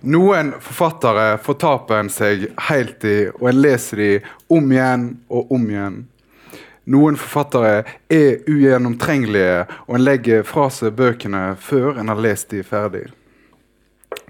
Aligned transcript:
Noen 0.00 0.52
forfattere 0.62 1.38
fortaper 1.42 1.98
en 1.98 2.10
seg 2.12 2.44
helt 2.68 3.02
i, 3.02 3.16
og 3.34 3.48
en 3.50 3.62
leser 3.64 3.98
de 3.98 4.10
om 4.54 4.70
igjen 4.70 5.08
og 5.26 5.50
om 5.50 5.64
igjen. 5.66 5.96
Noen 6.88 7.18
forfattere 7.18 7.82
er 8.06 8.44
ugjennomtrengelige, 8.46 9.64
og 9.90 9.98
en 9.98 10.04
legger 10.06 10.46
fra 10.46 10.68
seg 10.70 10.94
bøkene 10.94 11.56
før 11.58 11.98
en 11.98 12.12
har 12.12 12.22
lest 12.22 12.54
de 12.54 12.62
ferdig. 12.62 13.08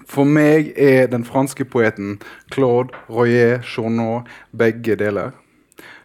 For 0.08 0.24
meg 0.24 0.72
er 0.80 1.10
den 1.12 1.26
franske 1.28 1.68
poeten 1.68 2.16
Claude 2.48 2.96
Royer 3.12 3.60
Journaux 3.60 4.24
begge 4.56 4.96
deler. 4.96 5.36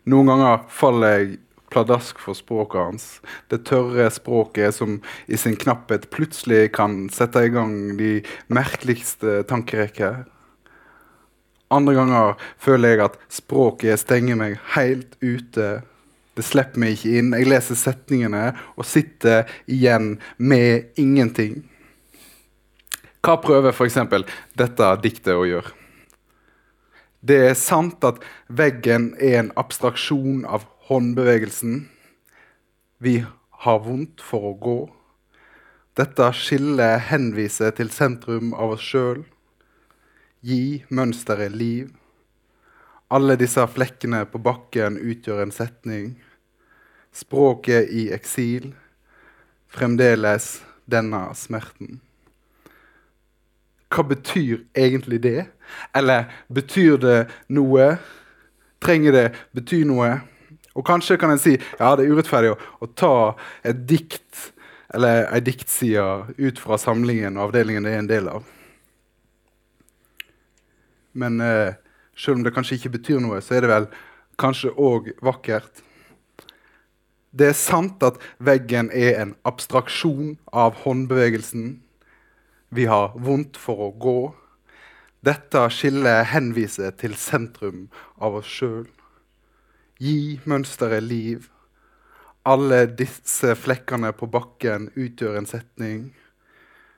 Noen 0.03 0.27
ganger 0.27 0.67
faller 0.67 1.15
jeg 1.21 1.37
pladask 1.73 2.19
for 2.21 2.37
språket 2.37 2.79
hans. 2.79 3.07
Det 3.49 3.63
tørre 3.69 4.09
språket 4.13 4.77
som 4.77 4.99
i 5.25 5.39
sin 5.39 5.57
knapphet 5.59 6.09
plutselig 6.13 6.69
kan 6.77 7.07
sette 7.13 7.47
i 7.47 7.51
gang 7.53 7.97
de 7.97 8.19
merkeligste 8.53 9.41
tankerekker. 9.49 10.23
Andre 11.73 11.97
ganger 11.97 12.37
føler 12.61 12.93
jeg 12.93 13.05
at 13.07 13.19
språket 13.33 14.01
stenger 14.03 14.37
meg 14.37 14.59
helt 14.75 15.17
ute. 15.23 15.81
Det 16.33 16.45
slipper 16.45 16.81
meg 16.81 16.95
ikke 16.95 17.19
inn. 17.19 17.33
Jeg 17.33 17.49
leser 17.49 17.77
setningene 17.77 18.51
og 18.77 18.87
sitter 18.89 19.49
igjen 19.69 20.17
med 20.37 20.93
ingenting. 21.01 21.63
Hva 23.23 23.37
prøver 23.39 23.71
f.eks. 23.71 23.97
dette 24.59 24.89
diktet 25.03 25.37
å 25.37 25.47
gjøre? 25.47 25.71
Det 27.23 27.37
er 27.47 27.53
sant 27.55 28.03
at 28.03 28.17
veggen 28.51 29.13
er 29.15 29.37
en 29.39 29.51
abstraksjon 29.55 30.43
av 30.43 30.65
håndbevegelsen. 30.87 31.89
Vi 32.97 33.25
har 33.49 33.79
vondt 33.79 34.21
for 34.21 34.49
å 34.49 34.53
gå. 34.59 34.79
Dette 35.95 36.27
skillet 36.35 37.05
henviser 37.07 37.71
til 37.77 37.91
sentrum 37.93 38.51
av 38.51 38.75
oss 38.75 38.83
sjøl. 38.83 39.21
Gi 40.43 40.83
mønsteret 40.91 41.55
liv. 41.55 41.93
Alle 43.13 43.37
disse 43.39 43.63
flekkene 43.69 44.25
på 44.27 44.41
bakken 44.43 44.97
utgjør 44.99 45.45
en 45.45 45.55
setning. 45.55 46.09
Språket 47.15 47.87
i 47.87 48.09
eksil. 48.11 48.73
Fremdeles 49.71 50.57
denne 50.89 51.29
smerten. 51.37 52.01
Hva 53.93 54.03
betyr 54.09 54.65
egentlig 54.75 55.21
det? 55.23 55.47
Eller 55.95 56.27
betyr 56.51 56.99
det 56.99 57.17
noe? 57.53 57.93
Trenger 58.83 59.15
det 59.15 59.27
bety 59.55 59.83
noe? 59.87 60.11
Og 60.73 60.85
kanskje 60.87 61.19
kan 61.21 61.33
en 61.33 61.41
si 61.41 61.53
ja, 61.55 61.93
det 61.95 62.05
er 62.05 62.15
urettferdig 62.15 62.53
å, 62.55 62.57
å 62.81 62.89
ta 62.97 63.15
et 63.65 63.85
dikt 63.89 64.49
eller 64.93 65.27
ei 65.33 65.41
diktside 65.41 66.33
ut 66.37 66.59
fra 66.61 66.77
samlingen 66.77 67.37
og 67.37 67.49
avdelingen 67.49 67.85
det 67.85 67.93
er 67.95 68.03
en 68.03 68.09
del 68.09 68.29
av. 68.29 68.43
Men 71.17 71.39
eh, 71.41 71.73
selv 72.17 72.39
om 72.39 72.45
det 72.45 72.53
kanskje 72.53 72.77
ikke 72.77 72.93
betyr 72.97 73.21
noe, 73.21 73.41
så 73.41 73.57
er 73.57 73.65
det 73.65 73.71
vel 73.71 73.87
kanskje 74.41 74.73
òg 74.81 75.11
vakkert. 75.25 75.81
Det 77.33 77.49
er 77.49 77.57
sant 77.57 78.03
at 78.05 78.19
veggen 78.37 78.91
er 78.93 79.17
en 79.21 79.33
abstraksjon 79.49 80.35
av 80.53 80.77
håndbevegelsen. 80.83 81.79
Vi 82.73 82.85
har 82.89 83.13
vondt 83.17 83.57
for 83.57 83.87
å 83.87 83.91
gå. 83.97 84.17
Dette 85.25 85.63
skillet 85.73 86.29
henviser 86.33 86.93
til 86.99 87.15
sentrum 87.17 87.87
av 88.21 88.41
oss 88.41 88.49
sjøl. 88.49 88.85
Gi 90.01 90.39
mønsteret 90.49 91.03
liv. 91.05 91.49
Alle 92.43 92.85
disse 92.89 93.53
flekkene 93.55 94.11
på 94.17 94.27
bakken 94.27 94.89
utgjør 94.95 95.37
en 95.39 95.47
setning. 95.47 96.03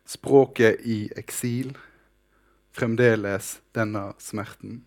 Språket 0.08 0.82
i 0.88 1.06
eksil. 1.20 1.76
Fremdeles 2.76 3.60
denne 3.76 4.12
smerten. 4.20 4.84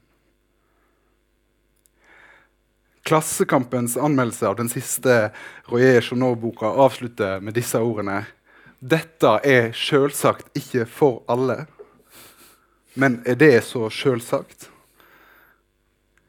Klassekampens 3.08 3.96
anmeldelse 3.96 4.48
av 4.48 4.56
den 4.58 4.68
siste 4.68 5.30
Royer 5.70 6.02
Journaux-boka 6.02 6.68
avslutter 6.84 7.40
med 7.40 7.56
disse 7.56 7.80
ordene. 7.80 8.26
Dette 8.78 9.38
er 9.48 9.70
selvsagt 9.72 10.52
ikke 10.58 10.84
for 10.84 11.22
alle. 11.32 11.64
Men 12.98 13.22
er 13.24 13.38
det 13.40 13.64
så 13.64 13.88
selvsagt? 13.92 14.68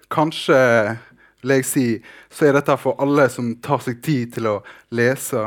Kanskje 0.10 0.62
vil 1.42 1.56
jeg 1.58 1.68
si, 1.68 1.86
så 2.32 2.50
er 2.50 2.58
dette 2.58 2.76
for 2.80 3.00
alle 3.02 3.28
som 3.32 3.54
tar 3.64 3.82
seg 3.84 4.02
tid 4.06 4.34
til 4.36 4.50
å 4.50 4.56
lese. 4.96 5.46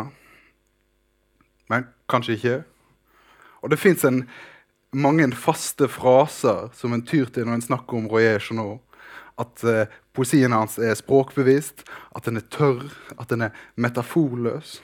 Men 1.73 1.89
kanskje 2.11 2.37
ikke. 2.39 2.57
Og 3.63 3.73
det 3.73 3.81
fins 3.81 4.05
mange 4.93 5.29
faste 5.39 5.89
fraser 5.89 6.71
som 6.77 6.93
en 6.93 7.05
tyr 7.05 7.31
til 7.33 7.47
når 7.47 7.61
en 7.61 7.69
snakker 7.69 7.99
om 7.99 8.09
Royer 8.11 8.41
Journaux. 8.43 8.81
At 9.41 9.63
uh, 9.65 9.89
poesien 10.13 10.53
hans 10.53 10.77
er 10.77 10.97
språkbevisst, 10.99 11.87
at 12.13 12.27
den 12.29 12.41
er 12.41 12.49
tørr, 12.53 12.85
at 13.17 13.31
den 13.33 13.47
er 13.49 13.55
metaforløs. 13.81 14.81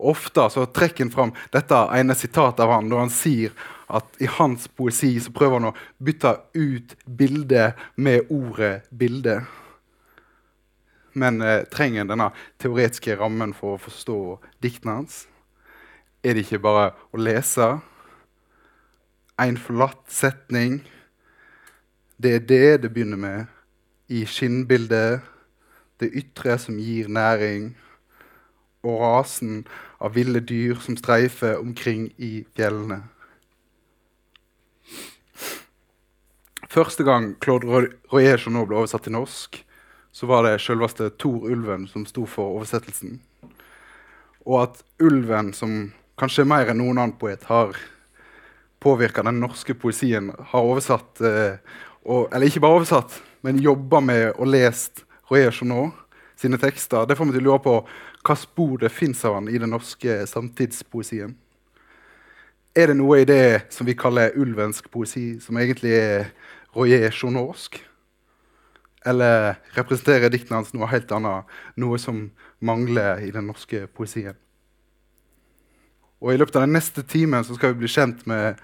Ofte 0.00 0.46
så 0.50 0.64
trekker 0.72 1.04
han 1.04 1.12
fram 1.12 1.32
dette 1.52 1.78
ene 1.94 2.16
sitatet 2.16 2.64
av 2.64 2.72
han, 2.72 2.88
når 2.88 3.04
han 3.04 3.12
sier 3.14 3.54
at 3.92 4.22
i 4.22 4.28
hans 4.38 4.66
poesi 4.78 5.12
så 5.20 5.32
prøver 5.34 5.60
han 5.60 5.70
å 5.70 5.76
bytte 6.02 6.32
ut 6.56 6.94
bildet 7.04 7.78
med 8.00 8.30
ordet 8.32 8.88
'bilde' 8.90 9.42
men 11.12 11.40
eh, 11.42 11.64
trenger 11.72 12.08
denne 12.08 12.30
teoretiske 12.62 13.16
rammen 13.20 13.54
for 13.56 13.76
å 13.76 13.82
forstå 13.82 14.18
diktene 14.62 15.00
hans? 15.00 15.24
Er 16.22 16.36
det 16.36 16.44
ikke 16.44 16.62
bare 16.62 16.90
å 17.12 17.20
lese? 17.20 17.68
En 19.40 19.56
forlatt 19.56 20.04
setning. 20.12 20.82
Det 22.20 22.34
er 22.36 22.42
det 22.44 22.82
det 22.82 22.90
begynner 22.92 23.20
med 23.20 23.46
i 24.12 24.26
skinnbildet. 24.28 25.22
Det 26.00 26.10
ytre 26.16 26.58
som 26.60 26.76
gir 26.80 27.08
næring. 27.08 27.72
Og 28.84 29.00
rasen 29.00 29.64
av 30.00 30.14
ville 30.16 30.40
dyr 30.40 30.76
som 30.80 30.96
streifer 30.96 31.56
omkring 31.60 32.10
i 32.18 32.44
fjellene. 32.56 33.02
Første 36.70 37.04
gang 37.04 37.32
Claude 37.42 37.66
Royer 38.12 38.44
nå 38.52 38.62
ble 38.68 38.78
oversatt 38.78 39.02
til 39.08 39.16
norsk, 39.16 39.56
så 40.12 40.26
var 40.26 40.44
det 40.46 40.58
selveste 40.62 41.10
Tor 41.10 41.46
Ulven 41.50 41.86
som 41.88 42.06
sto 42.06 42.26
for 42.26 42.58
oversettelsen. 42.58 43.20
Og 44.46 44.62
at 44.64 44.82
ulven, 45.02 45.52
som 45.54 45.92
kanskje 46.18 46.46
mer 46.48 46.70
enn 46.70 46.80
noen 46.80 46.98
annen 46.98 47.16
poet 47.20 47.44
har 47.50 47.76
påvirka 48.80 49.22
den 49.22 49.40
norske 49.40 49.76
poesien, 49.76 50.32
har 50.52 50.66
oversatt 50.66 51.20
eh, 51.20 51.58
og, 52.00 52.30
Eller 52.32 52.48
ikke 52.48 52.62
bare 52.64 52.78
oversatt, 52.80 53.18
men 53.44 53.60
jobba 53.60 54.00
med 54.00 54.30
og 54.38 54.48
lest 54.48 55.04
Royer 55.30 55.52
Journaux 55.52 55.92
sine 56.40 56.56
tekster. 56.58 57.04
Det 57.04 57.16
får 57.16 57.28
meg 57.28 57.36
til 57.36 57.44
å 57.44 57.50
lure 57.50 57.62
på 57.64 57.74
hva 58.24 58.36
spor 58.36 58.78
det 58.80 58.88
fins 58.92 59.20
av 59.28 59.36
han 59.36 59.50
i 59.52 59.60
den 59.60 59.72
norske 59.74 60.22
samtidspoesien. 60.26 61.36
Er 62.76 62.88
det 62.88 62.96
noe 62.96 63.20
i 63.20 63.28
det 63.28 63.66
som 63.74 63.86
vi 63.88 63.98
kaller 63.98 64.36
ulvensk 64.38 64.88
poesi, 64.92 65.34
som 65.44 65.58
egentlig 65.60 65.92
er 65.98 66.30
Royer 66.72 67.12
Journauxsk? 67.12 67.80
Eller 69.06 69.56
representerer 69.76 70.32
diktene 70.32 70.58
hans 70.60 70.74
noe 70.76 70.88
helt 70.90 71.12
annet, 71.16 71.48
noe 71.80 71.98
som 71.98 72.26
mangler 72.60 73.22
i 73.24 73.30
den 73.32 73.48
norske 73.48 73.86
poesien? 73.96 74.36
Og 76.20 76.34
I 76.34 76.40
løpet 76.40 76.58
av 76.58 76.66
den 76.66 76.76
neste 76.76 77.02
timen 77.08 77.46
skal 77.46 77.72
vi 77.72 77.80
bli 77.80 77.88
kjent 77.88 78.26
med 78.28 78.60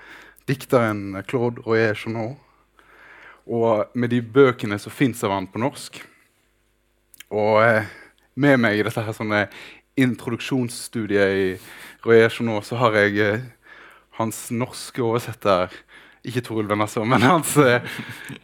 dikteren 0.48 1.22
Claude 1.28 1.64
Royer 1.64 1.96
Journaux. 1.96 2.36
Og 3.46 3.96
med 3.96 4.12
de 4.12 4.20
bøkene 4.20 4.76
som 4.82 4.92
fins 4.92 5.22
av 5.24 5.32
han 5.32 5.48
på 5.48 5.62
norsk. 5.62 6.02
Og 7.32 7.62
eh, 7.62 7.88
med 8.36 8.60
meg 8.60 8.76
i 8.76 8.84
dette 8.84 9.02
her 9.06 9.16
sånne 9.16 9.46
introduksjonsstudiet 9.96 11.40
i 11.40 11.46
Royer 12.04 12.28
Journaux 12.28 12.68
så 12.68 12.76
har 12.82 12.98
jeg 13.00 13.16
eh, 13.24 13.46
hans 14.20 14.50
norske 14.52 15.00
oversetter 15.02 15.72
ikke 16.26 16.42
Torulven, 16.42 16.80
altså, 16.82 17.04
men 17.06 17.22
hans, 17.22 17.56
eh, 17.56 17.82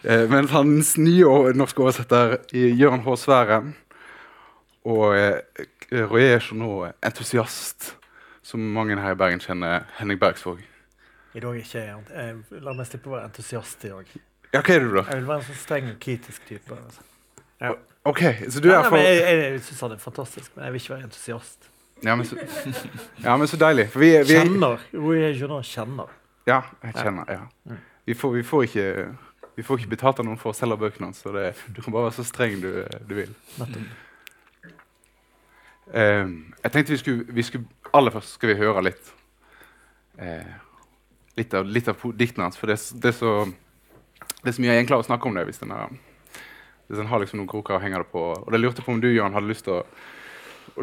eh, 0.04 0.24
men 0.30 0.48
hans 0.52 0.94
nye 1.00 1.52
norske 1.58 1.82
oversetter 1.82 2.38
Jørn 2.54 3.02
H. 3.06 3.16
Sværen. 3.24 3.72
Og 4.88 5.16
eh, 5.18 5.66
Royer 5.92 6.40
Journaux, 6.40 6.92
entusiast, 7.04 7.96
som 8.42 8.60
mange 8.74 8.98
her 8.98 9.14
i 9.14 9.18
Bergen 9.18 9.42
kjenner. 9.42 9.86
Henning 9.98 10.20
Bergsvåg. 10.20 10.62
I 11.34 11.40
dag 11.40 11.56
ikke 11.56 11.78
jeg. 11.78 11.98
jeg 12.12 12.62
La 12.64 12.74
meg 12.76 12.88
slippe 12.88 13.10
å 13.10 13.16
være 13.16 13.30
entusiast 13.30 13.84
i 13.86 13.92
dag. 13.92 14.14
Ja, 14.52 14.60
hva 14.60 14.74
er 14.74 14.82
du 14.84 14.96
da? 14.98 15.04
Jeg 15.08 15.22
vil 15.22 15.28
være 15.30 15.40
en 15.40 15.46
sånn 15.48 15.60
streng 15.62 15.90
og 15.92 16.00
kritisk 16.02 16.48
type. 16.48 16.76
Altså. 16.76 17.06
Ja. 17.62 17.76
Ok, 18.04 18.22
så 18.50 18.60
du 18.60 18.72
er 18.74 18.82
for... 18.88 18.98
jeg 18.98 19.20
jeg, 19.20 19.44
jeg 19.44 19.60
syns 19.68 19.84
han 19.86 19.94
er 19.94 20.02
fantastisk, 20.02 20.50
men 20.56 20.66
jeg 20.66 20.74
vil 20.74 20.82
ikke 20.82 20.94
være 20.94 21.06
entusiast. 21.08 21.70
Ja, 22.02 22.16
men 22.18 22.26
så, 22.26 22.36
ja, 23.22 23.36
men 23.38 23.46
så 23.48 23.56
deilig. 23.56 23.86
Vi, 23.94 24.10
vi, 24.26 24.34
kjenner. 24.34 24.82
Royer 24.92 25.36
Journaux 25.38 25.68
kjenner. 25.70 26.10
Ja, 26.46 26.62
jeg 26.82 26.94
kjenner. 26.96 27.24
ja. 27.30 27.40
Mm. 27.70 27.78
Vi 28.06 28.14
får, 28.18 28.32
vi 28.34 28.42
får, 28.42 28.62
ikke, 28.66 28.86
vi 29.56 29.62
får 29.62 29.78
ikke 29.78 29.92
betalt 29.92 30.18
av 30.18 30.26
noen 30.26 30.38
for 30.40 30.50
å 30.50 30.56
selge 30.58 30.76
bøkene 30.80 31.06
hans, 31.10 31.20
så 31.22 31.30
det, 31.34 31.52
du 31.70 31.82
kan 31.82 31.92
bare 31.94 32.08
være 32.08 32.16
så 32.18 32.24
streng 32.26 32.56
du, 32.62 32.70
du 33.06 33.14
vil. 33.14 33.34
Um, 35.92 36.54
jeg 36.62 36.72
tenkte 36.72 36.92
vi 36.94 36.98
skulle, 37.00 37.24
vi 37.34 37.42
skulle, 37.46 37.66
Aller 37.92 38.14
først 38.14 38.36
skal 38.38 38.52
vi 38.54 38.60
høre 38.62 38.82
litt 38.90 39.12
Eh, 40.22 40.44
litt 41.40 41.54
av, 41.56 41.64
litt 41.64 41.86
av 41.88 42.02
diktene 42.20 42.44
hans. 42.44 42.58
For 42.60 42.68
det, 42.68 42.74
er 42.76 42.98
det, 43.00 43.08
er 43.08 43.14
så, 43.16 43.30
det 44.44 44.50
er 44.50 44.54
så 44.54 44.60
mye 44.60 44.68
jeg 44.68 44.76
egentlig 44.76 44.90
klarer 44.90 45.06
å 45.06 45.08
snakke 45.08 45.26
om 45.30 45.38
det 45.38 45.44
hvis 45.48 45.58
den 45.62 45.70
har- 45.72 45.94
hvis 46.86 47.00
en 47.00 47.08
har 47.08 47.22
liksom 47.22 47.38
noen 47.40 47.48
kroker 47.48 47.78
å 47.78 47.80
henge 47.80 47.96
det 48.02 48.10
på. 48.12 48.20
Og 48.44 48.50
det 48.52 48.60
lurte 48.60 48.84
på 48.84 48.92
om 48.92 49.00
du, 49.00 49.08
Jan, 49.08 49.32
hadde 49.32 49.48
lyst 49.48 49.64
til 49.64 49.78
å, 49.78 49.86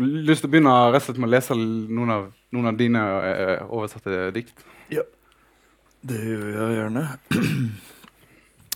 lyst 0.02 0.42
til 0.42 0.50
å 0.50 0.52
begynne 0.56 0.74
rett 0.90 1.04
og 1.04 1.06
slett 1.06 1.22
med 1.22 1.30
å 1.30 1.34
lese 1.36 1.56
noen 1.62 2.10
av, 2.16 2.26
noen 2.58 2.72
av 2.74 2.80
dine 2.82 3.04
eh, 3.30 3.62
oversatte 3.70 4.32
dikt. 4.34 4.66
Det 6.00 6.16
gjør 6.16 6.52
jeg 6.56 6.76
gjerne. 6.80 7.08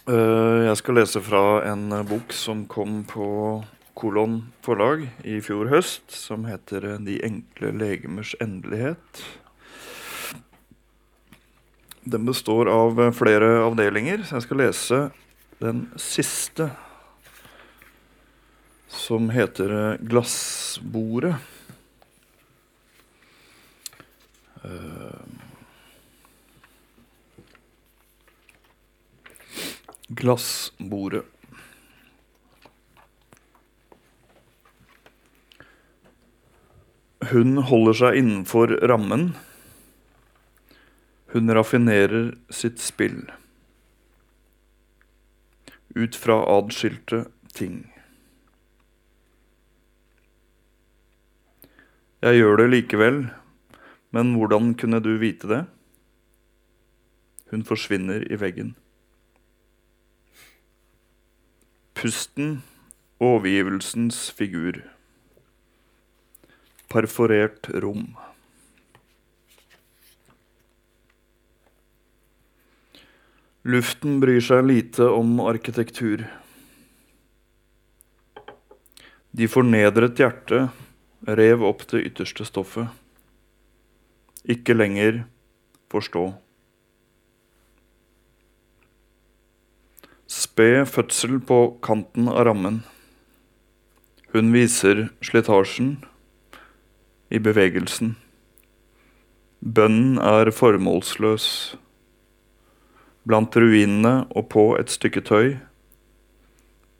Eh, 0.04 0.62
jeg 0.68 0.76
skal 0.82 0.98
lese 1.00 1.22
fra 1.24 1.62
en 1.64 1.86
eh, 1.96 2.02
bok 2.04 2.34
som 2.36 2.66
kom 2.68 3.06
på 3.08 3.26
Kolon 3.96 4.34
forlag 4.60 5.06
i 5.24 5.38
fjor 5.40 5.70
høst, 5.72 6.12
som 6.12 6.44
heter 6.44 6.84
eh, 6.90 6.98
'De 7.00 7.22
enkle 7.24 7.72
legemers 7.72 8.34
endelighet'. 8.44 9.22
Den 12.04 12.28
består 12.28 12.68
av 12.68 13.00
flere 13.16 13.64
avdelinger, 13.64 14.28
så 14.28 14.42
jeg 14.42 14.48
skal 14.50 14.62
lese 14.66 15.00
den 15.64 15.86
siste, 15.96 16.68
som 18.92 19.32
heter 19.32 19.96
'Glassbordet'. 20.04 21.40
Glassbordet. 30.08 31.26
Hun 37.32 37.58
holder 37.58 37.96
seg 37.96 38.18
innenfor 38.20 38.74
rammen. 38.84 39.32
Hun 41.32 41.54
raffinerer 41.56 42.34
sitt 42.52 42.84
spill. 42.84 43.24
Ut 45.96 46.20
fra 46.20 46.42
adskilte 46.52 47.24
ting. 47.56 47.86
Jeg 52.24 52.40
gjør 52.40 52.60
det 52.60 52.70
likevel, 52.70 53.18
men 54.16 54.36
hvordan 54.36 54.76
kunne 54.80 55.00
du 55.04 55.16
vite 55.20 55.48
det? 55.50 55.64
Hun 57.52 57.64
forsvinner 57.68 58.24
i 58.32 58.40
veggen. 58.40 58.76
Pusten, 62.04 62.58
overgivelsens 63.24 64.18
figur. 64.36 64.82
Perforert 66.92 67.70
rom. 67.80 68.10
Luften 73.64 74.20
bryr 74.20 74.44
seg 74.44 74.68
lite 74.68 75.08
om 75.08 75.40
arkitektur. 75.48 76.26
De 79.32 79.48
fornedret 79.48 80.20
hjerte 80.20 80.66
rev 81.24 81.64
opp 81.72 81.88
det 81.94 82.04
ytterste 82.10 82.44
stoffet. 82.52 82.92
Ikke 84.44 84.76
lenger 84.76 85.24
forstå. 85.88 86.34
Sped 90.54 90.86
fødsel 90.86 91.40
på 91.42 91.56
kanten 91.82 92.28
av 92.30 92.44
rammen. 92.46 92.76
Hun 94.36 94.52
viser 94.54 95.08
slitasjen 95.26 95.96
i 97.34 97.40
bevegelsen. 97.42 98.12
Bønnen 99.66 100.22
er 100.22 100.52
formålsløs. 100.54 101.48
Blant 103.26 103.58
ruinene 103.58 104.14
og 104.30 104.52
på 104.54 104.68
et 104.78 104.94
stykke 104.94 105.26
tøy. 105.26 105.56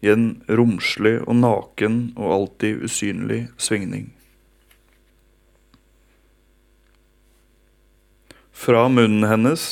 I 0.02 0.10
en 0.16 0.28
romslig 0.50 1.20
og 1.22 1.38
naken 1.46 2.00
og 2.18 2.38
alltid 2.40 2.88
usynlig 2.90 3.44
svingning. 3.62 4.16
Fra 8.50 8.88
munnen 8.90 9.30
hennes 9.30 9.68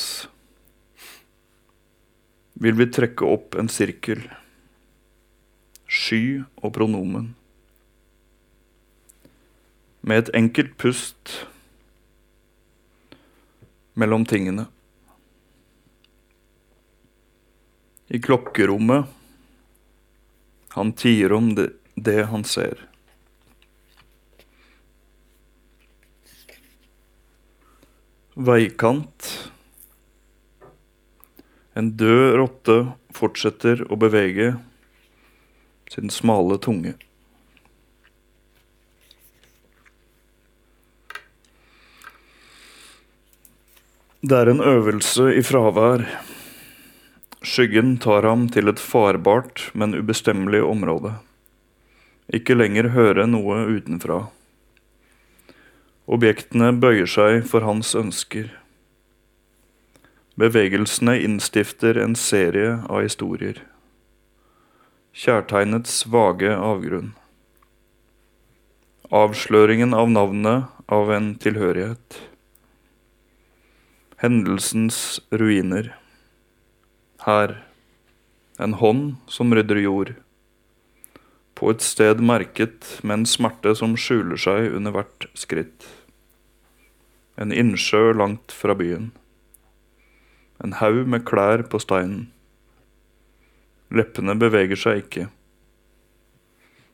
vil 2.62 2.78
vi 2.78 2.86
trekke 2.94 3.26
opp 3.26 3.56
en 3.58 3.70
sirkel. 3.74 4.22
Sky 5.90 6.44
og 6.62 6.76
pronomen. 6.76 7.32
Med 10.06 10.22
et 10.24 10.30
enkelt 10.38 10.76
pust 10.82 11.34
mellom 13.98 14.28
tingene. 14.30 14.68
I 18.14 18.22
klokkerommet 18.22 19.10
han 20.76 20.94
tier 20.94 21.34
om 21.34 21.54
det, 21.58 21.72
det 21.96 22.28
han 22.30 22.46
ser. 22.48 22.86
Veikant. 28.38 29.32
En 31.78 31.94
død 31.96 32.36
rotte 32.36 32.76
fortsetter 33.16 33.86
å 33.88 33.96
bevege 34.00 34.56
sin 35.92 36.12
smale 36.12 36.58
tunge. 36.60 36.98
Det 44.22 44.38
er 44.38 44.52
en 44.52 44.62
øvelse 44.62 45.32
i 45.34 45.42
fravær. 45.42 46.04
Skyggen 47.42 47.96
tar 47.98 48.28
ham 48.28 48.46
til 48.54 48.70
et 48.70 48.78
farbart, 48.78 49.72
men 49.74 49.96
ubestemmelig 49.98 50.62
område. 50.62 51.16
Ikke 52.30 52.54
lenger 52.54 52.92
høre 52.94 53.26
noe 53.26 53.64
utenfra. 53.72 54.28
Objektene 56.06 56.70
bøyer 56.78 57.10
seg 57.10 57.48
for 57.50 57.66
hans 57.66 57.96
ønsker. 57.98 58.52
Bevegelsene 60.42 61.20
innstifter 61.22 61.98
en 62.02 62.16
serie 62.18 62.80
av 62.90 63.04
historier. 63.06 63.60
Kjærtegnets 65.14 66.00
vage 66.10 66.50
avgrunn. 66.56 67.12
Avsløringen 69.14 69.94
av 69.94 70.10
navnet 70.10 70.72
av 70.90 71.12
en 71.14 71.30
tilhørighet. 71.44 72.18
Hendelsens 74.24 75.20
ruiner. 75.30 75.92
Her. 77.28 77.60
En 78.58 78.80
hånd 78.82 79.06
som 79.30 79.54
rydder 79.54 79.84
jord. 79.86 80.16
På 81.54 81.70
et 81.76 81.86
sted 81.86 82.24
merket 82.34 82.96
med 83.04 83.20
en 83.20 83.30
smerte 83.30 83.78
som 83.78 83.94
skjuler 83.94 84.42
seg 84.42 84.74
under 84.74 84.98
hvert 84.98 85.30
skritt. 85.38 85.86
En 87.38 87.54
innsjø 87.54 88.08
langt 88.18 88.56
fra 88.56 88.74
byen. 88.74 89.12
En 90.64 90.78
haug 90.78 91.08
med 91.10 91.26
klær 91.26 91.64
på 91.70 91.80
steinen. 91.82 92.28
Leppene 93.92 94.36
beveger 94.40 94.78
seg 94.78 95.02
ikke. 95.02 95.26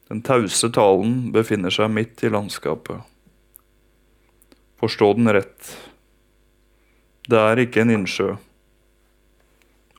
Den 0.07 0.21
tause 0.23 0.69
talen 0.71 1.33
befinner 1.35 1.73
seg 1.73 1.91
midt 1.91 2.23
i 2.23 2.31
landskapet. 2.31 3.03
Forstå 4.79 5.11
den 5.17 5.27
rett. 5.35 5.73
Det 7.27 7.39
er 7.43 7.59
ikke 7.59 7.83
en 7.83 7.91
innsjø. 7.91 8.29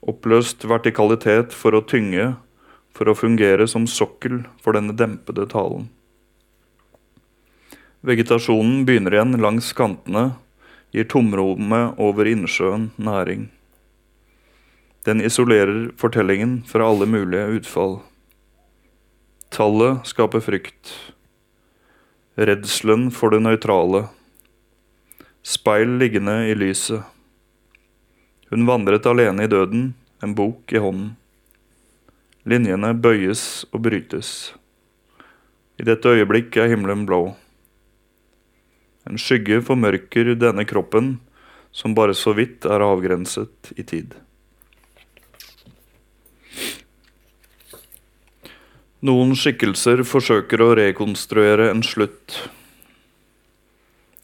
Oppløst 0.08 0.64
vertikalitet 0.70 1.52
for 1.52 1.76
å 1.76 1.84
tynge, 1.84 2.30
for 2.96 3.10
å 3.10 3.16
fungere 3.18 3.68
som 3.68 3.84
sokkel 3.90 4.40
for 4.64 4.78
denne 4.78 4.96
dempede 4.96 5.44
talen. 5.52 5.90
Vegetasjonen 8.00 8.86
begynner 8.88 9.18
igjen 9.18 9.36
langs 9.42 9.74
kantene, 9.76 10.38
gir 10.94 11.04
tomrommet 11.10 11.98
over 12.00 12.30
innsjøen 12.30 12.88
næring. 12.96 13.50
Den 15.08 15.22
isolerer 15.24 15.90
fortellingen 15.96 16.62
fra 16.68 16.84
alle 16.84 17.06
mulige 17.06 17.46
utfall. 17.46 17.94
Tallet 19.48 20.04
skaper 20.04 20.42
frykt. 20.44 20.90
Redselen 22.36 23.06
for 23.14 23.32
det 23.32 23.40
nøytrale. 23.40 24.02
Speil 25.40 25.96
liggende 26.02 26.34
i 26.50 26.52
lyset. 26.58 27.00
Hun 28.52 28.68
vandret 28.68 29.08
alene 29.08 29.48
i 29.48 29.52
døden, 29.54 29.88
en 30.20 30.36
bok 30.36 30.76
i 30.76 30.84
hånden. 30.84 31.14
Linjene 32.44 32.92
bøyes 32.92 33.64
og 33.72 33.86
brytes. 33.88 34.52
I 35.80 35.88
dette 35.88 36.18
øyeblikk 36.18 36.60
er 36.60 36.68
himmelen 36.74 37.08
blå. 37.08 37.22
En 39.08 39.16
skygge 39.16 39.64
formørker 39.64 40.34
denne 40.36 40.68
kroppen, 40.68 41.14
som 41.72 41.96
bare 41.96 42.12
så 42.12 42.36
vidt 42.36 42.68
er 42.68 42.84
avgrenset 42.84 43.72
i 43.72 43.88
tid. 43.88 44.18
Noen 48.98 49.36
skikkelser 49.38 50.00
forsøker 50.02 50.58
å 50.58 50.72
rekonstruere 50.74 51.68
en 51.70 51.84
slutt. 51.86 52.34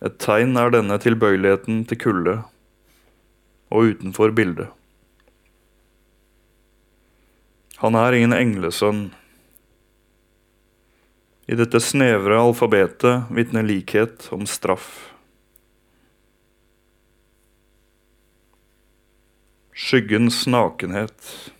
Et 0.03 0.17
tegn 0.19 0.59
er 0.59 0.73
denne 0.75 0.97
tilbøyeligheten 0.99 1.85
til 1.87 2.01
kulde. 2.01 2.43
og 3.75 3.91
utenfor 3.91 4.31
bildet. 4.31 4.69
Han 7.83 7.97
er 7.99 8.15
ingen 8.15 8.33
englesønn. 8.37 9.09
I 11.51 11.59
dette 11.59 11.81
snevre 11.83 12.39
alfabetet 12.39 13.33
vitner 13.35 13.67
likhet 13.67 14.29
om 14.37 14.47
straff. 14.47 15.11
Skyggens 19.75 20.45
nakenhet. 20.47 21.51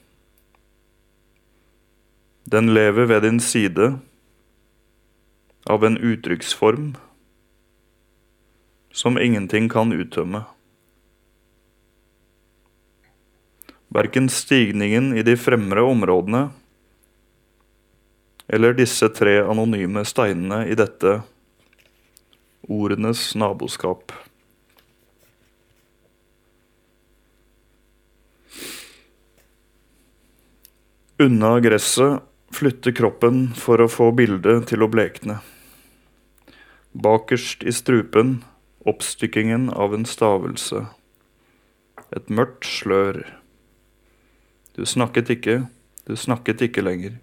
Den 2.45 2.75
lever 2.75 3.07
ved 3.09 3.23
din 3.25 3.41
side 3.41 3.99
av 5.67 5.85
en 5.85 5.97
uttrykksform 5.97 6.95
som 8.93 9.17
ingenting 9.19 9.69
kan 9.73 9.93
uttømme. 9.93 10.43
Verken 13.89 14.29
stigningen 14.29 15.15
i 15.17 15.23
de 15.25 15.37
fremre 15.41 15.83
områdene 15.89 16.51
eller 18.49 18.77
disse 18.77 19.09
tre 19.17 19.39
anonyme 19.41 20.05
steinene 20.05 20.67
i 20.69 20.77
dette 20.77 21.17
ordenes 22.69 23.31
naboskap. 23.41 24.13
Unna 31.25 31.57
gresset 31.65 32.21
flytter 32.55 32.95
kroppen 32.97 33.49
for 33.59 33.83
å 33.83 33.91
få 33.91 34.13
bildet 34.17 34.71
til 34.71 34.85
å 34.85 34.91
blekne. 34.91 35.41
Bakerst 36.95 37.67
i 37.67 37.75
strupen 37.75 38.39
oppstykkingen 38.85 39.71
av 39.71 39.95
en 39.95 40.05
stavelse. 40.07 40.85
Et 42.15 42.29
mørkt 42.29 42.67
slør. 42.69 43.23
Du 44.77 44.85
snakket 44.87 45.33
ikke, 45.33 45.57
du 46.05 46.17
snakket 46.19 46.67
ikke 46.69 46.85
lenger. 46.85 47.17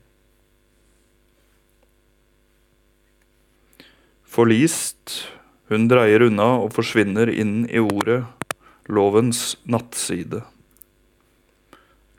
Forlist, 4.31 5.27
hun 5.67 5.89
dreier 5.91 6.23
unna 6.23 6.53
og 6.63 6.71
forsvinner 6.75 7.29
inn 7.29 7.65
i 7.67 7.81
ordet, 7.83 8.23
lovens 8.87 9.57
nattside. 9.67 10.41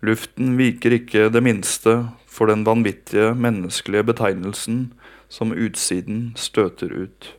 Luften 0.04 0.56
viker 0.58 0.98
ikke 0.98 1.28
det 1.32 1.42
minste 1.44 1.96
for 2.32 2.48
den 2.48 2.64
vanvittige 2.64 3.34
menneskelige 3.36 4.06
betegnelsen 4.08 4.92
som 5.28 5.52
utsiden 5.52 6.32
støter 6.36 6.92
ut. 6.92 7.34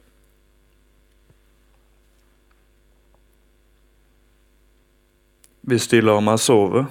Hvis 5.64 5.88
de 5.90 6.02
lar 6.04 6.22
meg 6.22 6.42
sove 6.44 6.86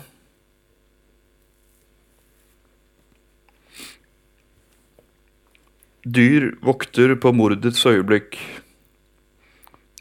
Dyr 6.03 6.49
vokter 6.67 7.13
på 7.15 7.31
mordets 7.31 7.85
øyeblikk. 7.87 8.35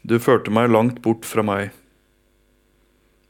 Du 0.02 0.16
førte 0.18 0.50
meg 0.50 0.72
langt 0.72 0.98
bort 1.04 1.28
fra 1.28 1.44
meg. 1.46 1.70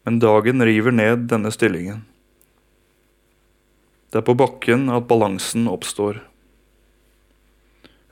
Men 0.09 0.23
dagen 0.25 0.65
river 0.65 0.95
ned 0.97 1.29
denne 1.29 1.53
stillingen. 1.53 2.07
Det 4.13 4.21
er 4.21 4.29
på 4.29 4.35
bakken 4.37 4.91
at 4.93 5.07
balansen 5.09 5.65
oppstår. 5.73 6.19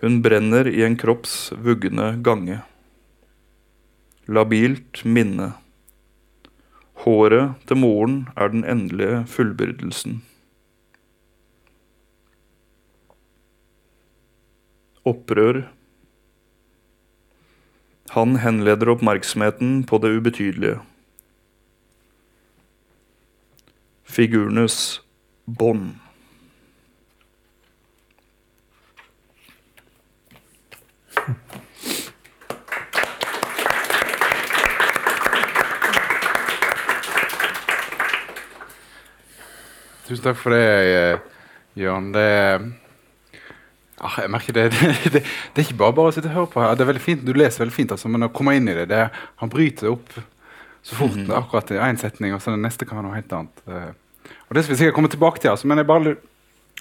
Hun 0.00 0.22
brenner 0.24 0.64
i 0.64 0.80
en 0.86 0.94
kropps 0.96 1.50
vuggende 1.60 2.14
gange. 2.24 2.62
Labilt 4.24 5.02
minne. 5.04 5.50
Håret 7.04 7.60
til 7.68 7.80
moren 7.82 8.14
er 8.32 8.48
den 8.48 8.64
endelige 8.64 9.26
fullbyrdelsen. 9.28 10.22
Opprør. 15.04 15.66
Han 18.16 18.40
henleder 18.40 18.94
oppmerksomheten 18.94 19.84
på 19.84 20.00
det 20.00 20.14
ubetydelige. 20.16 20.80
Figurenes 24.08 25.02
bånd. 25.58 25.94
Tusen 40.08 40.24
takk 40.24 40.38
for 40.40 40.54
det, 40.54 40.62
eh, 40.90 41.18
Jørn. 41.78 42.10
Det 42.14 42.26
ah, 44.00 44.16
Jeg 44.24 44.32
merker 44.32 44.56
det, 44.56 44.64
det, 44.74 44.90
det, 45.14 45.22
det 45.22 45.62
er 45.62 45.66
ikke 45.68 45.78
bare 45.84 45.96
bare 45.96 46.10
å 46.12 46.16
sitte 46.16 46.30
og 46.32 46.36
høre 46.38 46.52
på. 46.54 46.62
her. 46.64 46.74
Det 46.78 46.84
er 46.86 46.90
veldig 46.92 47.04
fint, 47.04 47.24
Du 47.26 47.32
leser 47.36 47.62
veldig 47.64 47.76
fint, 47.76 47.94
altså, 47.94 48.10
men 48.10 48.26
å 48.26 48.32
komme 48.34 48.56
inn 48.58 48.68
i 48.70 48.76
det, 48.80 48.88
det 48.90 49.04
Han 49.42 49.52
bryter 49.52 49.86
det 49.88 49.94
opp 49.94 50.14
så 50.82 50.96
fort 50.96 51.12
Mhm. 51.18 51.30
akkurat 51.36 51.70
i 51.74 51.80
én 51.84 51.98
setning, 52.00 52.32
og 52.32 52.40
så 52.40 52.54
det 52.54 52.62
neste 52.62 52.86
kan 52.88 52.96
være 52.96 53.04
noe 53.10 53.18
helt 53.18 53.32
annet. 53.36 53.58
Eh, 54.24 54.30
Og 54.50 54.54
Det 54.56 54.64
skal 54.64 54.74
vi 54.74 54.78
sikkert 54.78 54.94
komme 54.94 55.08
tilbake 55.08 55.38
til, 55.40 55.50
altså, 55.50 55.66
men 55.66 55.78
jeg 55.78 55.86
bare 55.86 56.16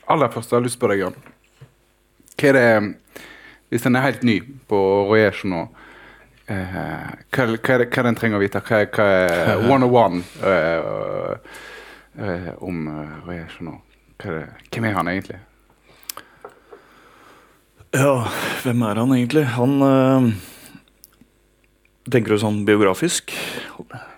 aller 0.10 0.28
først 0.34 0.50
har 0.52 0.58
jeg 0.60 0.66
lyst 0.66 0.80
på 0.80 0.88
deg, 0.90 1.00
Jørn. 1.04 1.16
Hva 2.40 2.48
er 2.50 2.54
det 2.54 2.96
Hvis 3.70 3.86
en 3.86 3.96
er 3.96 4.02
helt 4.02 4.24
ny 4.24 4.40
på 4.68 4.78
Royage 5.06 5.46
nå, 5.46 5.68
eh, 6.48 6.56
hva, 7.32 7.44
er 7.44 7.48
det- 7.52 7.62
hva, 7.62 7.74
er 7.74 7.78
det, 7.78 7.90
hva 7.94 8.08
en 8.08 8.16
trenger 8.16 8.38
å 8.38 8.42
vite? 8.42 8.62
Hva 8.62 8.86
hva 8.90 9.06
er 9.06 9.62
101 9.62 10.24
eh, 10.42 11.38
eh, 12.18 12.54
om 12.62 12.88
uh, 12.88 13.28
Royage 13.28 13.62
nå? 13.62 13.76
Er 14.26 14.48
hvem 14.72 14.86
er 14.86 14.94
han 14.98 15.08
egentlig? 15.08 15.38
Ja, 17.94 18.28
hvem 18.64 18.82
er 18.82 18.96
han 18.96 19.12
egentlig? 19.14 19.46
Han 19.46 19.82
Tenker 22.10 22.34
du 22.34 22.40
sånn 22.42 22.64
biografisk? 22.68 23.34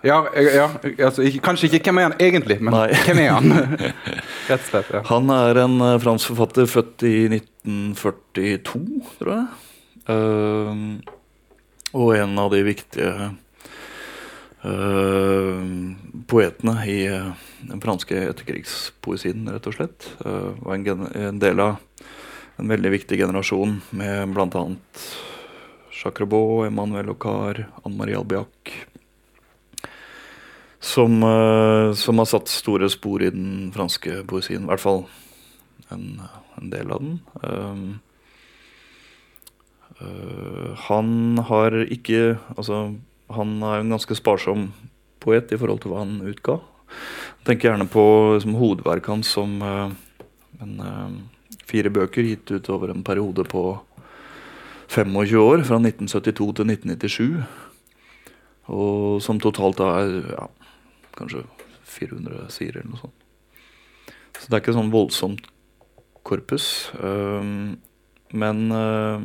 Ja, 0.05 0.21
ja 0.35 0.67
altså, 1.05 1.25
Kanskje 1.43 1.69
ikke 1.69 1.89
hvem 1.89 1.99
er 2.01 2.07
han 2.09 2.17
egentlig, 2.21 2.57
men 2.63 2.75
Nei. 2.75 2.87
hvem 3.05 3.21
er 3.23 3.31
han? 3.35 3.51
Rett 4.49 4.57
og 4.57 4.67
slett. 4.69 4.91
ja. 4.93 5.01
Han 5.09 5.31
er 5.33 5.59
en 5.63 5.75
øh, 5.85 5.97
fransk 6.03 6.31
forfatter 6.31 6.69
født 6.69 7.05
i 7.07 7.15
1942, 7.31 8.81
tror 9.19 9.33
jeg. 9.35 9.45
Uh, 10.09 10.73
og 11.91 12.15
en 12.15 12.39
av 12.41 12.49
de 12.53 12.61
viktige 12.65 13.11
uh, 14.65 15.63
poetene 16.31 16.75
i 16.89 16.99
den 17.67 17.83
franske 17.83 18.15
etterkrigspoesien, 18.31 19.49
rett 19.51 19.67
og 19.69 19.75
slett. 19.75 20.07
Var 20.23 20.77
en, 20.77 21.07
en 21.11 21.41
del 21.41 21.61
av 21.61 21.77
en 22.61 22.71
veldig 22.71 22.91
viktig 22.95 23.19
generasjon 23.19 23.79
med 23.97 24.33
blant 24.35 24.55
Jacques 24.57 25.30
Rabot, 26.09 26.65
Emmanuel 26.65 27.09
Ocar, 27.09 27.67
Anne 27.83 27.97
Marie 27.97 28.17
Albiac. 28.17 28.87
Som, 30.79 31.23
eh, 31.23 31.93
som 31.93 32.17
har 32.17 32.25
satt 32.25 32.47
store 32.47 32.89
spor 32.89 33.21
i 33.21 33.29
den 33.29 33.71
franske 33.75 34.23
poesien. 34.25 34.63
I 34.63 34.71
hvert 34.71 34.81
fall 34.81 35.03
en, 35.91 36.21
en 36.57 36.69
del 36.69 36.91
av 36.91 37.03
den. 37.03 37.19
Um, 37.43 37.99
uh, 40.01 40.73
han 40.87 41.37
har 41.37 41.77
ikke 41.85 42.39
Altså, 42.55 42.95
han 43.29 43.53
er 43.63 43.81
en 43.81 43.93
ganske 43.93 44.17
sparsom 44.17 44.71
poet 45.21 45.51
i 45.53 45.59
forhold 45.59 45.83
til 45.83 45.93
hva 45.93 46.01
han 46.01 46.17
utga. 46.25 46.57
Tenker 47.45 47.69
gjerne 47.69 47.89
på 47.91 48.05
liksom, 48.39 48.57
hovedverket 48.57 49.13
hans 49.13 49.35
som 49.37 49.59
uh, 49.61 49.93
en, 50.61 50.73
uh, 50.81 51.55
fire 51.69 51.93
bøker 51.93 52.25
gitt 52.25 52.51
ut 52.51 52.69
over 52.73 52.91
en 52.91 53.05
periode 53.05 53.45
på 53.47 53.63
25 54.91 55.39
år, 55.39 55.63
fra 55.63 55.79
1972 55.79 56.47
til 56.59 56.71
1997. 56.73 57.43
Og 58.71 59.21
som 59.23 59.39
totalt 59.39 59.79
da 59.79 59.87
er 60.01 60.17
ja, 60.33 60.47
kanskje 61.15 61.45
400 61.91 62.49
sider 62.51 62.81
eller 62.81 62.91
noe 62.93 63.03
sånt. 63.05 63.17
Så 64.35 64.49
det 64.49 64.57
er 64.57 64.63
ikke 64.63 64.75
sånn 64.75 64.93
voldsomt 64.93 65.47
korpus. 66.27 66.65
Um, 66.99 67.77
men 68.35 68.67
uh, 68.73 69.23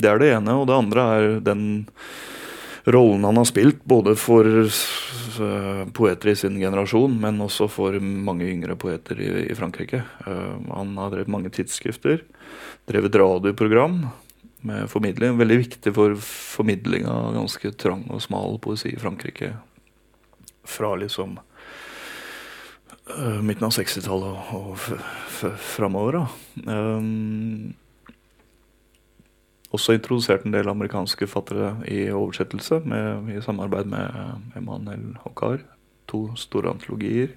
det 0.00 0.10
er 0.10 0.22
det 0.22 0.32
ene. 0.38 0.56
Og 0.60 0.66
det 0.70 0.78
andre 0.78 1.06
er 1.16 1.28
den 1.44 1.64
rollen 2.92 3.28
han 3.28 3.38
har 3.38 3.46
spilt, 3.48 3.84
både 3.88 4.16
for 4.18 4.46
uh, 4.46 5.84
poeter 5.94 6.32
i 6.32 6.36
sin 6.38 6.58
generasjon, 6.60 7.14
men 7.22 7.40
også 7.44 7.68
for 7.70 7.98
mange 8.00 8.48
yngre 8.48 8.76
poeter 8.80 9.20
i, 9.22 9.54
Frankrike. 9.58 10.02
Uh, 10.26 10.58
han 10.72 10.96
har 10.98 11.12
drevet 11.14 11.32
mange 11.32 11.52
tidsskrifter, 11.54 12.24
drevet 12.90 13.20
radioprogram 13.20 14.04
med 14.66 14.90
formidling. 14.90 15.38
Veldig 15.38 15.58
viktig 15.64 15.94
for 15.96 16.16
formidling 16.22 17.06
av 17.10 17.34
ganske 17.36 17.72
trang 17.80 18.04
og 18.12 18.22
smal 18.24 18.58
poesi 18.62 18.94
i 18.94 19.00
Frankrike. 19.00 19.54
Fra 20.68 20.94
liksom 21.00 21.38
uh, 23.10 23.40
midten 23.42 23.66
av 23.66 23.74
60-tallet 23.76 24.54
og, 24.54 24.72
og 24.72 25.58
framover. 25.74 26.20
Da. 26.20 26.26
Um, 26.70 27.72
også 29.72 29.96
introdusert 29.96 30.44
en 30.44 30.52
del 30.52 30.68
amerikanske 30.68 31.26
fattere 31.30 31.74
i 31.88 32.04
oversettelse 32.12 32.82
med, 32.84 33.30
i 33.32 33.40
samarbeid 33.44 33.88
med 33.88 34.58
Emanuel 34.58 35.14
Hockar. 35.24 35.62
To 36.12 36.26
store 36.36 36.74
antologier. 36.74 37.32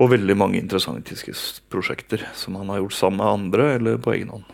Og 0.00 0.08
veldig 0.14 0.36
mange 0.40 0.56
interessante 0.56 1.12
prosjekter 1.70 2.24
som 2.34 2.56
han 2.56 2.72
har 2.72 2.80
gjort 2.80 2.96
sammen 2.96 3.20
med 3.20 3.32
andre 3.32 3.68
eller 3.76 4.00
på 4.00 4.14
egen 4.16 4.32
hånd. 4.32 4.48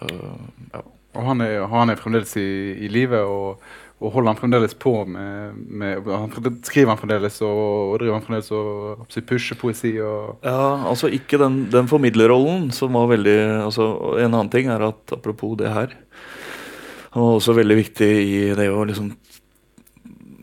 Uh, 0.00 0.34
ja. 0.72 0.82
Og 1.18 1.26
han 1.26 1.42
er, 1.42 1.62
han 1.70 1.90
er 1.90 1.98
fremdeles 1.98 2.36
i, 2.38 2.48
i 2.86 2.90
live, 2.92 3.18
og, 3.26 3.62
og, 3.98 4.12
holder 4.14 4.30
han 4.30 4.38
fremdeles 4.38 4.76
på 4.78 4.92
med, 5.10 5.56
med 5.58 6.06
han 6.06 6.30
Skriver 6.66 6.92
han 6.92 7.00
fremdeles 7.00 7.40
og, 7.42 7.62
og 7.90 7.96
driver 7.98 8.16
han 8.16 8.26
fremdeles 8.26 8.52
og 8.54 9.16
pusher 9.26 9.58
poesi? 9.58 9.96
Og 10.04 10.46
ja, 10.46 10.86
altså 10.90 11.10
ikke 11.10 11.40
den, 11.42 11.64
den 11.72 11.90
formidlerrollen 11.90 12.70
som 12.74 12.94
var 12.94 13.10
veldig 13.10 13.38
altså, 13.66 13.90
En 14.22 14.30
annen 14.30 14.52
ting 14.54 14.70
er 14.70 14.86
at 14.86 15.16
apropos 15.16 15.58
det 15.58 15.74
her 15.74 15.98
Han 17.10 17.26
var 17.26 17.40
også 17.40 17.58
veldig 17.58 17.80
viktig 17.80 18.10
i 18.22 18.38
det 18.54 18.70
å 18.70 18.86
liksom 18.86 19.10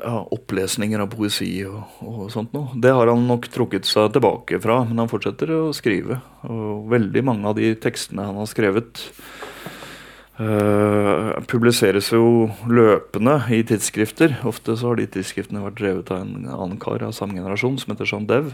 ja, 0.04 0.20
opplesninger 0.36 1.02
av 1.02 1.10
poesi 1.12 1.50
og, 1.68 1.80
og, 2.06 2.20
sånt 2.34 2.54
noe. 2.56 2.76
Det 2.78 2.92
har 2.94 3.10
han 3.10 3.24
nok 3.30 3.48
trukket 3.54 3.88
seg 3.90 4.12
tilbake 4.16 4.60
fra, 4.62 4.82
men 4.86 5.02
han 5.02 5.10
fortsetter 5.12 5.54
å 5.56 5.62
skrive. 5.76 6.20
Og 6.48 6.88
veldig 6.92 7.24
mange 7.26 7.50
av 7.50 7.58
de 7.58 7.72
tekstene 7.82 8.28
han 8.30 8.38
har 8.38 8.50
skrevet, 8.52 9.02
uh, 10.40 11.38
publiseres 11.50 12.12
jo 12.14 12.50
løpende 12.70 13.40
i 13.54 13.64
tidsskrifter. 13.68 14.38
Ofte 14.48 14.78
så 14.78 14.92
har 14.92 15.00
de 15.00 15.10
tidsskriftene 15.18 15.64
vært 15.66 15.80
drevet 15.82 16.14
av 16.14 16.24
en 16.24 16.48
annen 16.48 16.78
kar 16.82 17.06
av 17.06 17.16
samme 17.18 17.38
generasjon 17.40 17.80
som 17.82 17.94
heter 17.94 18.10
Jean 18.10 18.30
Dev. 18.30 18.54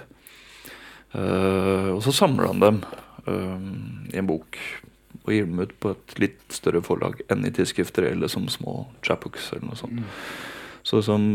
Uh, 1.13 1.93
og 1.93 2.01
så 2.05 2.15
samler 2.15 2.49
han 2.49 2.63
dem 2.63 2.81
uh, 3.27 3.59
i 4.13 4.17
en 4.21 4.29
bok 4.29 4.57
og 5.23 5.31
gir 5.31 5.45
dem 5.47 5.61
ut 5.61 5.75
på 5.79 5.93
et 5.93 6.17
litt 6.19 6.41
større 6.51 6.81
forlag 6.83 7.21
enn 7.31 7.45
i 7.47 7.51
tidsskrifter 7.53 8.09
eller 8.09 8.31
som 8.31 8.49
små 8.51 8.83
chapbooks 9.05 9.53
eller 9.53 9.69
noe 9.69 9.79
sånt. 9.79 10.01
Mm. 10.01 10.09
Så 10.83 10.99
som, 11.05 11.27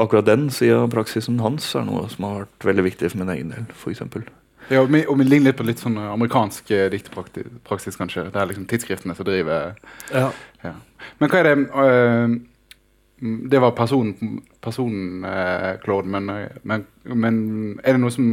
akkurat 0.00 0.24
den 0.24 0.46
sida 0.54 0.78
av 0.86 0.92
praksisen 0.94 1.42
hans 1.44 1.66
er 1.76 1.84
noe 1.84 2.06
som 2.08 2.24
har 2.24 2.46
vært 2.46 2.68
veldig 2.70 2.84
viktig 2.86 3.10
for 3.12 3.20
min 3.20 3.32
egen 3.34 3.52
del. 3.52 3.66
For 3.76 3.92
eksempel. 3.92 4.24
Ja, 4.68 4.82
og 4.82 4.92
vi, 4.92 5.02
og 5.08 5.18
vi 5.18 5.24
ligner 5.24 5.50
litt 5.50 5.58
på 5.58 5.66
litt 5.66 5.80
sånn 5.80 5.96
amerikansk 6.00 6.70
eh, 6.76 6.86
diktpraksis, 6.92 7.96
kanskje. 7.96 8.28
Det 8.32 8.40
er 8.40 8.50
liksom 8.50 8.68
tidsskriftene 8.68 9.16
som 9.16 9.26
driver 9.28 9.74
ja. 10.12 10.28
ja. 10.64 10.74
Men 11.20 11.32
hva 11.32 11.40
er 11.40 11.48
det 11.48 11.54
uh, 11.72 12.34
Det 13.52 13.62
var 13.64 13.76
personen, 13.78 14.42
person, 14.64 15.24
uh, 15.24 15.72
Claude, 15.84 16.10
men, 16.12 16.28
men, 16.62 16.84
men, 17.08 17.40
er 17.82 17.96
det 17.96 18.02
noe 18.02 18.14
som 18.14 18.26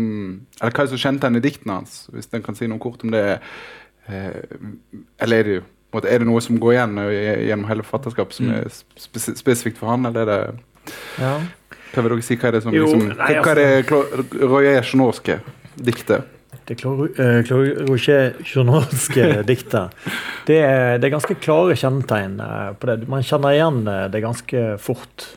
Eller 0.59 0.75
hva 0.75 0.83
er 0.83 0.89
det 0.89 0.95
som 0.95 1.03
kjente 1.07 1.29
henne 1.29 1.41
i 1.41 1.45
diktene 1.45 1.79
hans, 1.79 2.03
hvis 2.13 2.29
en 2.33 2.43
kan 2.45 2.57
si 2.57 2.67
noe 2.69 2.83
kort 2.83 3.05
om 3.05 3.15
det? 3.15 3.25
Uh, 4.09 4.75
eller 5.23 5.39
er 5.39 5.49
det 5.49 5.57
jo 5.59 5.63
er 6.03 6.19
det 6.19 6.25
noe 6.27 6.41
som 6.43 6.57
går 6.59 6.73
igjen 6.73 6.97
gjennom 6.99 7.69
hele 7.69 7.83
forfatterskapet 7.85 8.35
som 8.35 8.49
mm. 8.49 8.55
er 8.57 8.65
spes 8.99 9.29
spesifikt 9.39 9.77
for 9.79 9.87
han, 9.87 10.03
eller 10.09 10.25
er 10.25 10.27
det 10.27 10.91
ja. 11.21 11.37
Vil 11.95 12.09
dere 12.09 12.25
si? 12.25 12.35
Hva 12.35 12.49
er 12.49 12.57
det 12.57 12.65
som 12.65 12.75
jo, 12.75 12.89
liksom, 12.89 13.13
nei, 13.15 13.29
Hva 13.39 13.53
er 13.53 13.61
det 13.61 13.67
altså- 13.85 14.41
Roger 14.41 14.81
Sjonorske 14.83 15.37
diktet? 15.75 16.31
Det 16.65 16.77
eh, 16.83 17.41
Roger 17.85 18.33
Sjonorske 18.43 19.43
diktet. 19.49 19.91
Det 20.47 20.57
er, 20.57 20.97
det 20.97 21.07
er, 21.07 21.13
ganske 21.13 21.37
klare 21.37 21.75
kjennetegn 21.77 22.39
eh, 22.41 22.71
på 22.79 22.89
det. 22.89 23.07
Man 23.11 23.25
kjenner 23.25 23.53
igjen 23.53 23.81
eh, 23.91 24.05
det 24.13 24.23
ganske 24.23 24.65
fort. 24.81 25.27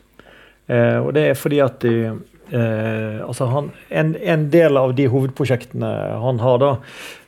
Eh, 0.67 0.97
og 1.03 1.13
det 1.17 1.27
er 1.29 1.37
fordi 1.39 1.61
at 1.65 1.81
de, 1.85 1.95
eh, 2.53 3.19
altså 3.25 3.51
han, 3.53 3.71
en, 3.89 4.15
en, 4.17 4.49
del 4.53 4.81
av 4.81 4.95
de 4.97 5.09
hovedprosjektene 5.11 5.93
han 6.23 6.41
har, 6.45 6.63
da, 6.65 6.73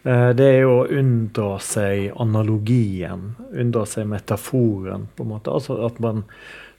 eh, 0.06 0.30
det 0.38 0.48
er 0.48 0.58
jo 0.62 0.78
å 0.78 0.88
unndra 1.02 1.52
seg 1.64 2.08
analogien. 2.20 3.34
Unndra 3.50 3.84
seg 3.90 4.08
metaforen, 4.08 5.10
på 5.16 5.26
en 5.26 5.32
måte. 5.34 5.52
Altså 5.52 5.80
at 5.88 6.00
man 6.00 6.24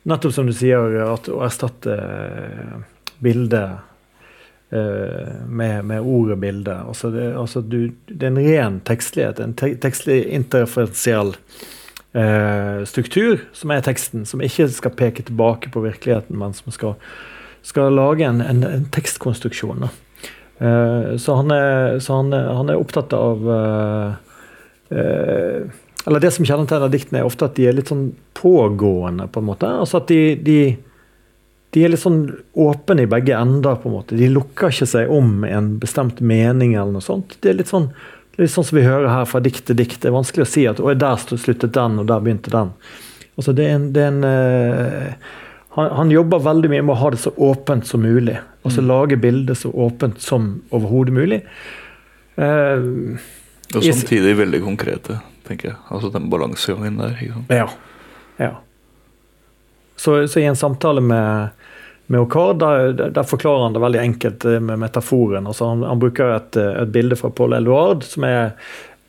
Nettopp 0.02 0.32
som 0.34 0.48
du 0.50 0.54
sier, 0.58 0.96
at 1.06 1.28
å 1.30 1.44
erstatte 1.46 1.94
eh, 1.94 2.78
bildet 3.22 3.91
eh, 4.72 5.34
med, 5.48 6.00
ord 6.00 6.36
og 6.36 6.40
bilde. 6.42 6.78
Altså 6.88 7.12
det, 7.14 7.28
altså 7.38 7.62
du, 7.62 7.92
det, 8.08 8.24
er 8.24 8.34
en 8.34 8.42
ren 8.46 8.80
tekstlighet, 8.88 9.40
en 9.40 9.58
te 9.58 9.74
tekstlig 9.82 10.24
interferensiell 10.34 11.36
eh, 12.14 12.82
struktur 12.90 13.46
som 13.54 13.76
er 13.76 13.84
teksten, 13.86 14.26
som 14.26 14.44
ikke 14.44 14.70
skal 14.72 14.98
peke 14.98 15.28
tilbake 15.28 15.74
på 15.74 15.86
virkeligheten, 15.86 16.40
men 16.40 16.58
som 16.58 16.74
skal 16.76 16.98
skal 17.62 17.94
lage 17.94 18.26
en, 18.26 18.42
en, 18.42 18.64
en 18.64 18.86
tekstkonstruksjon. 18.94 19.88
Eh, 20.58 21.18
så, 21.18 21.36
han 21.36 21.52
er, 21.52 22.00
så 22.00 22.22
han, 22.22 22.34
er, 22.34 22.50
han 22.58 22.70
er, 22.70 22.82
opptatt 22.82 23.14
av 23.18 23.48
eh, 23.56 24.12
uh, 24.92 25.80
Eller 26.06 26.24
det 26.24 26.32
som 26.34 26.46
kjennetegner 26.46 26.92
diktene, 26.92 27.22
er 27.22 27.30
ofte 27.30 27.46
at 27.46 27.58
de 27.58 27.68
er 27.70 27.78
litt 27.78 27.92
sånn 27.92 28.12
pågående, 28.38 29.28
på 29.30 29.42
en 29.42 29.50
måte. 29.52 29.70
Altså 29.84 30.02
at 30.02 30.10
de, 30.10 30.36
de, 30.42 30.58
de 31.72 31.84
er 31.84 31.94
litt 31.94 32.04
sånn 32.04 32.24
åpne 32.60 33.06
i 33.06 33.12
begge 33.12 33.36
ender, 33.38 33.78
på 33.80 33.90
en 33.90 33.96
måte. 33.96 34.18
De 34.20 34.28
lukker 34.32 34.74
ikke 34.74 34.90
seg 34.90 35.12
om 35.14 35.46
en 35.48 35.76
bestemt 35.80 36.20
mening 36.20 36.74
eller 36.76 36.98
noe 36.98 37.06
sånt. 37.06 37.38
Det 37.40 37.54
er 37.54 37.62
litt 37.62 37.72
sånn, 37.72 37.92
litt 38.40 38.52
sånn 38.52 38.68
som 38.68 38.80
vi 38.80 38.88
hører 38.88 39.08
her 39.12 39.30
fra 39.30 39.40
dikt 39.44 39.70
til 39.70 39.80
dikt. 39.80 40.02
Det 40.04 40.12
er 40.12 40.18
vanskelig 40.18 40.48
å 40.48 40.52
si 40.52 40.66
at 40.68 40.82
der 40.82 41.24
sluttet 41.32 41.72
den, 41.78 42.02
og 42.02 42.10
der 42.12 42.26
begynte 42.26 42.52
den. 42.54 42.74
Altså 43.40 43.56
det 43.56 43.70
er 43.70 43.78
en, 43.78 43.88
det 43.96 44.04
er 44.04 44.12
en 44.12 45.16
han, 45.72 45.92
han, 45.96 46.12
jobber 46.12 46.42
veldig 46.44 46.70
mye 46.74 46.84
med 46.84 46.94
å 46.98 47.00
ha 47.00 47.12
det 47.14 47.22
så 47.24 47.32
åpent 47.40 47.88
som 47.88 48.04
mulig. 48.04 48.36
Altså 48.66 48.84
mm. 48.84 48.88
lage 48.90 49.18
bildet 49.24 49.62
så 49.62 49.72
åpent 49.72 50.20
som 50.22 50.50
overhodet 50.76 51.16
mulig. 51.16 51.40
Uh, 52.36 53.16
og 53.72 53.86
samtidig 53.86 54.34
veldig 54.36 54.60
konkrete, 54.66 55.22
tenker 55.48 55.72
jeg. 55.72 55.78
Altså 55.88 56.12
den 56.12 56.28
balansegangen 56.32 57.00
der. 57.00 57.16
Ja. 57.56 57.70
ja. 58.42 58.52
Så, 60.02 60.16
så, 60.28 60.40
i 60.42 60.48
en 60.50 60.58
samtale 60.58 61.02
med, 61.06 61.58
med 62.10 62.24
Okar, 62.24 62.56
der, 62.58 62.94
der, 63.14 63.26
forklarer 63.28 63.68
han 63.68 63.76
det 63.76 63.84
veldig 63.84 64.00
enkelt 64.02 64.46
eh, 64.50 64.62
med 64.64 64.82
metaforen. 64.82 65.50
Altså 65.50 65.70
han, 65.70 65.84
han 65.86 66.02
bruker 66.02 66.34
et, 66.38 66.58
et, 66.58 66.90
bilde 66.90 67.20
fra 67.20 67.30
Paul 67.38 67.54
Eluard 67.54 68.08
som 68.08 68.26
er 68.26 68.56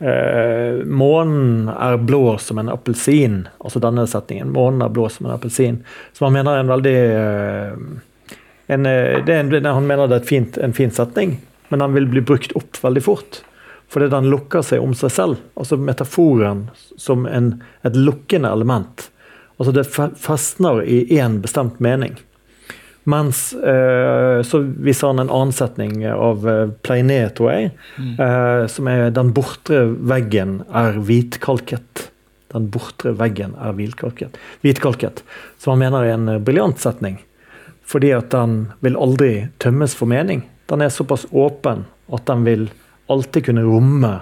Eh, 0.02 0.85
månen 0.85 1.68
er 1.68 1.96
blå 1.96 2.35
som 2.42 2.59
en 2.59 2.68
appelsin. 2.72 3.44
Altså 3.62 3.78
denne 3.78 4.02
setningen. 4.11 4.50
Månen 4.50 4.83
er 4.83 4.90
blå 4.90 5.07
som 5.09 5.28
en 5.28 5.37
appelsin. 5.37 5.78
Som 6.12 6.26
han 6.26 6.35
mener 6.35 6.57
er 6.57 6.64
en 6.64 6.72
veldig 6.72 6.94
eh, 6.96 7.76
en, 8.74 8.88
eh, 8.90 9.20
det 9.22 9.37
er 9.37 9.44
en, 9.44 9.64
Han 9.64 9.87
mener 9.87 10.11
det 10.11 10.18
er 10.18 10.26
fint, 10.26 10.59
en 10.59 10.74
fin 10.74 10.90
setning, 10.90 11.37
men 11.68 11.81
han 11.81 11.94
vil 11.94 12.11
bli 12.11 12.20
brukt 12.20 12.57
opp 12.59 12.83
veldig 12.83 13.02
fort. 13.02 13.42
Fordi 13.92 14.09
den 14.11 14.31
lukker 14.33 14.66
seg 14.66 14.83
om 14.83 14.94
seg 14.96 15.14
selv. 15.14 15.38
Altså 15.55 15.78
metaforen 15.78 16.66
som 16.98 17.26
en, 17.26 17.55
et 17.87 17.96
lukkende 17.96 18.50
element. 18.50 19.11
Altså 19.58 19.72
det 19.76 19.86
festner 20.18 20.82
i 20.82 21.04
én 21.18 21.40
bestemt 21.42 21.80
mening. 21.80 22.16
Mens 23.04 23.50
eh, 23.52 24.42
så 24.46 24.60
viser 24.62 25.10
han 25.10 25.18
en 25.18 25.30
annen 25.30 25.52
setning 25.54 26.04
av 26.06 26.46
eh, 26.48 26.68
Pleiné, 26.86 27.24
mm. 27.34 28.14
eh, 28.14 28.66
som 28.70 28.88
er 28.88 29.10
'Den 29.10 29.32
bortre 29.34 29.84
veggen 29.98 30.62
er 30.70 31.00
hvitkalket'. 31.02 32.08
Den 32.52 32.68
bortre 32.70 33.14
veggen 33.16 33.56
er 33.58 33.72
hvitkalket. 33.72 34.38
hvitkalket. 34.62 35.22
Som 35.58 35.72
han 35.72 35.78
mener 35.78 36.04
er 36.04 36.14
en 36.14 36.44
briljant 36.44 36.78
setning. 36.78 37.18
Fordi 37.82 38.12
at 38.12 38.30
den 38.30 38.72
vil 38.80 38.96
aldri 38.96 39.48
tømmes 39.58 39.94
for 39.94 40.06
mening. 40.06 40.44
Den 40.68 40.80
er 40.80 40.92
såpass 40.92 41.26
åpen 41.32 41.86
at 42.12 42.26
den 42.26 42.44
vil 42.44 42.68
alltid 43.10 43.44
kunne 43.44 43.64
romme 43.66 44.20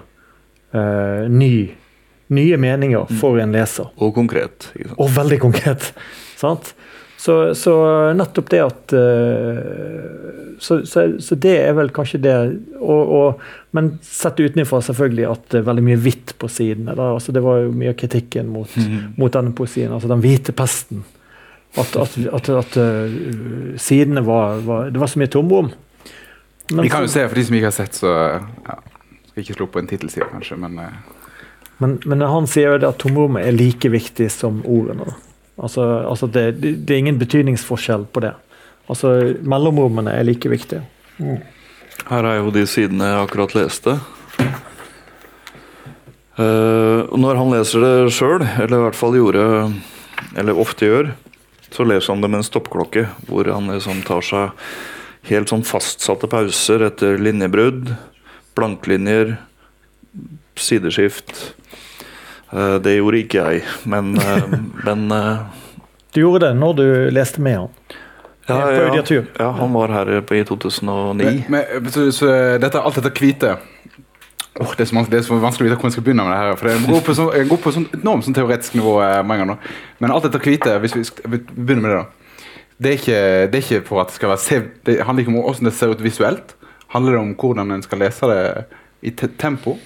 eh, 0.73 1.29
ny, 1.29 1.75
nye 2.31 2.59
meninger 2.61 3.07
mm. 3.11 3.17
for 3.21 3.41
en 3.43 3.55
leser. 3.55 3.91
Og 3.99 4.15
konkret. 4.15 4.71
Og 4.97 5.11
veldig 5.17 5.41
konkret. 5.43 5.91
sant? 6.41 6.75
Så, 7.21 7.55
så, 7.55 7.73
nettopp 8.17 8.47
det 8.49 8.61
at 8.65 8.93
uh, 8.97 10.55
så, 10.59 10.79
så, 10.89 11.03
så, 11.21 11.37
det 11.37 11.53
er 11.67 11.75
vel 11.77 11.91
kanskje 11.93 12.21
det 12.25 12.37
og, 12.79 13.11
og, 13.13 13.43
Men 13.77 13.91
sett 14.05 14.41
utenfra 14.41 14.81
selvfølgelig 14.87 15.27
at 15.29 15.45
det 15.53 15.61
er 15.61 15.67
veldig 15.67 15.85
mye 15.85 15.99
hvitt 16.01 16.33
på 16.41 16.49
sidene. 16.49 16.95
Altså, 16.97 17.35
det 17.37 17.43
var 17.45 17.61
jo 17.61 17.75
mye 17.77 17.93
av 17.93 17.99
kritikken 18.01 18.49
mot, 18.49 18.73
mm. 18.73 19.13
mot 19.21 19.37
denne 19.37 19.53
poesien. 19.53 19.93
Altså 19.93 20.09
den 20.09 20.25
hvite 20.25 20.57
pesten. 20.57 21.05
At, 21.77 21.93
at, 22.01 22.17
at, 22.41 22.51
at 22.63 22.81
uh, 22.81 23.77
sidene 23.79 24.25
var, 24.27 24.65
var, 24.65 24.89
Det 24.91 25.05
var 25.05 25.13
så 25.13 25.21
mye 25.21 25.31
tomrom. 25.31 25.71
Vi 26.71 26.89
kan 26.89 27.05
jo 27.05 27.13
se, 27.13 27.29
for 27.29 27.37
de 27.37 27.45
som 27.45 27.59
ikke 27.59 27.69
har 27.69 27.77
sett, 27.83 28.01
så 28.01 28.17
ja, 28.17 28.81
Skal 29.29 29.45
ikke 29.45 29.61
slå 29.61 29.69
på 29.75 29.83
en 29.83 29.93
tittelside, 29.93 30.33
kanskje, 30.33 30.57
men 30.65 30.81
uh. 30.81 31.10
Men, 31.81 31.97
men 32.05 32.21
han 32.29 32.49
sier 32.51 32.75
jo 32.75 32.81
det 32.83 32.89
at 32.91 33.01
tomrommet 33.01 33.47
er 33.49 33.57
like 33.57 33.89
viktig 33.89 34.29
som 34.33 34.61
ordene. 34.69 35.15
Altså, 35.61 35.85
altså 36.09 36.29
det, 36.29 36.45
det, 36.61 36.89
er 36.93 37.01
ingen 37.01 37.21
betydningsforskjell 37.21 38.05
på 38.13 38.23
det. 38.25 38.35
Altså, 38.91 39.15
Mellomrommene 39.41 40.13
er 40.13 40.27
like 40.29 40.51
viktige. 40.53 40.83
Mm. 41.17 41.41
Her 42.09 42.29
er 42.29 42.41
jo 42.41 42.53
de 42.53 42.67
sidene 42.69 43.09
jeg 43.09 43.25
akkurat 43.25 43.57
leste. 43.57 43.97
Uh, 46.41 47.09
når 47.21 47.41
han 47.41 47.53
leser 47.53 47.85
det 47.85 48.13
sjøl, 48.17 48.45
eller 48.45 48.77
i 48.79 48.85
hvert 48.87 48.97
fall 48.97 49.17
gjorde 49.19 49.43
Eller 50.39 50.57
ofte 50.57 50.87
gjør, 50.87 51.11
så 51.75 51.85
leser 51.85 52.15
han 52.15 52.23
det 52.23 52.31
med 52.31 52.41
en 52.41 52.47
stoppklokke, 52.47 53.07
hvor 53.29 53.49
han 53.51 53.69
liksom 53.73 54.01
tar 54.07 54.25
seg 54.25 54.53
helt 55.29 55.51
sånn 55.53 55.67
fastsatte 55.67 56.29
pauser 56.31 56.85
etter 56.87 57.19
linjebrudd, 57.21 57.93
blanklinjer, 58.57 59.35
sideskift. 60.61 61.60
Eh, 62.53 62.77
det 62.83 62.97
gjorde 62.97 63.23
ikke 63.23 63.43
jeg, 63.47 63.65
men, 63.91 64.15
eh, 64.19 64.55
men 64.87 65.11
eh, 65.15 65.43
Du 66.15 66.23
gjorde 66.25 66.49
det 66.49 66.55
når 66.59 66.79
du 66.81 66.87
leste 67.15 67.43
med 67.43 67.59
han. 67.59 67.75
ja, 68.49 68.57
ja, 68.75 69.03
ja, 69.39 69.51
han 69.55 69.73
var 69.73 69.93
her 69.95 70.21
på, 70.27 70.35
i 70.35 70.45
2009. 70.45 71.45
Men, 71.49 71.65
men, 71.83 71.91
så, 71.91 72.09
så 72.13 72.31
dette, 72.59 72.81
alt 72.81 72.99
dette 72.99 73.13
hvite 73.15 73.59
Åh, 74.61 74.73
det, 74.77 74.83
er 74.83 74.95
vanskelig, 74.97 75.13
det 75.15 75.19
er 75.21 75.23
så 75.25 75.37
vanskelig 75.39 75.63
å 75.63 75.69
vite 75.69 75.77
hvor 75.79 75.87
jeg 75.87 75.95
skal 75.95 76.05
begynne 76.05 76.25
med 76.27 76.35
det 76.35 76.39
her. 76.41 76.57
For 76.59 76.69
det 76.69 76.89
går 76.91 77.05
på, 77.07 77.13
sånn, 77.15 77.29
går 77.49 77.61
på 77.63 77.71
sånn 77.73 77.85
enormt 77.97 78.27
sånn 78.27 78.35
teoretisk 78.37 78.75
nivå. 78.77 78.97
mange 78.99 79.45
ganger 79.45 79.49
nå. 79.53 79.71
Men 80.03 80.13
alt 80.13 80.27
dette 80.27 80.41
hvite, 80.43 80.75
hvis 80.83 80.97
vi 80.97 81.05
vi 81.07 81.39
begynner 81.55 81.85
med 81.85 81.93
det, 81.93 82.01
da. 82.01 82.49
Det 82.81 82.91
er, 82.91 82.99
ikke, 82.99 83.21
det 83.53 83.61
er 83.61 83.63
ikke 83.63 83.87
for 83.87 84.03
at 84.03 84.11
det 84.11 84.19
skal 84.19 84.33
være 84.33 84.43
se, 84.43 84.59
Det 84.89 84.99
handler 85.07 85.23
ikke 85.23 85.33
om 85.33 85.39
hvordan 85.39 85.71
det 85.71 85.75
ser 85.79 85.95
ut 85.95 86.03
visuelt. 86.03 86.57
Handler 86.91 87.15
det 87.15 87.23
om 87.23 87.33
hvordan 87.39 87.73
en 87.77 87.87
skal 87.87 88.03
lese 88.03 88.33
det 88.33 88.43
i 89.07 89.15
te 89.15 89.31
tempo? 89.39 89.79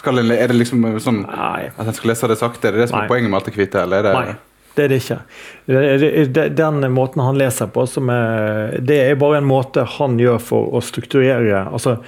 Skal 0.00 0.18
en, 0.22 0.30
er 0.32 0.48
det 0.48 0.56
liksom 0.56 0.84
sånn 1.04 1.22
Nei. 1.28 1.66
at 1.76 1.86
en 1.90 1.96
skal 1.96 2.12
lese 2.14 2.28
det 2.30 2.38
sakte? 2.40 2.70
Er 2.70 2.76
det 2.78 2.86
det 2.86 2.88
som 2.92 2.98
Nei. 2.98 3.04
er 3.04 3.12
poenget 3.12 3.30
med 3.32 3.36
alt 3.40 3.50
det 3.50 3.56
hvite? 3.58 3.82
Eller 3.84 4.00
er 4.00 4.06
det, 4.08 4.12
Nei, 4.16 4.34
det 4.78 4.84
er 4.86 4.92
det 4.94 5.00
ikke. 5.04 6.48
Den 6.56 6.80
måten 6.94 7.22
han 7.24 7.38
leser 7.38 7.68
på, 7.74 7.84
som 7.90 8.08
er, 8.14 8.78
det 8.80 8.96
er 9.10 9.18
bare 9.20 9.40
en 9.42 9.48
måte 9.50 9.84
han 9.98 10.16
gjør 10.20 10.38
for 10.40 10.72
å 10.76 10.80
strukturere 10.84 11.66
Altså 11.68 11.98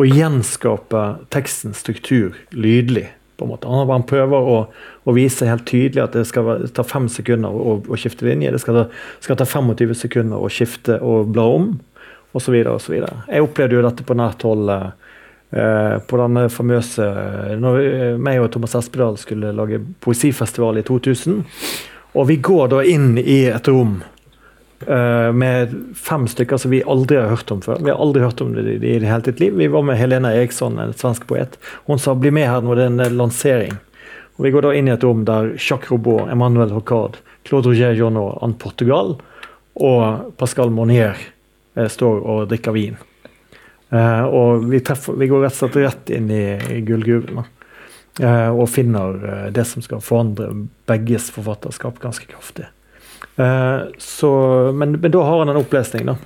å 0.00 0.06
gjenskape 0.08 1.02
tekstens 1.34 1.82
struktur 1.84 2.32
lydlig. 2.56 3.10
på 3.36 3.44
en 3.44 3.50
måte. 3.50 3.68
Han, 3.68 3.88
han 3.90 4.04
prøver 4.08 4.48
å, 4.54 4.56
å 5.04 5.12
vise 5.16 5.44
helt 5.48 5.66
tydelig 5.68 6.02
at 6.04 6.12
det 6.16 6.22
skal 6.28 6.68
ta 6.72 6.84
fem 6.86 7.08
sekunder 7.12 7.50
å, 7.52 7.78
å 7.84 7.98
skifte 7.98 8.24
linje. 8.28 8.52
Det 8.54 8.60
skal 8.62 8.86
skal 9.20 9.36
ta 9.40 9.44
25 9.48 9.94
sekunder 9.98 10.40
å 10.40 10.48
skifte 10.52 10.96
og 11.02 11.32
bla 11.34 11.44
om, 11.58 11.72
osv. 12.32 12.54
osv. 12.72 12.94
Jeg 13.28 13.44
opplevde 13.44 13.76
jo 13.76 13.84
dette 13.84 14.04
på 14.08 14.16
nært 14.16 14.44
hold. 14.46 14.70
eh, 14.70 14.90
på 15.52 16.16
denne 16.16 16.46
famøse 16.48 17.04
Når 17.60 17.80
eh, 17.82 18.14
meg 18.16 18.40
og 18.40 18.50
Thomas 18.54 18.76
Espedal 18.78 19.18
skulle 19.20 19.52
lage 19.52 19.82
poesifestival 20.00 20.80
i 20.80 20.84
2000. 20.88 21.42
Og 22.16 22.28
vi 22.28 22.38
går 22.44 22.70
da 22.72 22.80
inn 22.88 23.18
i 23.20 23.42
et 23.48 23.68
rom 23.68 23.98
uh, 24.88 25.30
med 25.32 25.72
fem 25.96 26.26
stykker 26.28 26.60
som 26.60 26.72
vi 26.72 26.82
aldri 26.84 27.16
har 27.16 27.30
hørt 27.32 27.52
om 27.54 27.62
før. 27.64 27.80
Vi 27.80 27.92
har 27.92 28.00
aldri 28.00 28.24
hørt 28.24 28.40
om 28.44 28.52
det 28.52 28.66
i, 28.68 28.78
det 28.80 29.08
hele 29.08 29.24
sitt 29.24 29.40
liv. 29.40 29.56
Vi 29.56 29.70
var 29.72 29.86
med 29.88 29.96
Helena 29.96 30.32
Eriksson, 30.36 30.76
en 30.80 30.92
svensk 30.96 31.24
poet. 31.30 31.56
Hun 31.88 31.98
sa 31.98 32.14
'bli 32.14 32.30
med 32.30 32.48
her 32.48 32.60
når 32.60 32.76
det 32.76 32.84
er 32.84 32.92
en 32.92 33.16
lansering'. 33.20 33.78
Og 34.36 34.44
Vi 34.44 34.50
går 34.50 34.62
da 34.62 34.74
inn 34.74 34.88
i 34.88 34.92
et 34.92 35.04
rom 35.04 35.24
der 35.24 35.54
Jacques 35.56 35.90
Robot, 35.90 36.28
Emmanuel 36.32 36.72
Hocard, 36.72 37.16
Claude 37.44 37.68
Roger 37.68 37.92
Jonot, 37.92 38.38
Anne 38.42 38.54
Portugal 38.54 39.16
og 39.74 40.36
Pascal 40.36 40.70
Monnier 40.70 41.16
eh, 41.76 41.88
står 41.88 42.20
og 42.20 42.48
drikker 42.48 42.72
vin. 42.72 42.96
Eh, 43.92 44.24
og 44.24 44.64
vi, 44.70 44.80
treffer, 44.80 45.16
vi 45.20 45.28
går 45.28 45.44
rett 45.44 45.56
og 45.56 45.58
slett 45.58 45.80
rett 45.84 46.12
inn 46.16 46.30
i, 46.32 46.44
i 46.76 46.80
gullgruven. 46.86 47.42
Eh, 48.20 48.48
og 48.48 48.70
finner 48.72 49.18
eh, 49.28 49.48
det 49.52 49.66
som 49.68 49.84
skal 49.84 50.02
forandre 50.04 50.48
begges 50.88 51.30
forfatterskap 51.34 52.00
ganske 52.02 52.28
kraftig. 52.30 52.68
Så, 54.02 54.28
men, 54.76 54.98
men 55.00 55.12
da 55.14 55.20
har 55.24 55.38
han 55.40 55.48
en 55.48 55.56
opplesning, 55.56 56.04
da. 56.10 56.16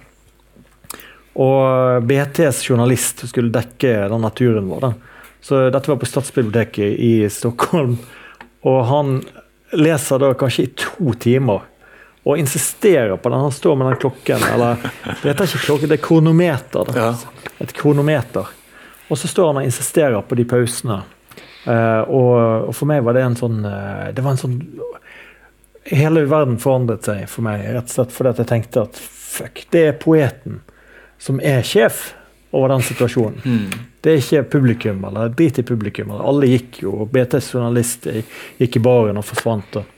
Og 1.38 2.02
BTs 2.08 2.64
journalist 2.66 3.22
skulle 3.28 3.52
dekke 3.54 4.08
den 4.10 4.24
naturen 4.24 4.66
vår. 4.66 4.80
da. 4.82 4.90
Så 5.44 5.60
dette 5.70 5.92
var 5.92 6.00
på 6.00 6.08
Statsbiblioteket 6.08 6.96
i 6.98 7.12
Stockholm. 7.30 7.94
Og 8.66 8.80
han 8.90 9.20
leser 9.76 10.18
da 10.24 10.32
kanskje 10.38 10.66
i 10.66 10.72
to 10.80 11.14
timer 11.22 11.62
og 12.26 12.38
insisterer 12.38 13.16
på 13.16 13.28
den. 13.28 13.38
Han 13.38 13.52
står 13.52 13.76
med 13.76 13.86
den 13.86 13.96
klokken, 13.96 14.42
eller 14.52 14.76
Det 15.22 15.28
heter 15.28 15.46
ikke 15.46 15.58
klokke, 15.58 15.86
det 15.86 16.00
er 16.00 16.02
kronometer. 16.02 16.88
Ja. 16.96 17.12
Et 17.62 17.72
kronometer. 17.72 18.48
Og 19.06 19.18
så 19.18 19.30
står 19.30 19.52
han 19.52 19.60
og 19.60 19.68
insisterer 19.68 20.24
på 20.26 20.34
de 20.34 20.46
pausene. 20.50 21.04
Uh, 21.66 22.02
og, 22.10 22.34
og 22.66 22.74
for 22.74 22.90
meg 22.90 23.06
var 23.06 23.14
det 23.14 23.22
en 23.26 23.34
sånn 23.34 23.56
uh, 23.66 24.12
Det 24.14 24.22
var 24.22 24.36
en 24.36 24.38
sånn 24.38 24.52
Hele 25.90 26.22
verden 26.30 26.60
forandret 26.62 27.08
seg 27.08 27.24
for 27.30 27.42
meg, 27.42 27.64
rett 27.74 27.90
og 27.90 27.94
slett 27.94 28.14
fordi 28.14 28.30
at 28.30 28.42
jeg 28.42 28.50
tenkte 28.52 28.84
at 28.86 29.00
fuck, 29.00 29.64
det 29.74 29.82
er 29.88 29.98
poeten 29.98 30.60
som 31.22 31.38
er 31.42 31.66
sjef 31.66 32.08
over 32.50 32.72
den 32.74 32.82
situasjonen. 32.86 33.38
Mm. 33.44 33.84
Det 34.02 34.12
er 34.12 34.22
ikke 34.22 34.42
publikum, 34.56 35.04
eller 35.06 35.30
drit 35.34 35.58
i 35.58 35.64
publikum. 35.66 36.10
Eller. 36.10 36.26
Alle 36.26 36.50
gikk 36.50 36.80
jo, 36.82 36.92
og 37.04 37.12
BTs 37.14 37.52
journalist 37.54 38.06
gikk 38.58 38.78
i 38.78 38.82
baren 38.82 39.18
og 39.18 39.26
forsvant. 39.26 39.78
Og, 39.78 39.95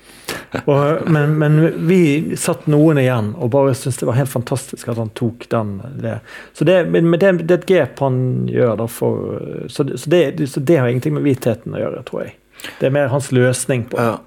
og, 0.64 1.08
men, 1.12 1.34
men 1.38 1.58
vi 1.88 2.36
satt 2.40 2.66
noen 2.72 3.00
igjen 3.02 3.34
og 3.36 3.50
bare 3.52 3.74
syntes 3.76 4.00
det 4.00 4.08
var 4.08 4.16
helt 4.16 4.32
fantastisk 4.32 4.88
at 4.88 5.00
han 5.00 5.10
tok 5.18 5.48
den. 5.52 5.74
Det. 6.00 6.18
Så 6.56 6.64
det, 6.68 6.78
men 6.92 7.10
det, 7.18 7.32
det 7.44 7.54
er 7.54 7.60
et 7.60 7.68
grep 7.68 8.00
han 8.04 8.20
gjør, 8.48 8.76
da, 8.80 8.88
for, 8.88 9.42
så, 9.68 9.84
så, 9.92 10.10
det, 10.10 10.22
så 10.48 10.60
det 10.60 10.78
har 10.80 10.88
ingenting 10.88 11.18
med 11.18 11.26
hvitheten 11.26 11.76
å 11.76 11.82
gjøre, 11.82 12.04
tror 12.08 12.24
jeg. 12.24 12.36
Det 12.80 12.88
er 12.88 12.94
mer 12.94 13.12
hans 13.12 13.30
løsning 13.34 13.84
på 13.90 14.00
det. 14.00 14.08
Ja. 14.08 14.18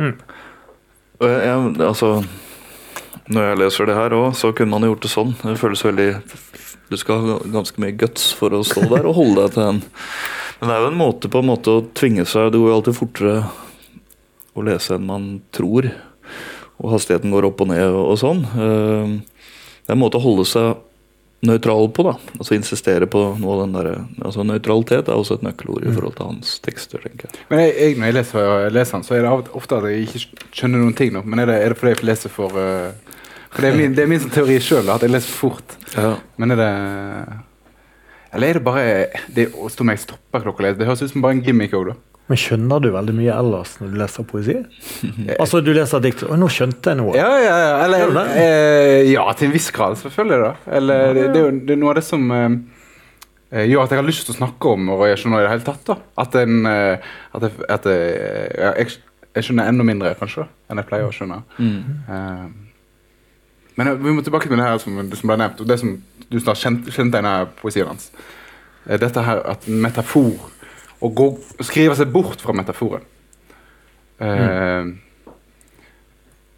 Mm. 0.00 0.16
Jeg, 1.22 1.82
altså 1.84 2.24
Når 3.30 3.44
jeg 3.44 3.58
leser 3.60 3.86
det 3.86 3.94
her 3.94 4.14
òg, 4.16 4.32
så 4.34 4.50
kunne 4.56 4.72
man 4.72 4.88
gjort 4.88 5.04
det 5.04 5.12
sånn. 5.12 5.34
Det 5.38 5.58
føles 5.60 5.84
veldig 5.84 6.08
Du 6.90 6.96
skal 6.98 7.20
ha 7.22 7.36
ganske 7.52 7.82
mye 7.82 7.94
guts 7.96 8.32
for 8.36 8.56
å 8.56 8.64
stå 8.66 8.88
der 8.90 9.06
og 9.06 9.18
holde 9.20 9.44
deg 9.44 9.54
til 9.54 9.62
den. 9.68 9.82
Men 10.58 10.70
det 10.70 10.74
er 10.74 10.82
jo 10.82 10.90
en 10.92 10.98
måte 10.98 11.30
på 11.30 11.42
en 11.42 11.50
måte 11.50 11.74
å 11.74 11.84
tvinge 11.98 12.24
seg 12.28 12.52
Det 12.52 12.60
går 12.62 12.70
jo 12.70 12.78
alltid 12.78 12.98
fortere 12.98 13.36
å 14.56 14.64
lese 14.66 14.94
enn 14.98 15.06
man 15.08 15.26
tror. 15.54 15.88
Og 16.82 16.94
hastigheten 16.96 17.30
går 17.32 17.46
opp 17.50 17.60
og 17.64 17.68
ned 17.70 17.84
og, 17.94 18.16
sånn. 18.20 18.42
Eh, 18.52 19.20
Det 19.82 19.90
er 19.90 19.96
en 19.96 20.02
måte 20.02 20.18
å 20.20 20.22
holde 20.22 20.44
seg 20.46 20.76
nøytral 21.42 21.88
på, 21.90 22.04
da. 22.06 22.12
Altså 22.38 22.54
insistere 22.54 23.06
på 23.10 23.18
noe 23.42 23.54
av 23.56 23.60
den 23.64 23.72
derre 23.74 23.94
altså 24.22 24.44
Nøytralitet 24.46 25.08
er 25.10 25.18
også 25.18 25.40
et 25.40 25.42
nøkkelord 25.42 25.82
i 25.88 25.90
forhold 25.94 26.14
til 26.14 26.28
hans 26.28 26.52
tekster, 26.62 27.02
tenker 27.02 27.26
jeg. 27.26 27.40
Men 27.50 27.58
jeg, 27.64 27.72
jeg, 27.80 27.96
når 27.98 28.06
jeg 28.06 28.16
leser, 28.20 28.68
leser 28.76 28.94
den, 28.98 29.06
så 29.08 29.16
er 29.16 29.24
det 29.26 29.32
ofte 29.58 29.80
at 29.80 29.88
jeg 29.90 30.04
ikke 30.06 30.22
skjønner 30.60 30.84
noen 30.84 30.94
ting. 30.94 31.10
nå. 31.16 31.24
Men 31.26 31.42
er 31.42 31.50
det, 31.50 31.56
er 31.64 31.74
det 31.74 31.78
fordi 31.80 31.94
jeg 31.96 32.06
leser 32.12 32.30
for 32.30 32.54
eh, 32.62 33.16
For 33.50 33.60
det 33.66 33.72
er 33.72 33.80
min, 33.80 33.96
det 33.98 34.04
er 34.04 34.12
min 34.14 34.30
teori 34.32 34.60
sjøl, 34.62 34.86
at 34.94 35.02
jeg 35.02 35.10
leser 35.16 35.34
fort. 35.34 35.74
Ja. 35.96 36.14
Men 36.38 36.54
er 36.54 36.62
det 36.62 36.70
Eller 38.32 38.48
er 38.48 38.54
det 38.60 38.64
bare 38.64 38.84
det 39.34 39.48
å 39.58 39.68
stå 39.68 39.84
med 39.84 39.98
stoppeklokka? 40.00 40.70
Det 40.78 40.86
høres 40.88 41.02
ut 41.02 41.10
som 41.12 41.20
bare 41.26 41.36
en 41.36 41.42
gimmick 41.44 41.74
òg, 41.76 41.90
da. 41.90 41.98
Men 42.30 42.38
skjønner 42.38 42.80
du 42.80 42.88
veldig 42.94 43.14
mye 43.16 43.34
ellers 43.34 43.74
når 43.80 43.90
du 43.92 43.96
leser 44.00 44.26
poesi? 44.28 44.54
altså, 45.42 45.60
du 45.64 45.72
leser 45.74 46.02
dikt 46.04 46.22
Og 46.28 46.38
nå 46.38 46.48
skjønte 46.52 46.92
jeg 46.92 47.00
noe. 47.00 47.16
Ja, 47.18 47.30
ja, 47.42 47.56
ja. 47.64 47.72
Eller, 47.84 48.14
eh, 48.38 49.10
ja, 49.10 49.26
til 49.38 49.50
en 49.50 49.56
viss 49.56 49.70
grad, 49.74 49.98
selvfølgelig. 50.00 50.38
da. 50.44 50.52
Eller, 50.78 51.12
det, 51.16 51.26
det, 51.34 51.42
er 51.42 51.48
jo 51.48 51.56
det 51.58 51.76
er 51.76 51.82
noe 51.82 51.92
av 51.92 51.98
det 51.98 52.06
som 52.06 52.26
eh, 52.36 52.48
eh, 53.50 53.66
gjør 53.68 53.84
at 53.84 53.94
jeg 53.94 54.02
har 54.02 54.08
lyst 54.08 54.28
til 54.28 54.36
å 54.36 54.40
snakke 54.40 54.74
om 54.76 54.92
og 54.94 55.06
jeg 55.10 55.22
skjønner 55.22 55.42
i 55.42 55.48
det 55.48 55.54
hele 55.56 55.66
tatt. 55.66 55.86
da. 55.90 55.98
At, 56.24 56.38
en, 56.42 56.60
eh, 56.70 57.14
at, 57.34 57.48
jeg, 57.48 57.70
at 57.76 57.90
jeg, 57.90 58.12
ja, 58.54 58.74
jeg, 58.78 59.00
jeg 59.32 59.48
skjønner 59.48 59.72
enda 59.72 59.88
mindre, 59.88 60.14
kanskje, 60.20 60.46
enn 60.70 60.80
jeg 60.80 60.88
pleier 60.88 61.10
å 61.10 61.16
skjønne. 61.16 61.42
Eh, 61.58 62.46
men 63.76 63.88
eh, 63.88 63.98
vi 63.98 64.14
må 64.14 64.24
tilbake 64.24 64.48
til 64.48 64.58
det 64.60 64.66
her 64.66 64.80
som, 64.82 64.98
som 65.10 65.32
ble 65.32 65.38
nevnt, 65.40 65.60
og 65.62 65.68
det 65.68 65.78
som 65.80 65.94
du 66.32 66.40
snart 66.40 66.60
kjente, 66.60 66.92
kjente 66.94 67.22
av 67.28 67.52
poesien 67.60 67.88
hans. 67.88 68.10
Eh, 68.86 68.98
Dette 69.00 69.24
her 69.24 69.42
at 69.54 69.68
metafor 69.68 70.34
Å 71.02 71.08
gå, 71.10 71.26
skrive 71.66 71.96
seg 71.98 72.12
bort 72.14 72.40
fra 72.40 72.54
metaforen. 72.54 73.02
Eh, 74.22 74.84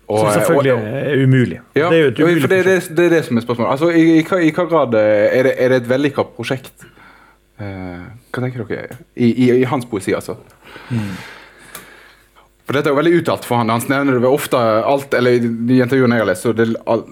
og- 0.09 0.19
Som 0.21 0.33
selvfølgelig 0.37 0.75
og- 0.75 0.89
er 1.01 1.23
umulig. 1.25 1.61
ja, 1.75 1.89
det 1.91 1.97
er 1.99 2.03
jo 2.03 2.09
et 2.11 2.19
umulig 2.21 2.49
det, 2.49 2.65
det, 2.65 2.97
det 2.97 3.05
er 3.07 3.15
det 3.17 3.25
som 3.25 3.39
er 3.39 3.41
spørsmålet. 3.47 3.71
Altså, 3.71 3.89
i, 3.89 4.19
i, 4.21 4.49
I 4.49 4.53
hva 4.53 4.67
grad 4.69 4.95
eh, 4.95 5.39
er 5.39 5.43
det, 5.49 5.55
er 5.59 5.69
det 5.73 5.77
et 5.83 5.89
vellykka 5.89 6.27
prosjekt? 6.37 6.85
Uh, 7.55 8.03
hva 8.35 8.43
tenker 8.43 8.65
dere? 8.67 8.97
I, 9.17 9.29
i, 9.47 9.51
i 9.61 9.65
hans 9.71 9.87
poesi, 9.87 10.13
altså. 10.13 10.35
For 12.65 12.73
Dette 12.73 12.89
er 12.89 12.95
jo 12.95 12.99
veldig 12.99 13.21
uttalt 13.21 13.45
for 13.47 13.61
han. 13.61 13.69
Han 13.71 13.85
nevner 13.89 14.19
det 14.21 14.29
ofte 14.31 14.59
alt, 14.59 15.15
eller 15.15 15.37
i 15.37 15.39
de 15.45 15.79
intervjuene 15.85 16.17
jeg 16.17 16.25
har 16.25 16.31
lest, 16.33 16.43
så 16.47 16.53
det, 16.57 16.67
all, 16.91 17.05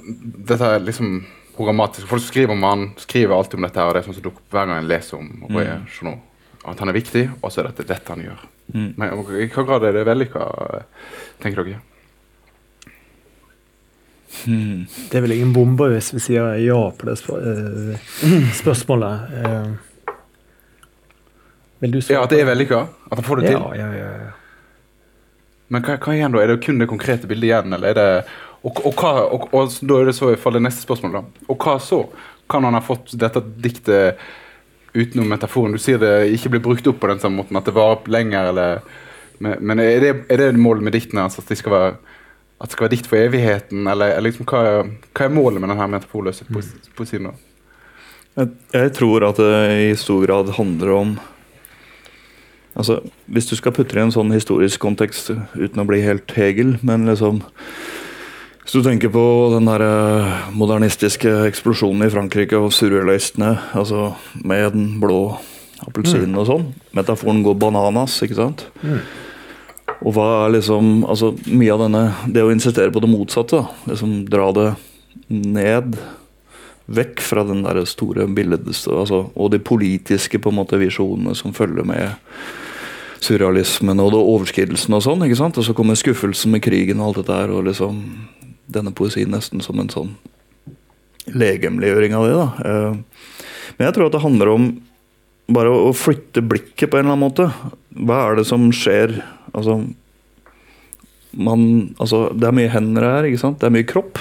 dette 0.48 0.68
er 0.74 0.82
liksom 0.82 1.24
programmatisk. 1.56 2.08
Folk 2.08 2.24
skriver 2.24 2.56
om 2.56 2.62
han, 2.66 2.86
skriver 2.98 3.36
alltid 3.36 3.60
om 3.60 3.66
dette, 3.68 3.84
og 3.84 3.94
det 3.94 4.00
er 4.02 4.06
sånn 4.08 4.16
som 4.18 4.24
dukker 4.24 4.40
opp 4.42 4.56
hver 4.56 4.66
gang 4.70 4.80
jeg 4.80 4.90
leser 4.90 5.18
om 5.20 5.28
Roy 5.52 5.68
Journaux. 5.92 6.20
At 6.62 6.78
han 6.78 6.92
er 6.92 6.94
viktig, 6.94 7.24
og 7.40 7.50
så 7.50 7.62
er 7.62 7.70
dette 7.70 7.88
dette 7.88 8.12
han 8.14 8.22
gjør. 8.22 8.42
Mm. 8.72 8.90
Men 8.96 9.22
i 9.40 9.48
hva 9.50 9.64
grad 9.66 9.86
er 9.88 9.96
det 9.96 10.04
vellykka, 10.06 10.42
tenker 11.42 11.66
dere? 11.66 11.80
Mm. 14.46 14.86
Det 15.10 15.18
er 15.18 15.24
vel 15.26 15.34
ingen 15.36 15.52
bomber 15.54 15.92
hvis 15.92 16.12
vi 16.14 16.22
sier 16.24 16.54
ja 16.62 16.78
på 16.96 17.08
det 17.08 17.18
spør 17.20 17.42
eh, 17.50 18.44
spørsmålet. 18.62 19.34
Eh, 19.38 20.14
vil 21.82 21.96
du 21.96 22.00
svare? 22.00 22.16
Ja, 22.16 22.22
At 22.24 22.32
det 22.32 22.40
er 22.40 22.48
vellykka? 22.48 22.80
At 23.10 23.18
han 23.18 23.26
får 23.26 23.42
det 23.42 23.50
til? 23.50 23.58
Ja, 23.58 23.74
ja, 23.76 23.90
ja, 23.98 24.14
ja. 24.22 24.30
Men 25.72 25.84
hva, 25.84 25.96
hva 25.98 26.14
igjen 26.14 26.34
da? 26.34 26.40
Er 26.42 26.52
det 26.52 26.62
kun 26.64 26.80
det 26.80 26.88
konkrete 26.90 27.28
bildet 27.28 27.48
igjen, 27.50 27.74
eller 27.74 27.92
er 27.92 27.98
det 27.98 28.08
Og, 28.62 28.76
og, 28.86 28.92
hva, 28.94 29.24
og, 29.34 29.48
og 29.58 29.72
da 29.90 29.96
er 29.98 30.06
det 30.06 30.14
så 30.14 30.28
i 30.30 30.38
fall 30.38 30.54
det 30.54 30.62
neste 30.62 30.84
spørsmålet, 30.84 31.18
da. 31.18 31.46
Og 31.50 31.64
hva 31.64 31.80
så? 31.82 32.04
Kan 32.46 32.62
han 32.62 32.76
ha 32.78 32.82
fått 32.84 33.10
dette 33.18 33.42
diktet 33.58 34.20
utenom 34.94 35.28
metaforen? 35.28 35.72
Du 35.72 35.80
sier 35.80 35.98
det 35.98 36.30
ikke 36.34 36.54
blir 36.54 36.64
brukt 36.64 36.86
opp 36.90 37.00
på 37.00 37.08
den 37.10 37.20
samme 37.22 37.40
måten, 37.42 37.56
at 37.56 37.68
det 37.68 37.74
varer 37.76 38.08
lenger, 38.12 38.52
eller 38.52 38.82
Men, 39.42 39.56
men 39.60 39.80
er, 39.80 40.00
det, 40.00 40.10
er 40.30 40.36
det 40.38 40.54
målet 40.54 40.84
med 40.86 40.92
diktene 40.92 41.24
Altså, 41.24 41.42
At 41.42 41.48
de 41.48 41.56
skal 41.56 41.72
være 41.72 41.94
at 42.62 42.68
det 42.70 42.76
skal 42.76 42.84
være 42.84 42.92
dikt 42.94 43.08
for 43.10 43.18
evigheten, 43.18 43.86
eller, 43.90 44.12
eller 44.14 44.28
liksom, 44.30 44.46
hva, 44.46 44.58
er, 44.62 44.90
hva 45.18 45.24
er 45.26 45.32
målet 45.34 45.58
med 45.58 45.72
denne 45.72 45.88
metaforløse 45.96 46.44
poes- 46.46 46.90
poesien? 46.94 47.26
Jeg, 48.36 48.52
jeg 48.72 48.92
tror 48.94 49.26
at 49.26 49.40
det 49.42 49.88
i 49.90 49.96
stor 49.98 50.22
grad 50.22 50.52
handler 50.54 50.92
om 50.94 51.16
Altså, 52.78 53.00
Hvis 53.26 53.50
du 53.50 53.56
skal 53.56 53.74
putte 53.76 53.92
det 53.92 54.00
i 54.00 54.04
en 54.06 54.14
sånn 54.14 54.30
historisk 54.32 54.80
kontekst 54.80 55.32
uten 55.58 55.82
å 55.82 55.88
bli 55.88 55.98
helt 56.06 56.30
Hegel, 56.32 56.78
men 56.86 57.04
liksom 57.10 57.42
Hvis 58.62 58.76
du 58.78 58.82
tenker 58.86 59.10
på 59.10 59.24
den 59.56 59.66
der 59.66 59.82
eh, 59.82 60.44
modernistiske 60.54 61.30
eksplosjonen 61.48 62.06
i 62.06 62.12
Frankrike 62.12 62.60
og 62.62 62.70
surrealistene, 62.74 63.56
altså 63.74 64.12
med 64.38 64.70
den 64.76 64.86
blå 65.02 65.34
appelsinen 65.82 66.38
og 66.38 66.46
sånn 66.46 66.68
Metaforen 66.94 67.42
går 67.42 67.58
bananas, 67.58 68.20
ikke 68.22 68.38
sant? 68.38 68.66
Og 70.02 70.14
hva 70.14 70.28
er 70.44 70.56
liksom 70.56 71.02
altså 71.02 71.32
Mye 71.50 71.74
av 71.74 71.84
denne 71.84 72.02
Det 72.30 72.44
å 72.44 72.52
insistere 72.54 72.94
på 72.94 73.02
det 73.02 73.10
motsatte, 73.10 73.62
da, 73.62 73.90
liksom 73.90 74.20
dra 74.30 74.50
det 74.54 74.68
ned 75.32 75.96
vekk 76.92 77.22
fra 77.24 77.44
den 77.46 77.62
der 77.64 77.78
store 77.88 78.26
bildet 78.30 78.66
altså, 78.90 79.24
og 79.32 79.52
de 79.52 79.60
politiske 79.62 80.40
på 80.42 80.50
en 80.50 80.58
måte 80.58 80.80
visjonene 80.80 81.34
som 81.38 81.54
følger 81.56 81.86
med 81.88 82.18
surrealismen 83.22 84.02
og 84.02 84.16
overskridelsen 84.18 84.96
og 84.98 85.04
sånn. 85.06 85.22
ikke 85.24 85.38
sant? 85.38 85.58
Og 85.58 85.66
så 85.66 85.74
kommer 85.78 85.96
skuffelsen 85.96 86.52
med 86.52 86.64
krigen 86.64 87.00
og 87.00 87.12
alt 87.12 87.20
dette 87.22 87.38
her, 87.38 87.54
og 87.54 87.68
liksom 87.68 88.02
denne 88.74 88.92
poesien 88.96 89.32
nesten 89.32 89.62
som 89.64 89.80
en 89.80 89.92
sånn 89.92 90.14
legemliggjøring 91.32 92.16
av 92.18 92.26
det. 92.26 92.34
da. 92.38 92.48
Eh, 92.66 92.94
Men 93.78 93.86
jeg 93.88 93.94
tror 93.94 94.06
at 94.06 94.12
det 94.16 94.24
handler 94.24 94.48
om 94.52 94.82
bare 95.52 95.70
å 95.70 95.92
flytte 95.96 96.42
blikket 96.44 96.90
på 96.90 96.98
en 96.98 97.06
eller 97.06 97.16
annen 97.16 97.24
måte. 97.24 97.48
Hva 97.94 98.18
er 98.30 98.36
det 98.38 98.46
som 98.48 98.70
skjer? 98.74 99.22
Altså, 99.54 99.80
man, 101.32 101.94
altså 101.98 102.28
Det 102.36 102.48
er 102.48 102.56
mye 102.56 102.72
hender 102.72 103.02
her, 103.06 103.28
ikke 103.28 103.40
sant? 103.40 103.60
det 103.60 103.66
er 103.68 103.76
mye 103.76 103.88
kropp. 103.88 104.20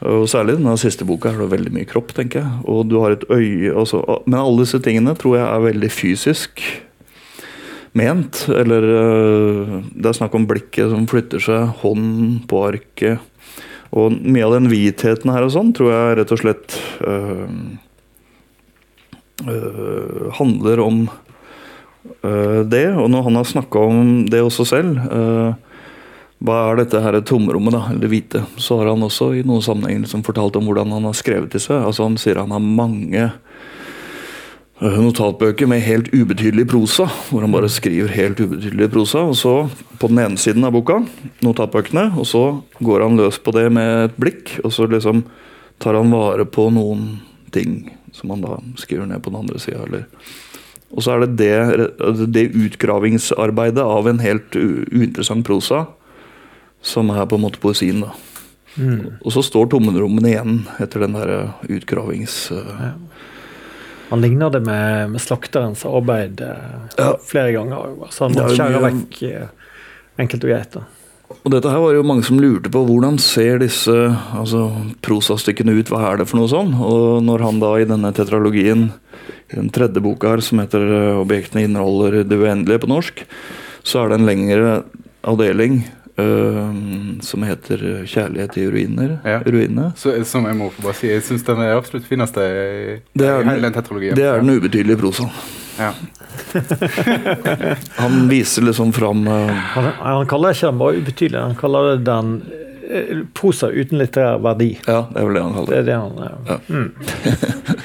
Og 0.00 0.26
Særlig 0.32 0.56
denne 0.56 0.76
siste 0.80 1.04
boka 1.04 1.28
er 1.30 1.42
det 1.42 1.50
veldig 1.52 1.72
mye 1.76 1.88
kropp, 1.88 2.14
tenker 2.16 2.40
jeg. 2.40 2.52
Og 2.64 2.86
du 2.88 2.98
har 3.02 3.12
et 3.12 3.26
øye 3.28 3.74
altså, 3.76 4.00
Men 4.26 4.40
alle 4.40 4.64
disse 4.64 4.80
tingene 4.80 5.16
tror 5.18 5.36
jeg 5.36 5.46
er 5.46 5.66
veldig 5.66 5.90
fysisk 5.92 6.62
ment. 7.92 8.46
Eller 8.48 8.82
øh, 8.82 9.74
det 9.92 10.08
er 10.08 10.16
snakk 10.16 10.34
om 10.34 10.46
blikket 10.48 10.92
som 10.92 11.08
flytter 11.10 11.42
seg, 11.42 11.74
hånden 11.82 12.40
på 12.48 12.62
arket. 12.70 13.20
Og 13.90 14.14
mye 14.22 14.46
av 14.46 14.54
den 14.54 14.68
hvitheten 14.70 15.32
her 15.34 15.46
og 15.46 15.54
sånn 15.54 15.72
tror 15.74 15.90
jeg 15.90 16.18
rett 16.20 16.34
og 16.34 16.40
slett 16.40 16.76
øh, 17.02 17.48
øh, 19.50 20.28
handler 20.38 20.82
om 20.84 21.00
øh, 22.22 22.60
det. 22.70 22.86
Og 22.94 23.10
når 23.10 23.26
han 23.26 23.40
har 23.40 23.50
snakka 23.50 23.82
om 23.90 24.14
det 24.30 24.44
også 24.46 24.68
selv 24.70 25.00
øh, 25.10 25.50
hva 26.40 26.60
er 26.70 26.78
dette 26.80 27.00
her 27.04 27.18
tomrommet, 27.26 27.74
da, 27.74 27.82
eller 27.92 28.08
hvite? 28.08 28.44
Så 28.56 28.78
har 28.80 28.88
han 28.88 29.02
også 29.04 29.34
i 29.36 29.42
noen 29.44 29.64
sammenhenger 29.64 30.06
liksom 30.06 30.22
fortalt 30.24 30.56
om 30.56 30.70
hvordan 30.70 30.94
han 30.96 31.04
har 31.10 31.18
skrevet 31.18 31.52
disse. 31.52 31.74
Altså 31.74 32.06
Han 32.06 32.16
sier 32.20 32.40
han 32.40 32.54
har 32.54 32.62
mange 32.64 33.26
notatbøker 34.80 35.68
med 35.68 35.82
helt 35.84 36.08
ubetydelig 36.14 36.64
prosa, 36.70 37.04
hvor 37.28 37.44
han 37.44 37.52
bare 37.52 37.68
skriver 37.68 38.12
helt 38.14 38.40
ubetydelig 38.40 38.88
prosa. 38.92 39.26
Og 39.28 39.36
så 39.36 39.54
på 40.00 40.08
den 40.08 40.22
ene 40.22 40.40
siden 40.40 40.64
av 40.64 40.72
boka, 40.72 41.02
notatbøkene, 41.44 42.10
og 42.16 42.28
så 42.28 42.44
går 42.80 43.04
han 43.04 43.18
løs 43.20 43.38
på 43.44 43.52
det 43.56 43.66
med 43.76 44.06
et 44.06 44.20
blikk, 44.20 44.54
og 44.64 44.72
så 44.72 44.88
liksom 44.88 45.26
tar 45.80 45.98
han 45.98 46.12
vare 46.12 46.48
på 46.48 46.70
noen 46.72 47.18
ting 47.52 47.90
som 48.16 48.32
han 48.32 48.44
da 48.44 48.56
skriver 48.80 49.08
ned 49.10 49.22
på 49.22 49.32
den 49.32 49.42
andre 49.42 49.60
sida, 49.62 49.84
eller 49.86 50.06
og 50.90 51.04
så 51.06 51.12
er 51.14 51.22
det 51.22 51.36
det, 51.38 52.30
det 52.34 52.48
utgravingsarbeidet 52.50 53.82
av 53.84 54.08
en 54.10 54.18
helt 54.18 54.56
uinteressant 54.58 55.46
prosa 55.46 55.84
som 56.82 57.12
er 57.14 57.28
på 57.30 57.38
en 57.38 57.44
måte 57.44 57.60
poesien. 57.62 58.00
da. 58.02 58.10
Mm. 58.74 59.20
Og 59.20 59.30
så 59.30 59.44
står 59.46 59.68
tommenrommene 59.70 60.32
igjen 60.32 60.56
etter 60.82 61.04
den 61.04 61.14
der 61.14 61.52
utgravings... 61.70 62.48
eh, 62.50 62.90
Han 64.10 64.22
ligner 64.24 64.50
det 64.50 64.60
med, 64.66 65.10
med 65.14 65.22
slakterens 65.22 65.84
arbeid 65.86 66.40
eh, 66.42 66.78
Ja. 66.98 67.12
flere 67.24 67.52
ganger. 67.54 67.92
Så 68.10 68.26
han 68.26 68.34
måtte 68.34 68.48
må 68.50 68.56
skjære 68.58 68.80
vekk 68.86 69.20
enkelte 69.22 69.50
enkelt 70.20 70.44
og 70.44 70.50
greit. 70.50 70.80
Og 71.30 71.52
dette 71.54 71.70
her 71.70 71.78
var 71.78 71.94
jo 71.94 72.02
mange 72.04 72.26
som 72.26 72.40
lurte 72.42 72.72
på 72.74 72.82
hvordan 72.88 73.20
ser 73.22 73.60
disse 73.62 73.94
altså, 74.34 74.64
prosastykkene 75.04 75.76
ut, 75.78 75.92
hva 75.92 76.02
er 76.08 76.20
det 76.20 76.26
for 76.28 76.40
noe 76.40 76.50
sånn? 76.50 76.74
Og 76.74 77.22
når 77.22 77.46
han 77.46 77.62
da 77.62 77.70
i 77.78 77.86
denne 77.86 78.10
tetralogien, 78.16 78.88
i 79.50 79.54
den 79.56 79.70
tredje 79.70 80.02
boka 80.02 80.34
her, 80.34 80.42
som 80.42 80.58
heter 80.62 80.82
eh, 80.82 81.20
'Objektene 81.22 81.68
inneholder 81.68 82.24
det 82.24 82.38
uendelige' 82.38 82.82
på 82.82 82.90
norsk, 82.90 83.24
så 83.86 84.02
er 84.02 84.10
det 84.10 84.18
en 84.20 84.28
lengre 84.28 84.74
avdeling 85.22 85.84
eh, 86.18 86.72
som 87.22 87.42
heter 87.42 87.78
'Kjærlighet 88.06 88.56
i 88.56 88.66
ruiner'. 88.70 89.18
Ja. 89.24 89.40
Ruine. 89.46 89.92
Så, 89.96 90.24
som 90.24 90.46
jeg 90.46 90.56
må 90.56 90.70
få 90.70 90.82
bare 90.82 90.94
si, 90.94 91.08
jeg 91.08 91.22
syns 91.22 91.42
den 91.46 91.58
er 91.60 91.76
absolutt 91.76 92.06
fineste 92.08 92.40
i, 92.40 93.00
Det 93.18 93.26
er 93.28 93.40
i 93.40 93.44
hele 93.48 93.62
den 93.68 93.72
tetralogien. 93.72 94.16
Det 94.16 94.24
er 94.24 94.40
den 94.40 94.50
ubetydelige 94.56 94.96
prosaen. 94.96 95.30
Ja. 95.78 95.92
Han 97.96 98.28
viser 98.28 98.62
liksom 98.62 98.92
fram 98.92 99.26
uh, 99.28 99.48
Han, 99.50 99.84
han 100.00 100.26
kaller 100.26 100.50
ikke 100.54 100.66
den 100.66 100.78
bare 100.78 100.96
ubetydelig, 101.00 101.40
han 101.40 101.54
kaller 101.56 101.96
det 101.96 102.04
den 102.06 102.42
uh, 102.90 103.22
prosa 103.34 103.66
uten 103.72 103.98
litterær 103.98 104.38
verdi. 104.44 104.78
Ja, 104.86 105.04
det 105.12 105.20
er 105.22 105.24
vel 105.28 105.34
det 105.38 105.42
han 105.42 105.54
kaller 105.54 105.66
Det 105.66 105.76
det. 105.76 105.80
er 105.80 105.84
det 105.86 105.98
han 106.00 106.12
Ja. 106.46 106.58
mm. 106.68 106.92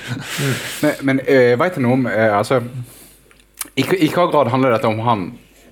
Men, 0.82 0.92
men 1.08 1.20
eh, 1.28 1.56
vet 1.60 1.76
du 1.76 1.82
noe 1.82 1.94
om 1.94 2.06
altså, 2.08 2.62
i, 3.76 3.84
I 4.06 4.08
hva 4.14 4.28
grad 4.32 4.48
handler 4.54 4.76
dette 4.76 4.88
om 4.90 5.00
han 5.06 5.26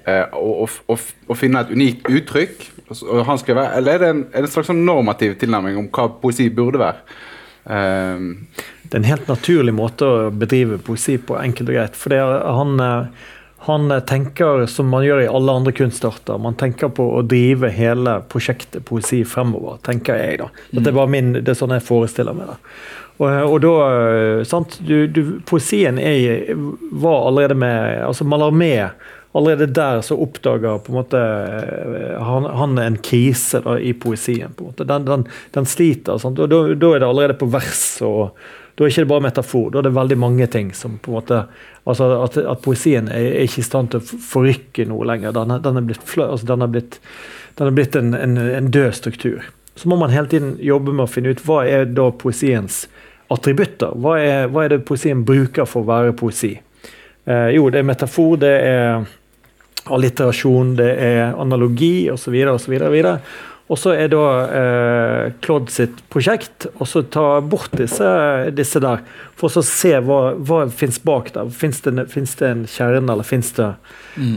å, 0.06 0.48
å, 0.64 0.70
å, 0.92 0.98
å 1.32 1.38
finne 1.38 1.64
et 1.64 1.74
unikt 1.74 2.10
uttrykk? 2.12 2.70
Skriver, 2.94 3.78
eller 3.78 3.96
er 3.96 4.02
det 4.02 4.10
en, 4.12 4.24
er 4.30 4.44
det 4.44 4.50
en 4.50 4.56
slags 4.56 4.70
sånn 4.70 4.84
normativ 4.86 5.38
tilnærming 5.42 5.80
om 5.80 5.88
hva 5.94 6.10
poesi 6.22 6.50
burde 6.54 6.82
være? 6.82 7.20
Um. 7.64 8.26
Det 8.84 8.98
er 8.98 9.00
en 9.00 9.08
helt 9.08 9.30
naturlig 9.32 9.74
måte 9.74 10.06
å 10.06 10.18
bedrive 10.36 10.78
poesi 10.84 11.16
på, 11.18 11.38
enkelt 11.40 11.72
og 11.72 11.78
greit. 11.78 11.96
For 11.98 12.14
han, 12.14 12.76
eh, 12.84 13.30
han 13.66 13.94
tenker 14.06 14.66
som 14.68 14.92
man 14.92 15.06
gjør 15.06 15.24
i 15.24 15.30
alle 15.32 15.56
andre 15.62 15.74
kunstarter. 15.74 16.38
Man 16.38 16.60
tenker 16.60 16.92
på 16.94 17.08
å 17.16 17.24
drive 17.26 17.72
hele 17.74 18.20
prosjektet 18.30 18.84
poesi 18.86 19.24
fremover, 19.24 19.80
tenker 19.88 20.20
jeg. 20.20 20.44
da. 20.44 20.50
Dette 20.74 20.92
er 20.92 21.00
bare 21.00 21.14
min, 21.16 21.32
det 21.40 21.56
er 21.56 21.58
sånn 21.58 21.74
jeg 21.74 21.88
forestiller 21.88 22.38
meg 22.38 22.52
det. 22.52 22.60
Og, 23.22 23.30
og 23.30 23.58
da, 23.64 23.74
eh, 23.88 24.44
sant, 24.50 24.78
du, 24.84 25.08
du, 25.08 25.22
Poesien 25.48 26.00
er, 26.02 26.50
var 26.92 27.28
allerede 27.30 27.56
med 27.56 28.02
altså 28.04 28.26
Mallarmé 28.26 28.74
Allerede 29.34 29.66
der 29.66 30.02
så 30.06 30.16
oppdager 30.22 30.78
på 30.78 30.92
en 30.92 30.98
måte 31.00 31.20
eh, 31.20 32.22
han, 32.22 32.46
han 32.46 32.78
en 32.78 32.98
krise 33.02 33.64
da, 33.66 33.80
i 33.80 33.94
poesien. 33.94 34.54
på 34.54 34.64
en 34.64 34.74
måte. 34.74 34.86
Den, 34.90 35.06
den, 35.06 35.24
den 35.52 35.66
sliter. 35.66 36.20
Sant? 36.22 36.40
Og 36.40 36.50
da, 36.52 36.60
da 36.78 36.92
er 36.94 37.02
det 37.02 37.08
allerede 37.08 37.38
på 37.40 37.50
vers. 37.50 38.02
og 38.06 38.36
Da 38.76 38.84
er 38.84 38.92
det 38.92 38.94
ikke 38.94 39.10
bare 39.10 39.26
metafor, 39.26 39.72
da 39.74 39.82
er 39.82 39.88
det 39.88 39.96
veldig 39.98 40.18
mange 40.22 40.48
ting 40.48 40.70
som 40.74 41.00
på 41.02 41.12
en 41.12 41.18
måte 41.18 41.46
altså 41.84 42.06
At, 42.24 42.38
at 42.38 42.62
poesien 42.64 43.10
er, 43.12 43.26
er 43.34 43.44
ikke 43.44 43.60
i 43.60 43.66
stand 43.68 43.90
til 43.92 44.00
å 44.00 44.20
forrykke 44.24 44.86
noe 44.88 45.08
lenger. 45.10 45.34
Den, 45.36 45.58
den 45.66 45.82
er 45.82 45.88
blitt, 45.90 46.06
altså, 46.16 46.46
den 46.48 46.62
er 46.64 46.70
blitt, 46.72 47.00
den 47.58 47.68
er 47.68 47.76
blitt 47.76 47.98
en, 48.00 48.14
en, 48.14 48.38
en 48.38 48.70
død 48.72 48.94
struktur. 48.96 49.50
Så 49.76 49.90
må 49.90 49.98
man 50.00 50.14
hele 50.14 50.30
tiden 50.30 50.54
jobbe 50.62 50.94
med 50.94 51.08
å 51.08 51.12
finne 51.12 51.34
ut 51.34 51.42
hva 51.44 51.64
er 51.68 51.90
da 51.90 52.08
poesiens 52.14 52.86
attributter. 53.34 53.98
Hva 53.98 54.16
er, 54.22 54.48
hva 54.54 54.64
er 54.64 54.76
det 54.76 54.86
poesien 54.88 55.26
bruker 55.26 55.68
for 55.68 55.84
å 55.84 55.90
være 55.90 56.16
poesi? 56.16 56.54
Eh, 57.26 57.50
jo, 57.58 57.68
det 57.74 57.82
er 57.82 57.88
metafor, 57.90 58.38
det 58.40 58.54
er 58.62 59.06
alliterasjon, 59.92 60.76
det 60.80 60.92
er 61.04 61.34
analogi 61.40 62.10
osv. 62.14 62.36
osv. 62.54 62.78
Og 63.72 63.80
så 63.80 63.94
er 63.96 64.10
da 64.12 64.24
eh, 64.52 65.34
Claude 65.44 65.72
sitt 65.72 66.02
prosjekt 66.12 66.68
å 66.84 66.88
så 66.88 67.06
ta 67.08 67.40
bort 67.40 67.72
disse, 67.80 68.10
disse 68.56 68.82
der, 68.84 69.06
for 69.40 69.48
å 69.48 69.64
se 69.66 69.94
hva, 70.04 70.20
hva 70.36 70.66
fins 70.68 71.00
bak 71.04 71.32
der. 71.36 71.48
Fins 71.56 71.80
det, 71.86 71.96
det 71.96 72.50
en 72.50 72.66
kjerne, 72.68 73.08
eller 73.08 73.28
fins 73.28 73.54
det, 73.56 73.70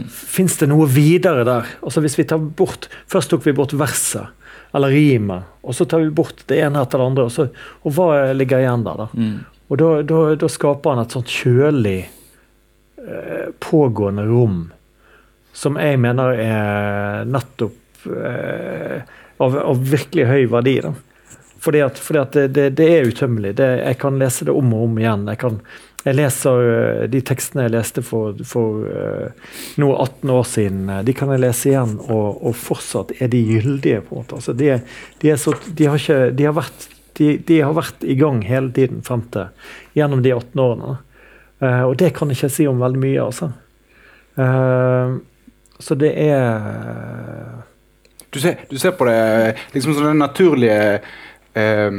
finnes 0.07 0.55
det 0.61 0.69
noe 0.71 0.87
videre 0.89 1.43
der? 1.47 1.67
Altså 1.83 2.03
hvis 2.05 2.17
vi 2.19 2.27
tar 2.29 2.39
bort, 2.39 2.87
Først 3.11 3.33
tok 3.33 3.43
vi 3.45 3.55
bort 3.57 3.75
verset, 3.77 4.31
eller 4.75 4.95
rimet, 4.95 5.51
og 5.63 5.75
så 5.75 5.85
tar 5.87 6.01
vi 6.03 6.09
bort 6.15 6.41
det 6.47 6.61
ene 6.63 6.81
etter 6.83 7.03
det 7.03 7.09
andre. 7.11 7.27
Og, 7.27 7.35
så, 7.35 7.49
og 7.83 7.95
hva 7.97 8.31
ligger 8.35 8.63
igjen 8.63 8.87
der, 8.87 9.03
da? 9.03 9.09
Mm. 9.11 9.37
Og 9.67 9.79
da, 9.81 9.91
da, 10.07 10.23
da 10.39 10.49
skaper 10.51 10.95
han 10.95 11.03
et 11.03 11.15
sånt 11.17 11.31
kjølig, 11.31 11.99
eh, 13.03 13.47
pågående 13.63 14.23
rom, 14.27 14.61
som 15.57 15.77
jeg 15.81 15.97
mener 16.01 16.37
er 16.37 17.25
nettopp 17.25 18.07
eh, 18.13 19.01
av, 19.41 19.57
av 19.57 19.83
virkelig 19.89 20.27
høy 20.29 20.45
verdi. 20.51 20.77
Da. 20.85 20.93
Fordi 21.63 21.81
at, 21.81 21.99
fordi 22.01 22.21
at 22.21 22.37
det, 22.37 22.47
det, 22.53 22.67
det 22.77 22.87
er 22.93 23.09
utømmelig. 23.09 23.55
Det, 23.57 23.69
jeg 23.81 23.97
kan 24.03 24.19
lese 24.21 24.45
det 24.45 24.53
om 24.53 24.75
og 24.77 24.83
om 24.85 24.99
igjen. 25.01 25.25
Jeg, 25.31 25.39
kan, 25.41 25.57
jeg 26.05 26.17
leser 26.19 26.69
eh, 26.75 27.01
de 27.09 27.23
tekstene 27.25 27.65
jeg 27.65 27.73
leste 27.73 28.05
for, 28.05 28.37
for 28.45 28.85
eh, 28.85 29.49
nå 29.81 29.89
18 29.95 30.35
år 30.35 30.47
siden, 30.51 30.85
eh, 30.93 31.03
de 31.09 31.17
kan 31.17 31.33
jeg 31.33 31.41
lese 31.47 31.73
igjen, 31.73 31.97
og, 32.05 32.37
og 32.37 32.57
fortsatt 32.61 33.17
er 33.17 33.33
de 33.33 33.41
gyldige. 33.49 34.05
på 34.05 34.13
en 34.13 34.21
måte. 34.21 34.37
Altså, 34.37 34.53
de, 34.61 34.75
de, 35.25 35.35
så, 35.41 35.57
de, 35.67 35.89
har 35.89 35.97
ikke, 35.97 36.21
de, 36.37 36.49
har 36.51 36.57
vært, 36.59 36.89
de, 37.17 37.61
har 37.65 37.73
vært 37.81 38.05
i 38.05 38.19
gang 38.21 38.45
hele 38.45 38.69
tiden 38.77 39.01
frem 39.05 39.25
til 39.33 39.49
gjennom 39.97 40.21
de 40.21 40.37
18 40.37 40.67
årene. 40.69 40.99
Uh, 41.57 41.87
og 41.89 41.95
det 41.97 42.11
kan 42.13 42.29
jeg 42.29 42.37
ikke 42.37 42.53
si 42.53 42.67
om 42.69 42.77
veldig 42.77 42.99
mye, 43.01 43.23
altså. 43.23 43.47
Eh, 44.37 45.15
så 45.79 45.95
det 45.95 46.13
er 46.17 47.63
du, 48.33 48.39
ser, 48.41 48.57
du 48.69 48.77
ser 48.81 48.91
på 48.97 49.05
det 49.07 49.55
liksom 49.73 49.93
som 49.93 50.03
den 50.09 50.19
naturlige 50.19 50.99
eh, 51.55 51.91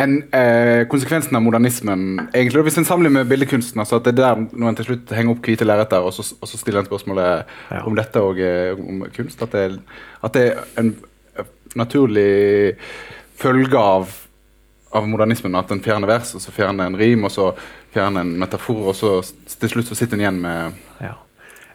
en, 0.00 0.12
eh, 0.32 0.84
konsekvensen 0.88 1.34
av 1.36 1.42
modernismen 1.42 2.04
egentlig, 2.32 2.62
Hvis 2.68 2.78
en 2.78 2.84
samler 2.88 3.10
med 3.10 3.26
billedkunsten, 3.28 3.80
altså 3.82 3.96
at 3.98 4.04
det 4.06 4.12
er 4.14 4.20
der 4.22 4.44
når 4.52 4.68
en 4.70 4.78
til 4.78 4.86
slutt 4.86 5.10
henger 5.16 5.34
opp 5.34 5.42
hvite 5.44 5.66
lerreter, 5.66 5.98
og, 6.06 6.12
så- 6.14 6.36
og 6.40 6.48
så 6.48 6.56
stiller 6.60 6.80
en 6.80 6.86
spørsmålet 6.86 7.44
Ja. 7.70 7.82
om 7.86 7.96
dette 7.98 8.20
og 8.22 8.38
eh, 8.40 8.72
om 8.78 9.02
kunst, 9.16 9.42
at 9.42 9.52
det, 9.52 9.80
at 10.24 10.32
det 10.32 10.44
er 10.52 10.80
en 10.80 10.94
eh, 11.38 11.44
naturlig 11.76 12.76
følge 13.40 13.76
av, 13.78 14.08
av 14.94 15.08
modernismen 15.08 15.54
at 15.58 15.70
en 15.72 15.82
fjerner 15.82 16.06
vers, 16.08 16.34
og 16.34 16.40
så 16.40 16.52
fjerner 16.54 16.86
en 16.86 16.96
rim, 16.98 17.24
og 17.24 17.30
så 17.34 17.50
fjerner 17.92 18.20
en 18.20 18.38
metafor, 18.38 18.88
og 18.92 18.94
så 18.96 19.12
til 19.60 19.68
slutt 19.74 19.86
så 19.90 19.94
sitter 19.98 20.14
en 20.16 20.20
igjen 20.24 20.40
med 20.40 20.72
Ja. 21.00 21.14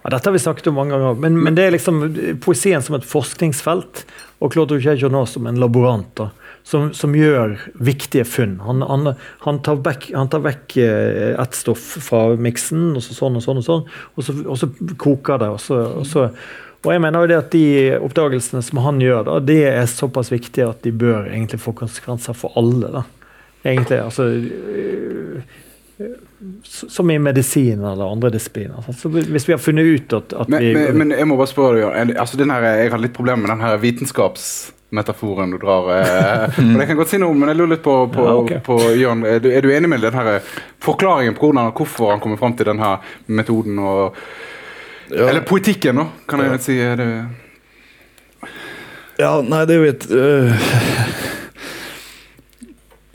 Ja, 0.06 0.12
Dette 0.14 0.30
har 0.30 0.36
vi 0.36 0.40
snakket 0.44 0.68
om 0.70 0.76
mange 0.78 0.94
ganger, 0.94 1.16
men, 1.18 1.38
men 1.42 1.56
det 1.58 1.64
er 1.66 1.74
liksom 1.74 2.04
poesien 2.46 2.84
som 2.86 2.94
et 2.94 3.08
forskningsfelt, 3.10 4.04
og 4.38 4.54
Claude 4.54 4.78
Rouget 4.78 5.10
nå 5.10 5.24
som 5.26 5.48
en 5.50 5.58
laborant. 5.58 6.12
da, 6.20 6.28
som, 6.66 6.94
som 6.94 7.14
gjør 7.14 7.56
viktige 7.74 8.26
funn. 8.26 8.60
Han, 8.66 8.82
han, 8.86 9.14
han 9.46 9.60
tar 9.66 9.82
vekk, 9.86 10.08
han 10.18 10.30
tar 10.34 10.42
vekk 10.46 10.78
et 10.82 11.58
stoff 11.58 11.84
fra 12.06 12.28
miksen, 12.42 12.92
og 12.98 13.06
så 13.06 13.18
sånn 13.18 13.38
og 13.38 13.46
sånn, 13.46 13.62
og 13.62 13.66
sånn, 13.66 13.84
og 14.14 14.26
så, 14.26 14.38
og 14.46 14.62
så 14.62 14.70
koker 15.02 15.42
det. 15.42 15.50
Og, 15.54 15.60
så, 15.62 15.82
og, 16.02 16.08
så, 16.10 16.30
og 16.82 16.90
jeg 16.94 17.04
mener 17.06 17.26
jo 17.26 17.32
det 17.34 17.38
at 17.42 17.52
de 17.54 17.66
oppdagelsene 17.98 18.64
som 18.66 18.82
han 18.86 19.02
gjør, 19.02 19.28
da, 19.30 19.38
det 19.50 19.60
er 19.74 19.86
såpass 19.90 20.34
viktige 20.34 20.70
at 20.70 20.82
de 20.86 20.94
bør 20.94 21.30
egentlig 21.32 21.62
få 21.66 21.76
konsekvenser 21.78 22.38
for 22.38 22.54
alle. 22.62 22.94
da. 23.00 23.06
Egentlig, 23.66 24.02
altså 24.02 24.30
Som 26.64 27.12
i 27.12 27.20
medisin 27.20 27.80
eller 27.80 28.12
andre 28.12 28.30
disipliner. 28.34 28.84
Altså, 28.88 29.10
hvis 29.10 29.48
vi 29.48 29.54
har 29.54 29.60
funnet 29.64 29.86
ut 29.86 30.14
at, 30.14 30.34
at 30.34 30.50
Men, 30.52 30.60
vi 30.64 30.74
men, 30.76 30.98
men 30.98 31.14
jeg 31.16 31.28
må 31.30 31.38
bare 31.40 31.48
spørre 31.48 31.78
deg, 31.78 31.84
Jørn. 31.86 32.12
Altså, 32.20 32.40
her, 32.52 32.66
jeg 32.82 32.92
har 32.92 33.00
litt 33.00 33.14
problemer 33.16 33.46
med 33.46 33.54
den 33.54 33.64
her 33.64 33.78
vitenskapsmetaforen 33.80 35.56
du 35.56 35.58
drar. 35.62 35.88
Eh, 35.96 36.60
og 36.66 36.76
det 36.76 36.88
kan 36.88 36.94
jeg 36.96 37.00
godt 37.00 37.14
si 37.14 37.22
noe 37.22 37.32
om, 37.32 37.40
men 37.40 37.54
jeg 37.54 37.62
lurer 37.62 37.74
litt 37.78 37.86
på, 37.86 37.96
på, 38.12 38.26
Ja, 38.28 38.36
okay. 38.42 38.60
på 38.66 38.80
Jørn. 39.00 39.24
Er 39.30 39.40
du, 39.40 39.50
er 39.56 39.64
du 39.64 39.72
enig 39.72 39.90
med 39.94 40.04
den 40.04 40.20
her 40.20 40.42
forklaringen 40.84 41.38
på 41.40 41.48
hvordan, 41.48 41.72
hvorfor 41.80 42.12
han 42.12 42.24
kommer 42.24 42.42
fram 42.44 42.58
til 42.60 42.68
den 42.74 42.84
her 42.84 43.00
metoden? 43.28 43.80
Og, 43.80 44.20
Ja. 45.06 45.28
Eller 45.30 45.44
poetikken, 45.46 45.96
nå, 46.00 46.08
kan 46.28 46.42
jeg 46.42 46.52
Ja. 46.52 46.58
si. 46.58 46.80
Er 46.82 46.96
det, 46.98 47.10
Ja, 49.20 49.42
nei, 49.42 49.66
det 49.70 49.78
vet 49.80 50.08
øh. 50.12 50.52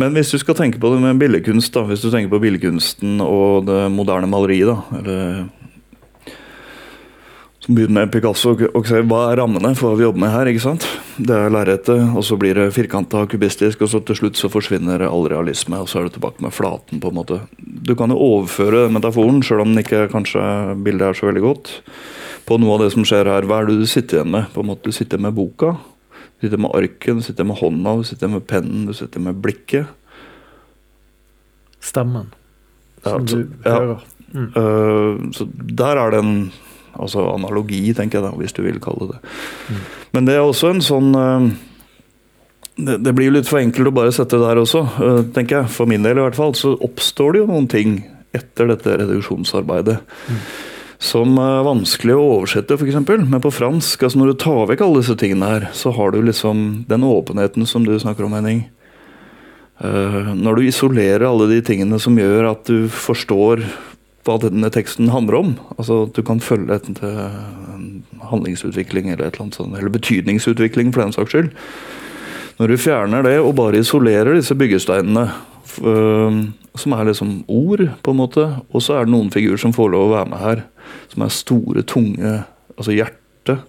Men 0.01 0.17
hvis 0.17 0.33
du 0.33 0.39
skal 0.41 0.57
tenke 0.57 0.81
på 0.81 0.91
det 0.95 1.01
med 1.03 1.19
billedkunst, 1.21 1.75
da, 1.75 1.85
hvis 1.89 2.01
du 2.01 2.09
tenker 2.09 2.33
på 2.33 2.41
billedkunsten 2.41 3.21
og 3.21 3.67
det 3.69 3.83
moderne 3.93 4.31
maleriet, 4.31 4.71
da, 4.71 5.01
eller 5.01 5.49
som 7.61 7.77
begynner 7.77 8.07
med 8.07 8.13
Picasso 8.15 8.55
og 8.55 8.63
og 8.73 8.87
ser 8.89 9.05
hva 9.05 9.27
er 9.29 9.39
rammene 9.43 9.75
for 9.77 9.91
hva 9.91 9.99
vi 9.99 10.07
jobber 10.07 10.23
med 10.23 10.33
her. 10.33 10.49
ikke 10.49 10.63
sant? 10.65 10.87
Det 11.21 11.37
er 11.37 11.53
lerretet, 11.53 12.01
og 12.17 12.25
så 12.25 12.39
blir 12.41 12.57
det 12.57 12.73
firkanta 12.73 13.27
kubistisk, 13.29 13.83
og 13.85 13.91
så 13.93 14.01
til 14.01 14.17
slutt 14.17 14.41
så 14.41 14.49
forsvinner 14.49 15.05
all 15.05 15.29
realisme, 15.29 15.77
og 15.77 15.91
så 15.91 16.01
er 16.01 16.09
du 16.09 16.17
tilbake 16.17 16.41
med 16.41 16.57
flaten. 16.57 17.01
på 17.01 17.13
en 17.13 17.19
måte. 17.21 17.41
Du 17.61 17.95
kan 17.95 18.09
jo 18.09 18.17
overføre 18.17 18.89
metaforen, 18.89 19.43
sjøl 19.43 19.61
om 19.61 19.75
den 19.75 19.85
ikke 19.85 20.09
kanskje 20.09 20.41
bildet 20.83 21.11
er 21.11 21.21
så 21.21 21.29
veldig 21.29 21.45
godt, 21.45 21.71
på 22.49 22.59
noe 22.59 22.75
av 22.75 22.87
det 22.87 22.93
som 22.97 23.05
skjer 23.05 23.29
her. 23.29 23.45
Hva 23.45 23.61
er 23.61 23.69
det 23.69 23.79
du 23.79 23.87
sitter 23.87 24.23
igjen 24.23 24.33
med? 24.33 24.49
På 24.55 24.65
en 24.65 24.73
måte 24.73 24.89
Du 24.89 24.97
sitter 24.97 25.21
med 25.21 25.37
boka, 25.37 25.77
du 26.41 26.47
sitter 26.47 26.61
med 26.61 26.73
arken, 26.75 27.21
du 27.21 27.23
sitter 27.27 27.45
med 27.45 27.59
hånda, 27.61 27.97
du 28.01 28.05
sitter 28.09 28.29
med 28.33 28.47
pennen, 28.49 28.87
du 28.89 28.95
sitter 28.97 29.21
med 29.21 29.41
blikket. 29.45 29.87
Stemmen 31.81 32.33
Ja, 33.05 33.11
som 33.11 33.27
så- 33.29 33.37
du 33.37 33.49
ja. 33.65 33.71
hører. 33.71 34.01
Mm. 34.33 34.53
Uh, 34.57 35.31
så 35.33 35.45
der 35.53 35.97
er 35.99 36.11
det 36.11 36.19
en 36.21 36.53
altså 36.95 37.35
analogi, 37.35 37.93
tenker 37.95 38.21
jeg 38.21 38.31
da, 38.31 38.37
hvis 38.37 38.53
du 38.53 38.63
vil 38.63 38.79
kalle 38.81 39.09
det. 39.13 39.19
Mm. 39.71 39.77
Men 40.13 40.25
det 40.27 40.35
er 40.35 40.41
også 40.45 40.71
en 40.71 40.81
sånn 40.81 41.15
uh, 41.17 41.51
det, 42.77 43.03
det 43.05 43.15
blir 43.15 43.27
jo 43.31 43.37
litt 43.39 43.49
for 43.49 43.59
enkelt 43.59 43.89
å 43.89 43.95
bare 43.95 44.13
sette 44.13 44.39
det 44.39 44.47
der 44.47 44.61
også, 44.63 44.85
uh, 45.01 45.23
tenker 45.35 45.61
jeg. 45.63 45.71
For 45.71 45.87
min 45.87 46.03
del 46.03 46.19
i 46.19 46.23
hvert 46.23 46.37
fall. 46.39 46.55
Så 46.55 46.77
oppstår 46.81 47.33
det 47.33 47.43
jo 47.43 47.47
noen 47.51 47.69
ting 47.69 48.05
etter 48.33 48.69
dette 48.71 48.97
reduksjonsarbeidet. 49.01 49.99
Som 51.01 51.39
er 51.41 51.63
vanskelig 51.65 52.13
å 52.13 52.27
oversette, 52.37 52.77
f.eks. 52.77 52.99
Men 53.09 53.41
på 53.41 53.53
fransk, 53.55 54.03
altså 54.05 54.21
når 54.21 54.33
du 54.33 54.41
tar 54.43 54.67
vekk 54.69 54.83
alle 54.85 55.01
disse 55.01 55.17
tingene 55.21 55.49
her, 55.49 55.69
så 55.73 55.95
har 55.97 56.13
du 56.13 56.21
liksom 56.21 56.85
den 56.91 57.07
åpenheten 57.09 57.65
som 57.69 57.87
du 57.87 57.95
snakker 57.99 58.27
om, 58.27 58.37
Henning. 58.37 58.67
Uh, 59.81 60.37
når 60.37 60.59
du 60.59 60.67
isolerer 60.69 61.25
alle 61.25 61.49
de 61.55 61.63
tingene 61.65 61.97
som 62.03 62.19
gjør 62.21 62.51
at 62.51 62.69
du 62.69 62.85
forstår 62.93 63.65
hva 64.29 64.37
denne 64.43 64.69
teksten 64.73 65.09
handler 65.09 65.39
om, 65.39 65.55
altså 65.79 66.03
at 66.05 66.13
du 66.17 66.21
kan 66.27 66.43
følge 66.45 66.77
et, 66.77 67.01
handlingsutvikling 68.31 69.09
eller 69.09 69.31
et 69.31 69.39
eller 69.39 69.55
sånt, 69.57 69.79
eller 69.79 69.93
betydningsutvikling 69.95 70.93
for 70.93 71.05
den 71.05 71.15
saks 71.17 71.33
skyld. 71.33 71.49
Når 72.61 72.69
du 72.69 72.77
fjerner 72.77 73.25
det 73.25 73.39
og 73.41 73.55
bare 73.57 73.81
isolerer 73.81 74.37
disse 74.37 74.53
byggesteinene, 74.59 75.31
som 75.79 76.95
er 76.95 77.09
liksom 77.09 77.41
ord, 77.51 77.83
på 78.03 78.13
en 78.13 78.21
måte, 78.21 78.47
og 78.71 78.85
så 78.85 78.97
er 78.97 79.07
det 79.07 79.15
noen 79.15 79.31
figurer 79.35 79.61
som 79.61 79.75
får 79.77 79.93
lov 79.93 80.09
å 80.09 80.15
være 80.15 80.31
med 80.33 80.43
her, 80.43 80.63
som 81.13 81.25
er 81.25 81.35
store, 81.35 81.85
tunge, 81.87 82.35
altså 82.77 82.95
hjertet, 82.97 83.65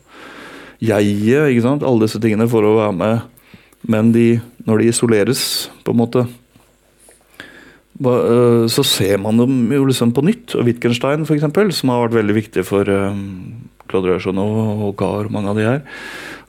jeget, 0.82 1.52
ikke 1.52 1.66
sant, 1.66 1.86
alle 1.86 2.08
disse 2.08 2.22
tingene 2.22 2.50
får 2.50 2.66
lov 2.66 2.78
å 2.78 2.84
være 2.84 2.98
med, 3.00 3.50
men 3.92 4.14
de, 4.16 4.28
når 4.68 4.82
de 4.82 4.92
isoleres, 4.94 5.44
på 5.86 5.94
en 5.94 6.02
måte, 6.02 6.26
øh, 8.02 8.66
så 8.70 8.86
ser 8.86 9.22
man 9.22 9.42
dem 9.42 9.72
jo 9.74 9.88
liksom 9.90 10.14
på 10.14 10.24
nytt. 10.26 10.54
Og 10.58 10.68
Wittgenstein, 10.70 11.26
eksempel, 11.26 11.74
som 11.74 11.94
har 11.94 12.06
vært 12.06 12.20
veldig 12.20 12.38
viktig 12.38 12.66
for 12.68 12.90
Claude 13.92 14.14
Rauchonneau 14.14 14.86
og 14.88 14.96
Gahr, 15.02 15.32
mange 15.34 15.52
av 15.52 15.58
de 15.58 15.66
her, 15.68 15.82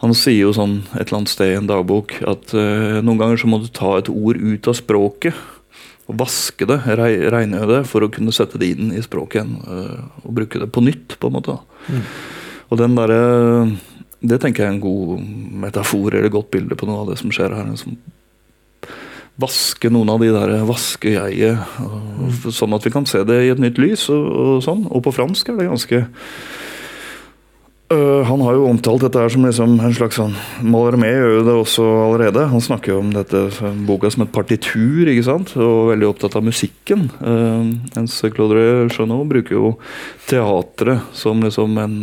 han 0.03 0.15
sier 0.19 0.49
jo 0.49 0.53
sånn 0.57 0.81
et 0.97 1.05
eller 1.07 1.21
annet 1.21 1.31
sted 1.31 1.53
i 1.53 1.59
en 1.61 1.69
dagbok 1.71 2.17
at 2.27 2.53
uh, 2.59 2.99
noen 3.07 3.21
ganger 3.21 3.38
så 3.38 3.51
må 3.51 3.61
du 3.62 3.69
ta 3.71 3.95
et 4.01 4.11
ord 4.11 4.41
ut 4.41 4.69
av 4.71 4.75
språket. 4.75 5.37
Og 6.11 6.17
vaske 6.19 6.67
det, 6.67 6.81
rei, 6.99 7.12
regngjøre 7.31 7.69
det, 7.71 7.83
for 7.87 8.03
å 8.03 8.11
kunne 8.11 8.35
sette 8.35 8.59
det 8.59 8.73
inn 8.75 8.91
i 8.91 9.03
språket 9.05 9.38
igjen. 9.38 9.53
Uh, 9.62 10.25
og 10.27 10.35
bruke 10.41 10.59
det 10.59 10.67
på 10.75 10.83
nytt, 10.83 11.15
på 11.23 11.31
en 11.31 11.37
måte. 11.38 11.55
Mm. 11.87 12.03
Og 12.73 12.81
den 12.81 12.97
derre 12.97 13.23
Det 14.23 14.38
tenker 14.38 14.62
jeg 14.62 14.71
er 14.71 14.75
en 14.77 14.83
god 14.83 15.23
metafor 15.65 16.15
eller 16.15 16.31
godt 16.31 16.51
bilde 16.55 16.77
på 16.79 16.87
noe 16.87 17.01
av 17.03 17.09
det 17.11 17.17
som 17.19 17.31
skjer 17.35 17.55
her. 17.55 17.71
Som 17.79 17.97
vaske 19.43 19.91
noen 19.91 20.11
av 20.12 20.23
de 20.23 20.29
der 20.35 20.53
Vaske 20.69 21.15
jeget, 21.15 21.59
mm. 21.79 22.51
sånn 22.55 22.75
at 22.77 22.87
vi 22.87 22.93
kan 22.95 23.07
se 23.07 23.25
det 23.27 23.38
i 23.43 23.51
et 23.55 23.62
nytt 23.62 23.79
lys. 23.83 24.09
Og, 24.15 24.27
og 24.27 24.67
sånn. 24.67 24.85
Og 24.91 25.03
på 25.07 25.15
fransk 25.15 25.51
er 25.51 25.59
det 25.59 25.71
ganske 25.71 26.05
Øh, 27.92 28.22
han 28.28 28.40
har 28.44 28.57
jo 28.57 28.68
omtalt 28.70 29.05
dette 29.05 29.20
her 29.20 29.33
som 29.33 29.44
liksom 29.44 29.74
en 29.83 29.94
slags 29.96 30.16
sånn 30.20 30.35
Malarmé 30.64 31.11
gjør 31.12 31.35
jo 31.37 31.42
det 31.46 31.57
også 31.61 31.88
allerede. 32.07 32.46
Han 32.52 32.64
snakker 32.64 32.94
jo 32.94 33.00
om 33.02 33.11
dette 33.14 33.42
boka 33.88 34.11
som 34.12 34.24
et 34.24 34.33
partitur, 34.35 35.11
ikke 35.11 35.26
sant? 35.26 35.52
og 35.61 35.92
veldig 35.92 36.09
opptatt 36.09 36.38
av 36.40 36.46
musikken. 36.46 37.09
Uh, 37.20 37.74
mens 37.96 38.16
Claude 38.33 38.88
Chanot 38.94 39.28
bruker 39.31 39.59
jo 39.59 39.74
teatret 40.31 41.12
som 41.16 41.44
liksom 41.44 41.76
en 41.83 41.98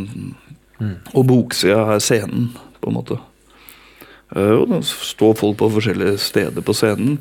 Mm. 0.79 0.95
Og 1.13 1.25
boksida 1.27 1.79
er 1.95 2.03
scenen, 2.03 2.49
på 2.79 2.91
en 2.91 2.97
måte. 2.97 3.19
Uh, 4.35 4.61
og 4.61 4.67
da 4.71 4.81
står 4.85 5.37
folk 5.39 5.57
på 5.59 5.71
forskjellige 5.75 6.19
steder 6.21 6.63
på 6.65 6.75
scenen. 6.77 7.17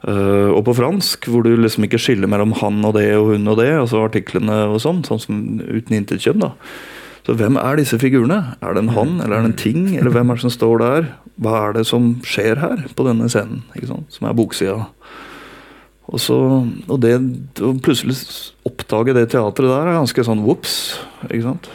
Uh, 0.00 0.48
og 0.56 0.64
på 0.66 0.74
fransk, 0.78 1.28
hvor 1.28 1.44
du 1.44 1.52
liksom 1.54 1.84
ikke 1.86 2.00
skiller 2.00 2.30
mellom 2.30 2.54
han 2.56 2.80
og 2.88 2.96
det 2.96 3.10
og 3.18 3.34
hun 3.34 3.50
og 3.52 3.60
det, 3.60 3.68
altså 3.76 4.00
artiklene 4.06 4.62
og 4.72 4.80
sånn, 4.82 5.04
sånn 5.06 5.20
som 5.22 5.42
uten 5.60 5.98
intetkjønn, 6.00 6.40
da. 6.40 6.54
Så 7.26 7.34
hvem 7.36 7.56
er 7.60 7.76
disse 7.76 7.98
figurene? 8.00 8.56
Er 8.62 8.74
det 8.74 8.82
en 8.84 8.94
han, 8.96 9.20
eller 9.20 9.36
er 9.36 9.42
det 9.44 9.50
en 9.52 9.58
ting? 9.60 9.82
Eller 9.96 10.10
hvem 10.14 10.30
er 10.30 10.38
det 10.38 10.44
som 10.46 10.50
står 10.54 10.78
der? 10.82 11.08
Hva 11.40 11.68
er 11.68 11.72
det 11.78 11.86
som 11.88 12.14
skjer 12.26 12.58
her 12.60 12.86
på 12.96 13.04
denne 13.06 13.28
scenen, 13.32 13.62
ikke 13.76 13.90
sant? 13.92 14.08
som 14.12 14.26
er 14.28 14.36
boksida? 14.38 14.86
Og, 16.10 16.18
så, 16.18 16.36
og 16.90 16.96
det 17.04 17.12
og 17.62 17.78
plutselig 17.84 18.16
oppdage 18.66 19.14
det 19.14 19.28
teatret 19.30 19.68
der 19.70 19.86
er 19.92 19.98
ganske 20.00 20.24
sånn 20.26 20.42
vops, 20.46 20.76
ikke 21.30 21.46
sant? 21.52 21.70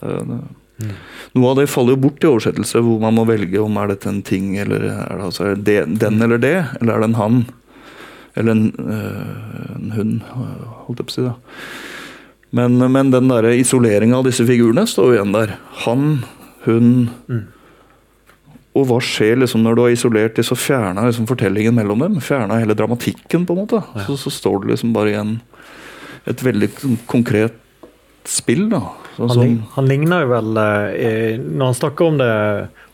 Det- 0.00 0.40
Mm. 0.80 0.94
Noe 1.36 1.50
av 1.50 1.56
det 1.58 1.66
faller 1.68 1.92
jo 1.92 2.00
bort 2.00 2.24
i 2.24 2.28
oversettelse, 2.30 2.80
hvor 2.80 2.98
man 3.02 3.12
må 3.12 3.26
velge 3.28 3.60
om 3.60 3.74
er 3.76 3.90
dette 3.90 4.08
en 4.08 4.22
ting, 4.24 4.54
eller 4.56 4.80
er 4.88 5.10
det, 5.18 5.24
altså, 5.26 5.44
er 5.50 5.58
det 5.60 5.98
den 6.00 6.22
eller 6.24 6.38
det, 6.40 6.54
eller 6.80 6.94
er 6.94 7.00
det 7.02 7.08
en 7.10 7.18
han? 7.18 7.34
Eller 8.34 8.50
en, 8.54 8.62
øh, 8.78 9.74
en 9.76 9.90
hund, 9.92 10.14
holdt 10.86 11.02
jeg 11.02 11.04
på 11.04 11.12
å 11.12 11.16
si. 11.18 11.26
da. 11.26 11.34
Men, 12.56 12.76
men 12.92 13.12
den 13.12 13.30
der 13.30 13.46
isoleringa 13.54 14.18
av 14.18 14.26
disse 14.26 14.44
figurene 14.46 14.86
står 14.90 15.10
jo 15.10 15.16
igjen 15.18 15.34
der. 15.36 15.56
Han, 15.86 16.12
hun 16.66 16.92
Mm. 17.30 17.48
Og 18.78 18.84
hva 18.86 19.00
skjer 19.02 19.40
liksom 19.40 19.64
når 19.64 19.74
du 19.74 19.80
har 19.82 19.94
isolert 19.94 20.36
dem, 20.38 20.46
så 20.46 20.54
fjerna 20.54 21.02
liksom 21.08 21.26
fortellingen 21.26 21.74
mellom 21.74 22.04
dem? 22.04 22.20
Fjerna 22.22 22.60
hele 22.60 22.76
dramatikken, 22.78 23.42
på 23.46 23.56
en 23.56 23.64
måte. 23.64 23.80
Ja. 23.96 24.04
Så, 24.06 24.14
så 24.20 24.30
står 24.30 24.62
det 24.62 24.76
liksom 24.76 24.92
bare 24.94 25.10
igjen 25.10 25.32
et 26.30 26.44
veldig 26.44 26.68
konkret 27.10 27.56
spill, 28.28 28.68
da. 28.70 28.84
Sånn 29.16 29.32
Han, 29.34 29.56
han 29.74 29.90
ligner 29.90 30.22
jo 30.22 30.28
vel 30.30 30.58
eh, 30.60 31.34
Når 31.40 31.64
han 31.64 31.76
snakker 31.76 32.06
om 32.12 32.20
det 32.20 32.30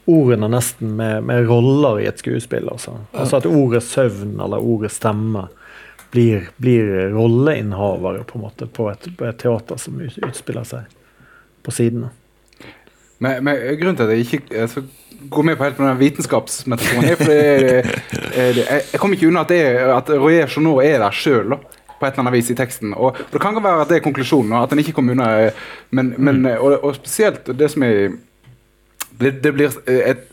ordene 0.06 0.48
nesten 0.50 0.94
med, 0.96 1.26
med 1.26 1.48
roller 1.50 2.00
i 2.00 2.08
et 2.08 2.22
skuespill. 2.22 2.70
Altså. 2.72 2.96
altså 3.12 3.40
At 3.40 3.48
ordet 3.50 3.82
søvn 3.84 4.38
eller 4.40 4.62
ordet 4.62 4.92
stemme 4.94 5.48
blir, 6.16 6.48
blir 6.62 6.88
rolleinnehavere 7.14 8.24
på 8.26 8.40
måte 8.40 8.66
på 8.66 8.88
et, 8.90 9.10
på 9.20 9.28
et 9.28 9.38
teater 9.44 9.78
som 9.80 10.00
ut- 10.00 10.16
utspiller 10.24 10.64
seg 10.64 10.88
på 11.66 11.74
sidene. 11.76 12.08
Men, 13.20 13.38
men 13.44 13.60
grunnen 13.80 13.96
til 13.96 14.08
at 14.08 14.12
jeg 14.16 14.26
ikke 14.26 14.60
altså, 14.66 14.82
går 15.32 15.46
med 15.48 15.56
på 15.56 15.64
helt 15.64 15.78
på 15.78 15.86
den 15.86 16.00
vitenskapsmetaforen, 16.02 17.06
er 17.08 17.16
fordi 17.20 17.38
jeg, 17.38 18.58
jeg, 18.58 18.82
jeg 18.92 19.00
kommer 19.00 19.16
ikke 19.16 19.30
unna 19.30 19.44
at, 19.46 19.52
det 19.54 19.60
er, 19.64 19.88
at 19.94 20.10
Royer 20.20 20.50
Journaux 20.52 20.84
er 20.84 20.98
der 21.04 21.16
sjøl. 21.16 21.56
På 21.96 22.04
et 22.04 22.12
eller 22.12 22.26
annet 22.26 22.34
vis 22.36 22.50
i 22.52 22.54
teksten. 22.58 22.90
Og 22.92 23.16
Det 23.32 23.40
kan 23.40 23.56
være 23.64 23.80
at 23.86 23.88
det 23.88 23.96
er 23.96 24.02
konklusjonen, 24.04 24.52
at 24.58 24.72
en 24.74 24.82
ikke 24.82 24.92
kommer 24.98 25.14
unna. 25.16 25.28
eh, 25.46 25.62
Men, 25.96 26.10
men 26.20 26.42
og, 26.58 26.74
og 26.84 26.92
spesielt 26.98 27.48
det 27.56 27.70
som 27.72 27.86
er 27.86 28.10
Det, 29.16 29.30
det 29.40 29.52
blir 29.56 29.72
et 29.88 30.26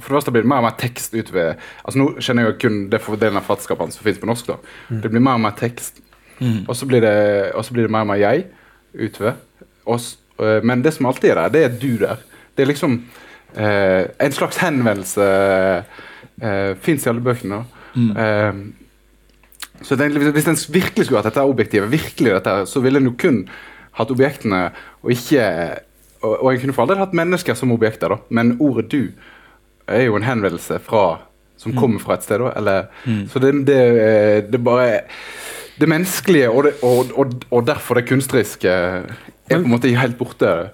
for 0.00 0.08
det 0.08 0.16
første 0.18 0.32
blir 0.34 0.42
det 0.42 0.48
mer 0.48 0.56
og 0.62 0.66
mer 0.68 0.76
tekst 0.78 1.14
utover 1.14 1.56
altså 1.84 1.98
Nå 1.98 2.06
kjenner 2.20 2.44
jeg 2.44 2.52
jo 2.54 2.58
kun 2.68 2.78
det 2.90 3.00
for 3.00 3.16
delen 3.16 3.36
av 3.36 3.46
fattigskapene 3.46 3.92
som 3.92 4.02
finnes 4.04 4.18
på 4.22 4.26
norsk. 4.30 4.46
da. 4.46 4.56
Det 5.02 5.10
blir 5.10 5.20
mer 5.20 5.34
og 5.38 5.40
mer 5.40 5.56
tekst. 5.58 6.00
Og 6.68 6.76
så 6.76 6.86
blir 6.86 7.00
det, 7.02 7.52
blir 7.72 7.82
det 7.88 7.90
mer 7.90 8.00
og 8.06 8.06
mer 8.12 8.20
jeg 8.22 8.44
utover. 8.94 9.34
Og, 9.86 9.96
s- 10.00 10.18
øh, 10.40 10.62
men 10.64 10.82
det 10.82 10.92
som 10.94 11.06
alltid 11.06 11.30
er 11.30 11.34
der, 11.34 11.48
det 11.48 11.64
er 11.64 11.78
du 11.80 11.96
der. 11.98 12.16
Det 12.56 12.62
er 12.62 12.66
liksom 12.70 13.02
eh, 13.56 14.04
en 14.20 14.32
slags 14.32 14.56
henvendelse 14.56 15.22
eh, 16.42 16.74
Fins 16.80 17.06
i 17.06 17.08
alle 17.10 17.20
bøkene. 17.24 17.64
da. 17.64 17.64
Eh, 18.22 18.54
så 19.82 19.96
det, 19.96 20.06
er- 20.16 20.30
Hvis 20.32 20.46
en 20.48 20.58
virkelig 20.74 21.06
skulle 21.06 21.22
hatt 21.22 21.32
dette 21.32 21.42
objektivet, 21.46 21.90
virkelig 21.90 22.32
dette, 22.34 22.66
så 22.66 22.80
ville 22.82 22.98
en 22.98 23.04
jo 23.10 23.14
kun 23.18 23.48
hatt 23.98 24.10
objektene, 24.10 24.70
og 25.02 25.10
ikke 25.10 25.42
og, 26.22 26.42
og 26.44 26.52
en 26.52 26.60
kunne 26.60 26.72
for 26.74 26.82
all 26.82 26.88
del 26.88 26.98
hatt 26.98 27.12
mennesker 27.14 27.54
som 27.54 27.70
objekter, 27.72 28.08
da. 28.08 28.16
men 28.30 28.56
ordet 28.60 28.88
'du' 28.92 29.12
er 29.88 30.06
jo 30.06 30.16
en 30.16 30.26
henvendelse 30.26 30.78
fra 30.84 31.18
som 31.58 31.74
kommer 31.74 31.98
fra 31.98 32.14
et 32.14 32.22
sted. 32.22 32.42
Eller, 32.56 32.86
mm. 33.04 33.28
Så 33.32 33.42
det, 33.42 33.52
det, 33.66 33.78
det 34.50 34.58
er 34.60 34.64
bare 34.64 35.00
Det 35.78 35.86
menneskelige 35.86 36.50
og, 36.50 36.64
det, 36.64 36.72
og, 36.82 37.12
og, 37.14 37.34
og 37.50 37.66
derfor 37.66 37.94
det 37.94 38.08
kunstneriske 38.08 38.68
er 38.68 39.04
på 39.52 39.60
en 39.60 39.70
måte 39.70 39.92
helt 39.94 40.18
borte. 40.18 40.70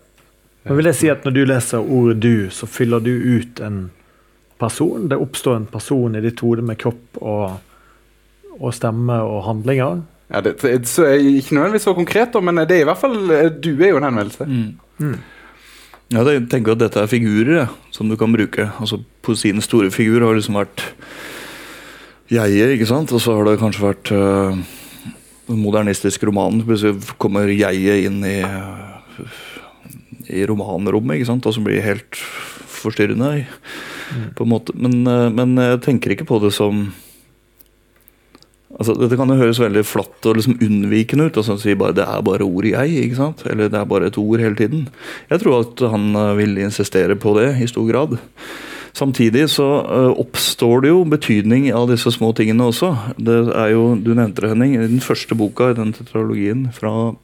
Men 0.65 0.79
vil 0.79 0.89
jeg 0.89 0.97
si 0.97 1.11
at 1.12 1.25
Når 1.25 1.35
du 1.37 1.45
leser 1.45 1.79
ordet 1.79 2.23
'du', 2.23 2.51
så 2.51 2.67
fyller 2.67 2.99
du 3.05 3.11
ut 3.11 3.61
en 3.61 3.91
person? 4.59 5.09
Det 5.09 5.19
oppstår 5.21 5.57
en 5.57 5.67
person 5.67 6.17
i 6.17 6.21
ditt 6.21 6.41
hode 6.41 6.62
med 6.62 6.79
kropp 6.81 7.21
og, 7.21 7.59
og 8.61 8.75
stemme 8.75 9.12
og 9.12 9.45
handlinger? 9.45 10.01
Ja, 10.33 10.41
det, 10.41 10.62
det, 10.62 10.89
så 10.89 11.05
er 11.05 11.21
ikke 11.21 11.55
nødvendigvis 11.55 11.83
så 11.83 11.95
konkret, 11.95 12.43
men 12.43 12.57
det 12.57 12.71
er 12.71 12.81
i 12.81 12.89
hvert 12.89 12.99
fall 12.99 13.19
du 13.61 13.83
er 13.83 13.91
jo 13.93 13.97
en 13.97 14.09
henvendelse. 14.09 14.49
Ja, 16.13 16.21
jeg 16.29 16.45
tenker 16.53 16.75
at 16.75 16.83
dette 16.83 17.01
er 17.01 17.09
figurer 17.09 17.55
ja, 17.63 17.69
som 17.95 18.11
du 18.11 18.17
kan 18.21 18.33
bruke. 18.35 18.69
Altså 18.77 19.01
Poesiens 19.25 19.65
store 19.65 19.89
figur 19.95 20.21
har 20.27 20.37
liksom 20.37 20.59
vært 20.59 20.83
jeget, 22.33 22.75
ikke 22.75 22.89
sant? 22.91 23.13
Og 23.15 23.23
så 23.25 23.37
har 23.39 23.49
det 23.49 23.61
kanskje 23.63 23.87
vært 23.87 24.13
øh, 24.13 24.59
den 25.49 25.63
modernistiske 25.63 26.29
romanen. 26.29 26.65
Plutselig 26.67 27.17
kommer 27.21 27.49
jeget 27.49 28.05
inn 28.11 28.21
i, 28.29 28.37
i 30.29 30.45
romanrommet, 30.49 31.19
ikke 31.19 31.31
sant? 31.33 31.49
og 31.49 31.57
så 31.57 31.65
blir 31.65 31.85
helt 31.85 32.21
forstyrrende. 32.21 33.47
På 34.37 34.45
en 34.45 34.53
måte. 34.53 34.77
Men, 34.77 35.01
øh, 35.09 35.31
men 35.33 35.57
jeg 35.57 35.81
tenker 35.89 36.13
ikke 36.13 36.29
på 36.29 36.43
det 36.45 36.53
som 36.53 36.91
Altså, 38.75 38.97
dette 38.99 39.16
kan 39.18 39.31
jo 39.31 39.39
høres 39.39 39.61
veldig 39.62 39.85
flatt 39.87 40.27
og 40.27 40.39
liksom 40.39 40.59
unnvikende 40.64 41.29
ut. 41.29 41.39
Altså, 41.39 41.57
si 41.62 41.77
bare, 41.79 41.95
det 41.95 42.07
er 42.07 42.22
bare 42.27 42.47
ord 42.47 42.66
jeg, 42.66 42.95
ikke 43.05 43.18
sant? 43.20 43.45
Eller 43.47 43.70
det 43.70 43.79
er 43.79 43.91
bare 43.91 44.11
et 44.11 44.18
ord 44.18 44.43
hele 44.43 44.59
tiden. 44.59 44.89
Jeg 45.31 45.43
tror 45.43 45.61
at 45.62 45.83
han 45.93 46.09
eh, 46.18 46.37
vil 46.41 46.59
insistere 46.64 47.18
på 47.20 47.37
det 47.39 47.53
i 47.62 47.68
stor 47.70 47.87
grad. 47.91 48.16
Samtidig 48.95 49.49
så 49.51 49.68
eh, 49.83 50.11
oppstår 50.22 50.85
det 50.85 50.91
jo 50.93 51.05
betydning 51.07 51.68
av 51.75 51.89
disse 51.91 52.11
små 52.14 52.33
tingene 52.35 52.66
også. 52.70 52.93
Det 53.18 53.39
er 53.55 53.72
jo, 53.75 53.95
Du 53.95 54.12
nevnte 54.14 54.43
det, 54.43 54.51
Henning. 54.55 54.75
I 54.75 54.91
den 54.91 55.03
første 55.03 55.39
boka 55.39 55.70
i 55.70 55.79
den 55.79 55.95
tetralogien 55.95 56.68
fra 56.75 57.14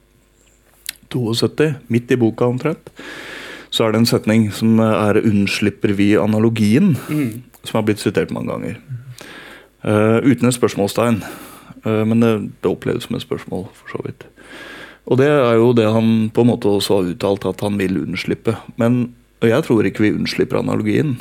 72, 1.11 1.73
midt 1.91 2.11
i 2.11 2.19
boka 2.19 2.47
omtrent, 2.47 2.91
så 3.71 3.85
er 3.85 3.91
det 3.91 4.01
en 4.01 4.07
setning 4.07 4.49
som 4.55 4.79
er 4.79 5.19
'unnslipper 5.19 5.91
vi 5.95 6.15
analogien', 6.15 6.95
som 7.63 7.79
har 7.79 7.83
blitt 7.83 7.99
sitert 7.99 8.31
mange 8.31 8.51
ganger. 8.51 8.79
Eh, 9.83 10.17
uten 10.23 10.47
et 10.47 10.57
spørsmålstegn. 10.57 11.21
Eh, 11.85 12.03
men 12.05 12.19
det, 12.21 12.33
det 12.61 12.71
opplevdes 12.71 13.09
som 13.09 13.15
et 13.17 13.25
spørsmål, 13.25 13.65
for 13.73 13.95
så 13.95 14.03
vidt. 14.05 14.27
Og 15.05 15.17
det 15.17 15.27
er 15.27 15.55
jo 15.57 15.73
det 15.73 15.89
han 15.89 16.29
på 16.33 16.43
en 16.43 16.51
måte 16.51 16.69
også 16.69 16.99
har 16.99 17.09
uttalt 17.15 17.47
at 17.49 17.61
han 17.65 17.79
vil 17.81 17.97
unnslippe. 18.03 18.55
Men 18.77 19.13
og 19.41 19.49
jeg 19.49 19.65
tror 19.65 19.87
ikke 19.87 20.05
vi 20.05 20.13
unnslipper 20.13 20.59
analogien. 20.59 21.15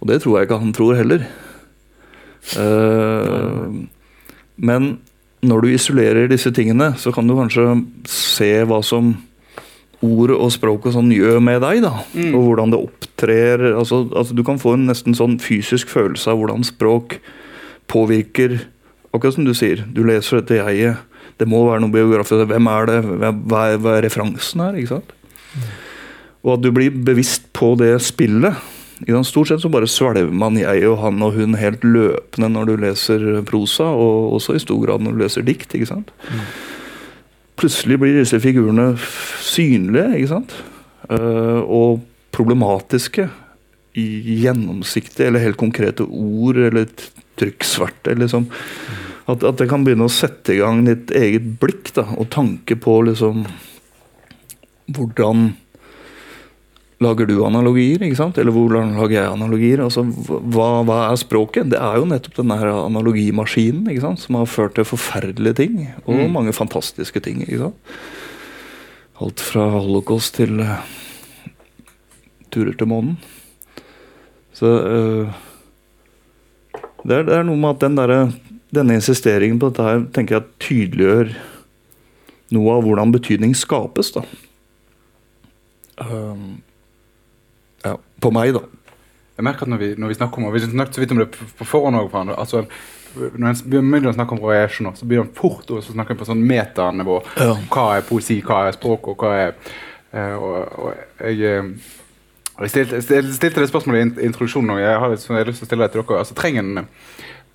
Og 0.00 0.08
det 0.08 0.22
tror 0.22 0.38
jeg 0.38 0.48
ikke 0.48 0.60
han 0.62 0.72
tror 0.72 0.96
heller. 0.96 1.26
Uh, 2.56 3.84
men 4.56 4.96
når 5.44 5.60
du 5.60 5.68
isolerer 5.68 6.30
disse 6.30 6.50
tingene, 6.54 6.94
så 6.96 7.12
kan 7.12 7.28
du 7.28 7.36
kanskje 7.36 7.66
se 8.08 8.50
hva 8.66 8.80
som 8.86 9.12
ord 10.02 10.32
og 10.34 10.48
språk 10.54 10.88
og 10.88 10.96
sånn 10.96 11.12
gjør 11.14 11.42
med 11.44 11.60
deg. 11.62 11.84
da, 11.84 11.92
Og 12.32 12.40
hvordan 12.48 12.72
det 12.72 12.80
opptrer. 12.80 13.68
Altså, 13.76 14.06
altså 14.16 14.34
Du 14.34 14.42
kan 14.42 14.58
få 14.58 14.74
en 14.74 14.88
nesten 14.88 15.14
sånn 15.14 15.38
fysisk 15.38 15.92
følelse 15.92 16.32
av 16.32 16.40
hvordan 16.40 16.64
språk 16.66 17.20
påvirker 17.90 18.60
Akkurat 19.12 19.34
som 19.36 19.44
du 19.44 19.52
sier, 19.52 19.82
du 19.92 20.00
leser 20.08 20.40
dette 20.40 20.56
jeget. 20.56 21.00
Det 21.36 21.44
må 21.44 21.58
være 21.66 21.82
noe 21.84 21.92
biografisk. 21.92 22.46
Hvem 22.48 22.68
er 22.72 22.86
det? 22.88 22.94
Hva 23.04 23.64
er, 23.68 23.80
hva 23.82 23.96
er 23.98 24.06
referansen 24.06 24.62
her? 24.64 24.78
ikke 24.80 24.94
sant? 24.94 25.10
Og 26.42 26.54
at 26.56 26.62
du 26.64 26.70
blir 26.74 26.94
bevisst 27.04 27.44
på 27.52 27.74
det 27.76 27.92
spillet. 28.04 28.56
Stort 29.26 29.50
sett 29.50 29.60
så 29.60 29.70
bare 29.72 29.90
svelger 29.90 30.30
man 30.30 30.56
jeg 30.56 30.86
og 30.88 31.00
han 31.02 31.20
og 31.26 31.36
hun 31.36 31.58
helt 31.58 31.84
løpende 31.84 32.48
når 32.54 32.70
du 32.70 32.74
leser 32.84 33.26
prosa, 33.48 33.90
og 33.90 34.38
også 34.38 34.56
i 34.56 34.62
stor 34.62 34.80
grad 34.80 35.04
når 35.04 35.16
du 35.16 35.22
leser 35.24 35.46
dikt. 35.46 35.74
ikke 35.74 35.90
sant? 35.90 36.12
Plutselig 37.60 37.98
blir 38.00 38.16
disse 38.16 38.40
figurene 38.40 38.94
synlige, 39.44 40.08
ikke 40.16 40.32
sant? 40.32 40.56
Uh, 41.10 41.60
og 41.66 42.00
problematiske 42.32 43.28
gjennomsiktige 43.92 45.26
eller 45.28 45.42
helt 45.42 45.58
konkrete 45.60 46.06
ord 46.06 46.56
eller 46.56 46.86
trykksverte. 47.42 48.14
Liksom. 48.22 48.46
At, 49.30 49.44
at 49.46 49.60
jeg 49.62 49.70
kan 49.70 49.84
begynne 49.86 50.08
å 50.08 50.12
sette 50.12 50.54
i 50.56 50.60
gang 50.62 50.84
ditt 50.88 51.12
eget 51.14 51.44
blikk 51.62 51.92
da, 51.98 52.06
og 52.18 52.30
tanke 52.34 52.74
på 52.80 53.00
liksom 53.10 53.44
Hvordan 54.92 55.52
lager 57.02 57.26
du 57.26 57.36
analogier? 57.46 58.02
ikke 58.02 58.18
sant? 58.18 58.38
Eller 58.38 58.54
hvordan 58.54 58.92
lager 58.98 59.16
jeg 59.16 59.30
analogier? 59.30 59.80
Altså, 59.82 60.02
hva, 60.06 60.82
hva 60.86 60.98
er 61.08 61.18
språket? 61.18 61.70
Det 61.72 61.78
er 61.80 61.98
jo 61.98 62.08
nettopp 62.10 62.36
denne 62.38 62.58
her 62.60 62.70
analogimaskinen 62.74 63.88
ikke 63.90 64.04
sant? 64.04 64.22
som 64.22 64.38
har 64.38 64.50
ført 64.50 64.76
til 64.78 64.86
forferdelige 64.86 65.56
ting. 65.62 65.78
Og 66.04 66.14
Mm. 66.18 66.32
mange 66.34 66.52
fantastiske 66.54 67.22
ting. 67.24 67.40
ikke 67.42 67.58
sant? 67.58 67.96
Alt 69.22 69.40
fra 69.40 69.68
holocaust 69.70 70.34
til 70.38 70.60
uh, 70.60 70.82
turer 72.50 72.74
til 72.76 72.86
månen. 72.90 73.16
Så 74.52 74.68
eh, 74.68 75.32
det, 77.04 77.16
er, 77.16 77.24
det 77.28 77.36
er 77.38 77.46
noe 77.48 77.58
med 77.60 77.74
at 77.74 77.84
den 77.84 77.98
der, 77.98 78.14
denne 78.74 78.98
insisteringen 78.98 79.58
på 79.60 79.70
dette 79.72 79.86
her 79.86 80.04
tenker 80.14 80.38
jeg 80.38 80.50
tydeliggjør 80.66 81.32
noe 82.52 82.76
av 82.76 82.84
hvordan 82.86 83.14
betydning 83.14 83.54
skapes. 83.56 84.12
da. 84.14 84.24
Um, 86.02 86.62
ja, 87.84 87.96
på 88.22 88.32
meg, 88.34 88.54
da. 88.56 88.64
Jeg 89.38 89.46
merker 89.48 89.66
at 89.66 89.72
når 89.72 89.80
vi, 89.80 89.92
når 89.98 90.12
vi 90.12 90.16
snakker 90.18 90.38
om 90.38 90.48
og 90.48 90.54
Vi 90.54 90.60
snakket 90.64 90.94
så 90.94 91.02
vidt 91.02 91.14
om 91.14 91.22
det 91.22 91.30
på 91.32 91.66
forhånd 91.66 91.96
òg. 91.98 92.12
altså, 92.38 92.66
Når 93.14 93.48
en 93.48 93.62
begynner 93.70 94.10
å 94.10 94.14
snakke 94.16 94.36
om 94.36 94.44
nå, 94.44 94.92
så 94.96 95.06
blir 95.08 95.22
det 95.22 95.36
fort 95.36 95.70
å 95.70 95.80
snakke 95.82 96.16
på 96.16 96.28
sånn 96.28 96.44
metanivå. 96.46 97.22
Ja. 97.36 97.56
Hva 97.72 97.96
er 97.96 98.06
poesi, 98.06 98.40
hva 98.44 98.66
er 98.68 98.76
språk, 98.76 99.08
og 99.08 99.24
hva 99.24 99.32
er 99.36 99.50
eh, 100.12 100.36
og, 100.36 100.78
og 100.78 100.94
jeg, 101.20 101.40
eh, 101.40 101.98
jeg 102.60 102.70
stilte, 102.70 103.00
stilte 103.02 103.62
det 103.62 103.68
spørsmålet 103.70 104.18
i 104.20 104.26
introduksjonen, 104.28 104.74
og 104.74 104.82
jeg 104.82 104.98
har, 105.00 105.12
lyst 105.12 105.28
til 105.28 105.38
å 105.40 105.70
stille 105.70 105.86
det 105.86 105.94
til 105.94 106.02
dere. 106.02 106.18
altså 106.20 106.36
trenger 106.36 106.62
en 106.62 106.88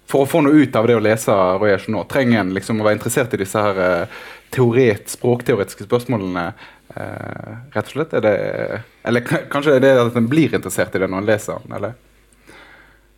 for 0.07 0.23
å 0.23 0.29
få 0.29 0.41
noe 0.43 0.63
ut 0.63 0.75
av 0.79 0.87
det 0.87 0.95
å 0.95 1.03
lese 1.03 1.33
Royage 1.59 1.91
nå, 1.91 2.05
trenger 2.07 2.39
en 2.39 2.53
liksom 2.55 2.79
å 2.79 2.85
være 2.87 2.95
interessert 2.95 3.33
i 3.35 3.41
disse 3.41 3.59
her 3.59 3.79
eh, 3.83 4.19
teoret, 4.55 5.09
språkteoretiske 5.11 5.83
spørsmålene, 5.83 6.45
eh, 6.95 7.49
rett 7.73 7.89
og 7.89 7.91
slett? 7.91 8.15
Er 8.15 8.23
det, 8.23 8.35
eller 9.07 9.25
kanskje 9.51 9.75
er 9.75 9.83
det 9.83 9.91
at 9.99 10.15
en 10.15 10.29
blir 10.31 10.55
interessert 10.55 10.95
i 10.95 11.03
det 11.03 11.09
når 11.11 11.23
en 11.23 11.27
leser 11.27 11.59
den? 11.59 11.75
eller? 11.75 11.97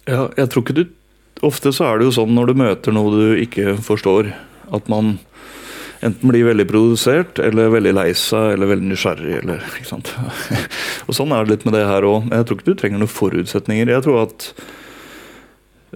Ja, 0.09 0.23
jeg 0.33 0.49
tror 0.49 0.65
ikke 0.65 0.79
du 0.81 0.87
Ofte 1.45 1.71
så 1.71 1.85
er 1.87 1.99
det 1.99 2.09
jo 2.09 2.11
sånn 2.17 2.33
når 2.35 2.49
du 2.49 2.59
møter 2.59 2.91
noe 2.91 3.11
du 3.13 3.37
ikke 3.39 3.77
forstår, 3.79 4.33
at 4.75 4.89
man 4.91 5.13
enten 6.05 6.31
blir 6.31 6.45
veldig 6.47 6.65
produsert, 6.69 7.39
eller 7.43 7.71
veldig 7.73 7.93
lei 7.97 8.09
seg, 8.17 8.53
eller 8.55 8.71
veldig 8.71 8.89
nysgjerrig. 8.93 9.37
Eller, 9.43 9.63
ikke 9.79 9.89
sant? 9.89 10.11
og 11.07 11.15
Sånn 11.17 11.33
er 11.35 11.43
det 11.45 11.55
litt 11.57 11.65
med 11.67 11.75
det 11.75 11.85
her 11.89 12.07
òg. 12.07 12.29
Jeg 12.31 12.45
tror 12.47 12.59
ikke 12.59 12.69
du 12.71 12.77
trenger 12.79 13.01
noen 13.01 13.11
forutsetninger. 13.11 13.91
Jeg 13.91 14.05
tror 14.05 14.21
at 14.23 14.45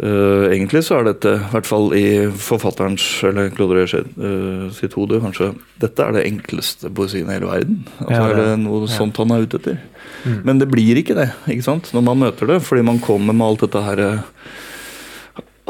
uh, 0.01 0.49
egentlig 0.49 0.83
så 0.87 0.99
er 0.99 1.07
dette, 1.11 1.35
i 1.39 1.51
hvert 1.53 1.69
fall 1.69 1.87
i 1.97 2.05
forfatterens, 2.49 3.05
eller 3.29 3.51
Claude 3.55 3.85
øh, 3.85 4.67
sitt 4.75 4.97
hode, 4.97 5.21
kanskje 5.23 5.51
Dette 5.83 6.03
er 6.07 6.17
det 6.17 6.25
enkleste 6.29 6.91
poesien 6.93 7.29
i 7.29 7.37
hele 7.37 7.49
verden. 7.51 7.83
Altså, 7.99 8.11
Ja, 8.17 8.27
er 8.27 8.35
det- 8.35 8.45
det 8.51 8.59
noe 8.65 8.83
ja. 8.87 8.91
sånt 8.97 9.17
han 9.21 9.31
er 9.31 9.47
ute 9.47 9.61
etter? 9.61 9.79
Mm. 10.23 10.37
Men 10.47 10.59
det 10.59 10.69
blir 10.71 10.95
ikke 10.99 11.15
det 11.15 11.29
ikke 11.51 11.63
sant? 11.65 11.91
når 11.93 12.03
man 12.03 12.19
møter 12.27 12.47
det, 12.47 12.61
fordi 12.63 12.83
man 12.83 12.99
kommer 12.99 13.33
med 13.33 13.47
alt 13.47 13.65
dette 13.65 13.83
her 13.83 13.99
eh, 13.99 14.19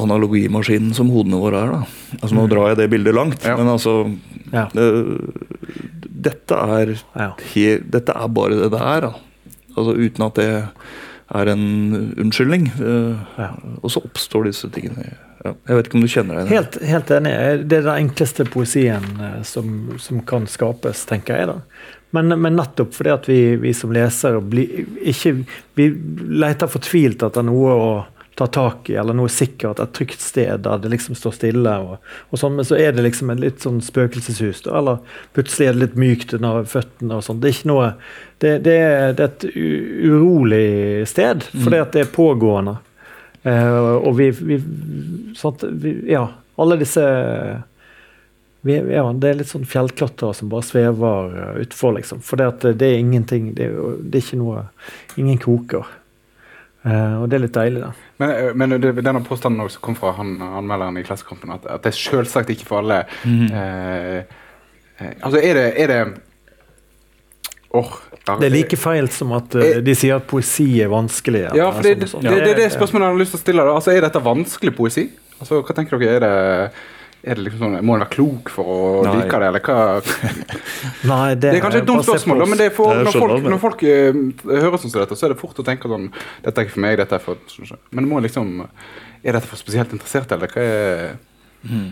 analogimaskinen 0.04 0.94
som 0.98 1.10
hodene 1.14 1.40
våre 1.42 1.62
er. 1.64 1.72
da. 1.72 1.84
Altså 2.22 2.36
Nå 2.36 2.44
Mm. 2.46 2.50
drar 2.54 2.68
jeg 2.70 2.78
det 2.78 2.90
bildet 2.92 3.16
langt, 3.16 3.44
Ja. 3.46 3.58
men 3.58 3.68
altså 3.68 3.96
Ja. 4.54 4.68
uh, 4.76 5.18
dette, 6.24 6.56
er 6.56 6.96
ja. 7.16 7.32
he, 7.54 7.78
dette 7.80 8.14
er 8.16 8.28
bare 8.30 8.56
det 8.62 8.72
det 8.72 8.82
er. 8.82 9.02
da. 9.02 9.14
Altså 9.76 9.96
uten 9.98 10.26
at 10.26 10.36
det 10.36 10.50
er 11.34 11.48
en 11.50 12.14
unnskyldning. 12.18 12.68
Uh, 12.80 13.16
Ja. 13.38 13.50
Og 13.82 13.90
så 13.92 14.04
oppstår 14.06 14.46
disse 14.46 14.70
tingene. 14.70 15.16
Ja. 15.44 15.54
Jeg 15.68 15.76
vet 15.76 15.88
ikke 15.90 15.96
om 16.00 16.02
du 16.06 16.08
kjenner 16.08 16.36
deg? 16.40 16.48
Helt, 16.54 16.78
helt 16.88 17.10
enig. 17.12 17.68
Det 17.68 17.78
er 17.80 17.82
den 17.90 18.08
enkleste 18.08 18.46
poesien 18.48 19.04
eh, 19.20 19.42
som, 19.44 19.98
som 20.00 20.22
kan 20.22 20.46
skapes, 20.48 21.02
tenker 21.06 21.36
jeg. 21.36 21.48
da. 21.48 21.58
Men, 22.16 22.30
men 22.40 22.56
nettopp 22.56 22.94
fordi 22.96 23.12
at 23.12 23.26
vi, 23.28 23.56
vi 23.60 23.74
som 23.76 23.92
lesere 23.92 24.40
blir 24.40 24.86
ikke 25.04 25.34
Vi 25.76 25.90
leter 26.40 26.68
fortvilt 26.72 27.26
etter 27.28 27.44
noe 27.44 27.74
å 27.76 27.90
ta 28.36 28.48
tak 28.48 28.90
i, 28.90 28.96
eller 28.98 29.14
noe 29.14 29.30
sikkert, 29.30 29.80
et 29.80 29.94
trygt 29.94 30.22
sted 30.22 30.64
der 30.66 30.80
det 30.82 30.90
liksom 30.94 31.18
står 31.18 31.36
stille. 31.38 31.74
Og, 31.86 32.14
og 32.30 32.42
sånn, 32.42 32.56
Men 32.58 32.68
så 32.68 32.78
er 32.80 32.96
det 32.96 33.06
liksom 33.06 33.30
et 33.34 33.42
litt 33.44 33.66
sånn 33.66 33.82
spøkelseshus, 33.84 34.64
da, 34.66 34.78
eller 34.80 35.20
plutselig 35.38 35.68
er 35.68 35.76
det 35.76 35.84
litt 35.84 36.00
mykt 36.02 36.34
under 36.38 36.64
føttene. 36.70 37.20
og 37.20 37.26
sånn. 37.26 37.42
Det 37.42 37.50
er 37.50 37.58
ikke 37.58 37.74
noe 37.74 37.92
Det, 38.44 38.58
det, 38.66 38.78
det 39.18 39.24
er 39.24 39.30
et 39.30 39.44
urolig 40.10 41.08
sted, 41.08 41.46
fordi 41.54 41.78
at 41.80 41.94
det 41.94 42.02
er 42.04 42.16
pågående. 42.16 42.80
Uh, 43.44 44.00
og 44.00 44.18
vi, 44.18 44.30
vi, 44.32 44.58
at 45.44 45.64
vi 45.68 45.92
Ja, 46.08 46.30
alle 46.56 46.78
disse 46.80 47.04
vi, 48.64 48.78
ja, 48.78 49.04
Det 49.12 49.30
er 49.30 49.40
litt 49.42 49.50
sånn 49.52 49.66
fjellklatrere 49.68 50.38
som 50.38 50.48
bare 50.52 50.64
svever 50.64 51.60
utfor, 51.60 51.98
liksom. 51.98 52.22
For 52.24 52.40
det, 52.40 52.76
det 52.80 52.88
er 52.88 53.02
ingenting 53.02 53.50
Det 53.58 53.68
er, 53.68 53.98
det 54.00 54.22
er 54.22 54.24
ikke 54.24 54.40
noe 54.40 54.64
Ingen 55.20 55.42
kroker. 55.44 55.92
Eh, 56.84 57.16
og 57.22 57.30
det 57.32 57.38
er 57.38 57.44
litt 57.46 57.56
deilig, 57.56 57.82
da. 57.84 57.92
Men, 58.20 58.32
eh, 58.36 58.52
men 58.60 58.76
denne 58.82 59.24
påstanden 59.24 59.64
også 59.64 59.80
kom 59.84 59.96
fra 59.96 60.12
han, 60.18 60.36
anmelderen 60.42 61.00
i 61.00 61.06
Klassekampen, 61.08 61.56
at, 61.56 61.66
at 61.72 61.86
det 61.86 61.94
er 61.94 62.00
selvsagt 62.00 62.52
ikke 62.52 62.68
for 62.68 62.84
alle. 62.84 63.04
Mm 63.24 63.48
-hmm. 63.48 64.24
altså, 65.22 65.40
er 65.40 65.54
det, 65.54 65.74
er 65.84 65.88
det 65.88 66.14
Oh, 67.74 67.90
Det 68.40 68.46
er 68.46 68.50
like 68.54 68.78
feil 68.78 69.10
som 69.10 69.32
at 69.32 69.56
uh, 69.56 69.62
de 69.82 69.96
sier 69.96 70.16
at 70.16 70.28
poesi 70.30 70.82
er 70.82 70.88
vanskelig. 70.88 71.40
eller 71.40 71.58
Ja, 71.58 71.72
for 71.74 71.82
det, 71.82 72.10
sånn 72.10 72.22
det, 72.22 72.30
det, 72.30 72.44
det 72.46 72.52
er 72.52 72.60
det 72.62 72.72
spørsmålet 72.72 73.08
jeg 73.08 73.14
har 73.14 73.20
lyst 73.20 73.34
til 73.34 73.40
å 73.40 73.42
stille. 73.42 73.64
Altså, 73.74 73.92
er 73.92 74.06
dette 74.06 74.22
vanskelig 74.24 74.76
poesi? 74.78 75.10
Altså, 75.40 75.62
hva 75.66 75.76
tenker 75.76 75.98
dere? 75.98 76.14
Er 76.16 76.20
det, 76.20 76.70
er 77.24 77.40
det 77.40 77.46
liksom 77.46 77.62
sånn, 77.64 77.76
Må 77.88 77.96
en 77.96 78.04
være 78.04 78.12
klok 78.18 78.50
for 78.52 78.70
å 78.70 78.80
Nei. 79.06 79.14
like 79.22 79.40
det, 79.40 79.50
eller 79.50 79.64
hva? 79.64 79.78
Nei, 81.12 81.28
det, 81.36 81.54
Det 81.54 81.54
er 81.56 81.64
kanskje 81.64 81.82
et 81.84 81.88
dumt 81.88 82.08
spørsmål, 82.08 82.44
da, 82.44 82.48
men 82.52 82.60
det 82.60 82.68
er 82.68 82.76
for, 82.76 83.00
når 83.00 83.16
folk, 83.16 83.48
når 83.54 83.62
folk 83.62 83.84
eh, 83.88 84.20
hører 84.50 84.82
sånn 84.82 84.92
som 84.92 85.00
dette, 85.00 85.18
så 85.20 85.28
er 85.28 85.34
det 85.34 85.40
fort 85.40 85.62
å 85.64 85.66
tenke 85.68 85.92
sånn 85.92 86.10
Dette 86.44 86.54
er 86.54 86.68
ikke 86.68 86.76
for 86.76 86.86
meg, 86.86 86.98
dette 87.00 87.20
er 87.20 87.24
for 87.24 87.78
Men 87.96 88.10
må 88.12 88.20
liksom 88.24 88.66
Er 88.66 89.38
dette 89.38 89.48
for 89.48 89.62
spesielt 89.62 89.96
interesserte, 89.96 90.36
eller 90.36 90.52
hva 90.52 90.68
er 90.68 91.16
mm. 91.64 91.88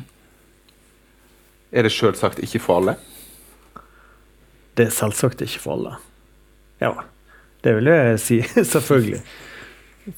Er 1.71 1.87
det 1.87 1.93
selvsagt 1.95 2.43
ikke 2.43 2.59
for 2.59 2.81
alle? 2.81 2.97
Det 4.75 4.89
er 4.89 4.91
selvsagt 4.95 5.43
ikke 5.43 5.61
for 5.63 5.77
alle. 5.77 5.93
Ja, 6.83 6.91
det 7.63 7.75
vil 7.77 7.87
jeg 7.87 8.19
si. 8.19 8.41
Selvfølgelig. 8.73 9.21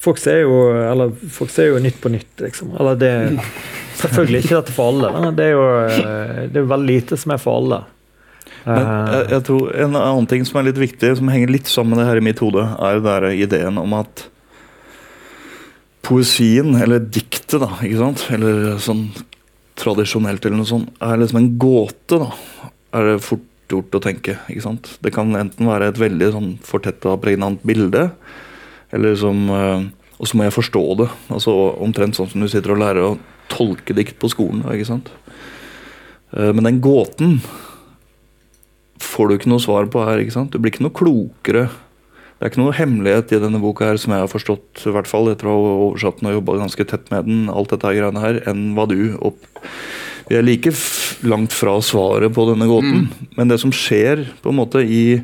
Folk 0.00 0.18
ser 0.18 0.44
jo, 0.46 0.58
eller, 0.80 1.10
folk 1.30 1.50
ser 1.52 1.68
jo 1.68 1.80
Nytt 1.82 1.98
på 2.00 2.12
Nytt, 2.12 2.32
liksom. 2.40 2.72
Eller 2.80 3.00
det 3.00 3.14
Selvfølgelig 4.00 4.44
ikke 4.44 4.56
dette 4.58 4.74
for 4.74 4.90
alle. 4.90 5.32
Det 5.36 5.44
er 5.44 5.52
jo 5.52 5.66
eh, 5.86 6.38
det 6.50 6.62
er 6.62 6.70
veldig 6.70 6.88
lite 6.88 7.18
som 7.20 7.34
er 7.34 7.42
for 7.42 7.60
alle. 7.60 7.82
Men 7.84 7.90
Eh, 8.64 9.12
jeg, 9.12 9.24
jeg 9.34 9.44
tror 9.48 9.74
En 9.84 9.98
annen 10.00 10.28
ting 10.30 10.44
som 10.48 10.60
er 10.60 10.70
litt 10.70 10.80
viktig, 10.80 11.10
som 11.18 11.30
henger 11.32 11.52
litt 11.52 11.70
sammen 11.70 11.94
med 11.94 12.02
det 12.02 12.08
her 12.10 12.20
i 12.20 12.24
mitt 12.24 12.40
hode, 12.40 12.64
er 12.64 12.96
jo 12.96 13.04
der 13.04 13.28
ideen 13.34 13.80
om 13.80 13.96
at 13.98 14.28
poesien, 16.04 16.74
eller 16.84 17.00
diktet, 17.00 17.58
da, 17.62 17.70
ikke 17.80 18.00
sant, 18.00 18.26
eller 18.34 18.78
sånn 18.82 19.06
tradisjonelt 19.80 20.44
eller 20.44 20.60
noe 20.60 20.68
sånt, 20.68 20.90
er 21.02 21.20
liksom 21.20 21.40
en 21.40 21.52
gåte, 21.60 22.20
da. 22.20 22.72
Er 22.94 23.08
det 23.08 23.24
fort 23.24 23.46
gjort 23.72 23.96
å 23.96 24.02
tenke, 24.04 24.36
ikke 24.52 24.64
sant. 24.66 24.90
Det 25.02 25.14
kan 25.16 25.32
enten 25.38 25.68
være 25.68 25.88
et 25.90 26.00
veldig 26.00 26.28
sånn 26.34 26.50
fortetta, 26.64 27.16
pregnant 27.20 27.64
bilde, 27.66 28.10
eller 28.94 29.16
som 29.18 29.44
eh, 29.50 29.84
Og 30.22 30.28
så 30.30 30.38
må 30.38 30.46
jeg 30.46 30.54
forstå 30.54 30.82
det. 31.02 31.08
Altså 31.34 31.52
Omtrent 31.82 32.14
sånn 32.16 32.30
som 32.30 32.40
du 32.44 32.48
sitter 32.48 32.72
og 32.74 32.78
lærer 32.80 33.02
å 33.08 33.16
tolke 33.50 33.94
dikt 33.96 34.16
på 34.22 34.30
skolen. 34.30 34.62
ikke 34.70 34.86
sant? 34.88 35.10
Eh, 36.32 36.52
Men 36.54 36.64
den 36.70 36.80
gåten 36.84 37.40
får 39.04 39.28
du 39.28 39.34
ikke 39.36 39.50
noe 39.50 39.62
svar 39.62 39.88
på 39.90 40.04
her. 40.06 40.22
ikke 40.22 40.36
sant? 40.36 40.54
Du 40.54 40.58
blir 40.62 40.72
ikke 40.72 40.86
noe 40.86 40.94
klokere. 40.94 41.66
Det 42.38 42.46
er 42.46 42.50
ikke 42.52 42.62
noe 42.62 42.76
hemmelighet 42.76 43.34
i 43.34 43.40
denne 43.42 43.60
boka 43.62 43.86
her 43.88 43.98
som 44.00 44.12
jeg 44.14 44.24
har 44.24 44.30
forstått, 44.30 44.82
i 44.88 44.92
hvert 44.94 45.08
fall 45.08 45.30
etter 45.30 45.48
å 45.48 45.52
ha 45.54 45.74
oversatt 45.86 46.18
den 46.20 46.30
og 46.32 46.34
jobba 46.40 46.56
ganske 46.64 46.86
tett 46.90 47.06
med 47.12 47.28
den, 47.28 47.44
alt 47.48 47.70
dette 47.70 47.92
greiene 47.94 48.20
her, 48.22 48.40
enn 48.50 48.72
hva 48.76 48.88
du 48.90 49.14
opp... 49.24 49.38
Vi 50.28 50.38
er 50.38 50.44
like 50.46 50.70
langt 51.28 51.52
fra 51.52 51.76
svaret 51.84 52.32
på 52.34 52.46
denne 52.48 52.66
gåten, 52.68 53.06
men 53.36 53.50
det 53.50 53.58
som 53.60 53.72
skjer 53.74 54.24
på 54.42 54.50
en 54.50 54.56
måte 54.56 54.80
i, 54.80 55.20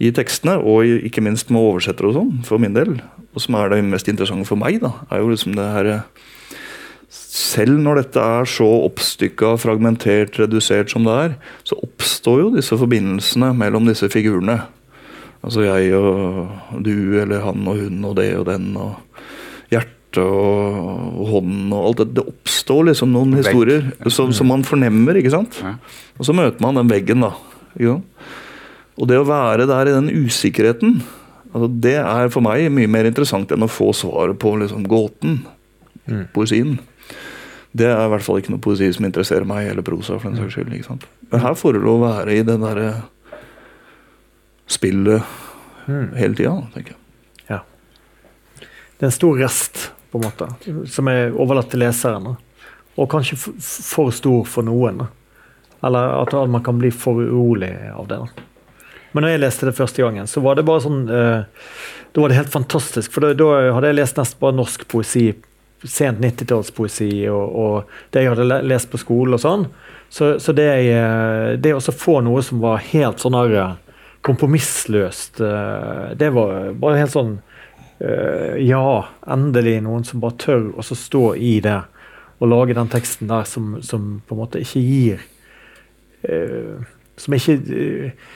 i 0.00 0.10
tekstene, 0.14 0.56
og 0.58 0.86
ikke 1.08 1.24
minst 1.24 1.50
med 1.52 1.60
oversettere 1.60 2.10
og 2.10 2.16
sånn, 2.16 2.36
for 2.46 2.62
min 2.62 2.76
del, 2.76 2.96
og 3.32 3.42
som 3.44 3.56
er 3.58 3.72
det 3.72 3.82
mest 3.86 4.08
interessante 4.10 4.48
for 4.48 4.60
meg, 4.60 4.80
da, 4.82 4.94
er 5.12 5.22
jo 5.22 5.32
liksom 5.32 5.56
det 5.56 5.68
her 5.76 5.90
selv 7.12 7.80
når 7.80 8.02
dette 8.02 8.20
er 8.20 8.48
så 8.48 8.66
oppstykka, 8.86 9.54
fragmentert, 9.60 10.36
redusert 10.40 10.92
som 10.92 11.04
det 11.08 11.16
er, 11.26 11.34
så 11.68 11.76
oppstår 11.84 12.42
jo 12.42 12.52
disse 12.56 12.76
forbindelsene 12.80 13.52
mellom 13.56 13.88
disse 13.88 14.08
figurene. 14.12 14.58
Altså 15.42 15.64
jeg 15.66 15.90
og 15.96 16.82
du, 16.84 16.94
eller 17.20 17.42
han 17.44 17.66
og 17.68 17.80
hun 17.80 18.04
og 18.08 18.14
det 18.20 18.28
og 18.38 18.46
den, 18.48 18.70
og 18.78 19.72
hjertet 19.72 20.20
og, 20.22 20.78
og 21.18 21.32
hånden 21.32 21.72
og 21.72 21.88
alt 21.88 22.02
det. 22.02 22.08
Det 22.20 22.26
oppstår 22.34 22.88
liksom 22.92 23.12
noen 23.16 23.34
historier 23.40 23.90
som, 24.12 24.32
som 24.36 24.52
man 24.52 24.64
fornemmer, 24.68 25.18
ikke 25.20 25.32
sant? 25.34 25.60
Og 26.20 26.28
så 26.28 26.36
møter 26.36 26.62
man 26.64 26.80
den 26.80 26.92
veggen, 26.92 27.24
da. 27.24 27.34
Ikke 27.74 27.96
sant? 27.96 28.38
Og 29.00 29.08
det 29.08 29.18
å 29.18 29.24
være 29.28 29.66
der 29.70 29.88
i 29.88 29.94
den 29.96 30.10
usikkerheten, 30.26 30.98
altså 31.52 31.68
det 31.80 31.96
er 32.02 32.28
for 32.32 32.44
meg 32.44 32.66
mye 32.72 32.90
mer 32.90 33.08
interessant 33.08 33.50
enn 33.54 33.64
å 33.64 33.70
få 33.70 33.90
svaret 33.96 34.38
på 34.38 34.52
liksom 34.60 34.84
gåten. 34.88 35.40
Mm. 36.08 36.26
Poesien. 36.34 36.78
Det 37.72 37.86
er 37.88 38.02
i 38.04 38.10
hvert 38.12 38.24
fall 38.26 38.40
ikke 38.42 38.52
noe 38.52 38.60
poesi 38.60 38.90
som 38.92 39.06
interesserer 39.08 39.46
meg, 39.48 39.70
eller 39.70 39.82
prosa. 39.86 40.18
for 40.20 40.28
den 40.28 40.36
saks 40.42 40.58
skyld, 40.58 40.74
ikke 40.76 40.90
sant? 40.90 41.06
Men 41.32 41.40
her 41.40 41.54
får 41.56 41.72
du 41.72 41.80
lov 41.86 42.02
å 42.02 42.10
være 42.10 42.34
i 42.36 42.42
det 42.44 42.58
derre 42.60 42.90
spillet 44.68 45.22
Mm. 45.88 46.12
hele 46.14 46.34
tida, 46.38 46.52
tenker 46.74 46.92
jeg. 46.94 46.98
Ja. 47.48 47.58
Det 48.98 49.02
er 49.02 49.08
en 49.08 49.14
stor 49.16 49.38
rest, 49.40 49.90
på 50.12 50.20
en 50.20 50.28
måte, 50.28 50.46
som 50.86 51.08
er 51.08 51.32
overlatt 51.34 51.70
til 51.72 51.80
leseren. 51.82 52.36
Og 52.96 53.08
kanskje 53.10 53.34
for 53.58 54.12
stor 54.14 54.44
for 54.46 54.62
noen. 54.62 54.98
da. 54.98 55.06
Eller 55.82 56.22
at 56.22 56.48
man 56.48 56.62
kan 56.62 56.78
bli 56.78 56.90
for 56.90 57.14
urolig 57.14 57.72
av 57.90 58.06
det. 58.06 58.18
da. 58.18 58.42
Men 59.12 59.24
når 59.24 59.34
jeg 59.34 59.42
leste 59.42 59.68
det 59.68 59.76
første 59.76 60.02
gangen, 60.04 60.28
så 60.30 60.42
var 60.44 60.58
det 60.58 60.66
bare 60.68 60.84
sånn 60.84 61.04
uh, 61.08 61.44
Da 62.12 62.22
var 62.22 62.32
det 62.32 62.40
helt 62.40 62.52
fantastisk. 62.52 63.12
For 63.14 63.32
da, 63.32 63.48
hadde 63.72 63.92
jeg 63.92 63.98
lest 64.00 64.20
nesten 64.20 64.40
bare 64.42 64.58
norsk 64.58 64.86
poesi. 64.90 65.30
Sent 65.82 66.20
90-tallspoesi 66.22 67.24
og, 67.32 67.54
og 67.58 67.94
det 68.14 68.22
jeg 68.22 68.30
hadde 68.30 68.60
lest 68.68 68.90
på 68.92 69.00
skolen 69.02 69.34
og 69.34 69.42
sånn. 69.42 69.64
Så, 70.12 70.36
så 70.38 70.52
det, 70.54 70.68
jeg, 70.84 71.56
det 71.64 71.72
å 71.74 71.80
få 71.82 72.20
noe 72.22 72.44
som 72.44 72.60
var 72.62 72.84
helt 72.92 73.22
sånn 73.22 73.34
her 73.34 73.56
eh, 73.58 73.96
kompromissløst, 74.22 75.40
Uh, 75.42 76.12
det 76.14 76.28
var 76.36 76.68
bare 76.78 77.00
helt 77.00 77.14
sånn 77.16 77.32
uh, 78.04 78.54
Ja, 78.62 79.08
endelig 79.26 79.80
noen 79.82 80.04
som 80.06 80.22
bare 80.22 80.38
tør 80.38 80.68
å 80.78 80.84
stå 80.86 81.32
i 81.34 81.56
det 81.64 81.80
og 82.42 82.50
lage 82.50 82.74
den 82.74 82.90
teksten 82.90 83.30
der 83.30 83.46
som, 83.46 83.76
som 83.86 84.16
på 84.26 84.34
en 84.34 84.40
måte 84.42 84.62
ikke 84.62 84.82
gir 84.82 85.20
eh, 86.26 86.82
Som 87.16 87.36
ikke 87.36 87.54
eh, 87.54 88.30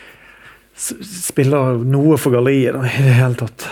spiller 0.76 1.80
noe 1.88 2.18
for 2.20 2.36
galleriet 2.36 2.76
da, 2.76 2.84
i 2.84 3.04
det 3.06 3.14
hele 3.16 3.38
tatt. 3.40 3.66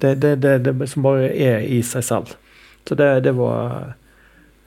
Det, 0.00 0.14
det, 0.20 0.34
det, 0.44 0.58
det 0.66 0.88
som 0.90 1.06
bare 1.06 1.30
er 1.32 1.64
i 1.64 1.80
seg 1.86 2.04
selv. 2.04 2.34
Så 2.88 2.96
det, 2.98 3.08
det 3.24 3.32
var 3.36 3.94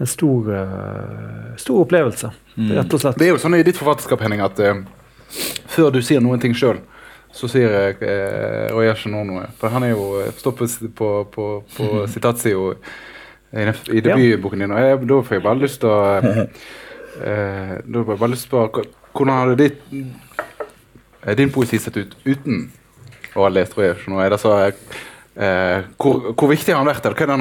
en 0.02 0.10
stor, 0.10 0.50
eh, 0.58 1.54
stor 1.62 1.84
opplevelse, 1.84 2.32
rett 2.74 2.96
og 2.98 3.02
slett. 3.04 3.20
Det 3.20 3.28
er 3.28 3.36
jo 3.36 3.42
sånn 3.42 3.60
i 3.60 3.66
ditt 3.66 3.78
forfatterskap, 3.78 4.24
Henning, 4.26 4.42
at 4.44 4.58
uh, 4.64 4.82
før 5.70 5.94
du 5.94 6.02
sier 6.06 6.24
noen 6.24 6.42
ting 6.42 6.56
sjøl, 6.58 6.82
så 7.34 7.50
sier 7.50 7.72
jeg 7.74 7.98
eh, 8.06 8.70
Roy 8.74 8.92
Ashenor 8.92 9.26
noe. 9.26 9.48
For 9.58 9.74
han 9.74 9.86
er 9.88 9.96
jo 9.96 10.22
stoppet 10.38 10.78
på, 10.96 11.10
på, 11.34 11.48
på, 11.74 11.90
mm. 11.90 12.12
sitatsida 12.14 12.74
i, 13.54 13.66
i 13.98 14.04
debutboken 14.06 14.64
din, 14.64 14.74
og 14.74 14.82
jeg, 14.82 15.00
da 15.10 15.22
får 15.26 15.38
jeg 15.38 15.46
bare 15.46 15.62
lyst 15.62 15.82
til 15.82 15.94
å 15.94 16.02
uh, 16.22 16.44
eh, 17.30 17.74
Da 17.86 18.04
får 18.04 18.14
jeg 18.14 18.22
bare 18.22 18.34
lyst 18.34 18.50
på 18.52 18.64
Hvordan 19.14 19.34
hadde 19.38 19.58
ditt, 19.60 19.82
eh, 19.94 20.43
din 21.40 21.52
poesi 21.54 21.80
sett 21.80 21.98
ut 21.98 22.16
uten 22.26 22.66
å 23.34 23.46
ha 23.46 23.50
lest 23.50 23.78
Roy 23.78 23.92
Ashenor? 23.94 24.24
Er 24.26 24.38
så 24.42 24.56
eh, 24.60 25.86
hvor, 25.98 26.34
hvor 26.34 26.52
viktig 26.52 26.74
har 26.74 26.82
han 26.84 26.90
vært? 26.90 27.06
Eller 27.06 27.18
hva 27.18 27.26
er 27.26 27.32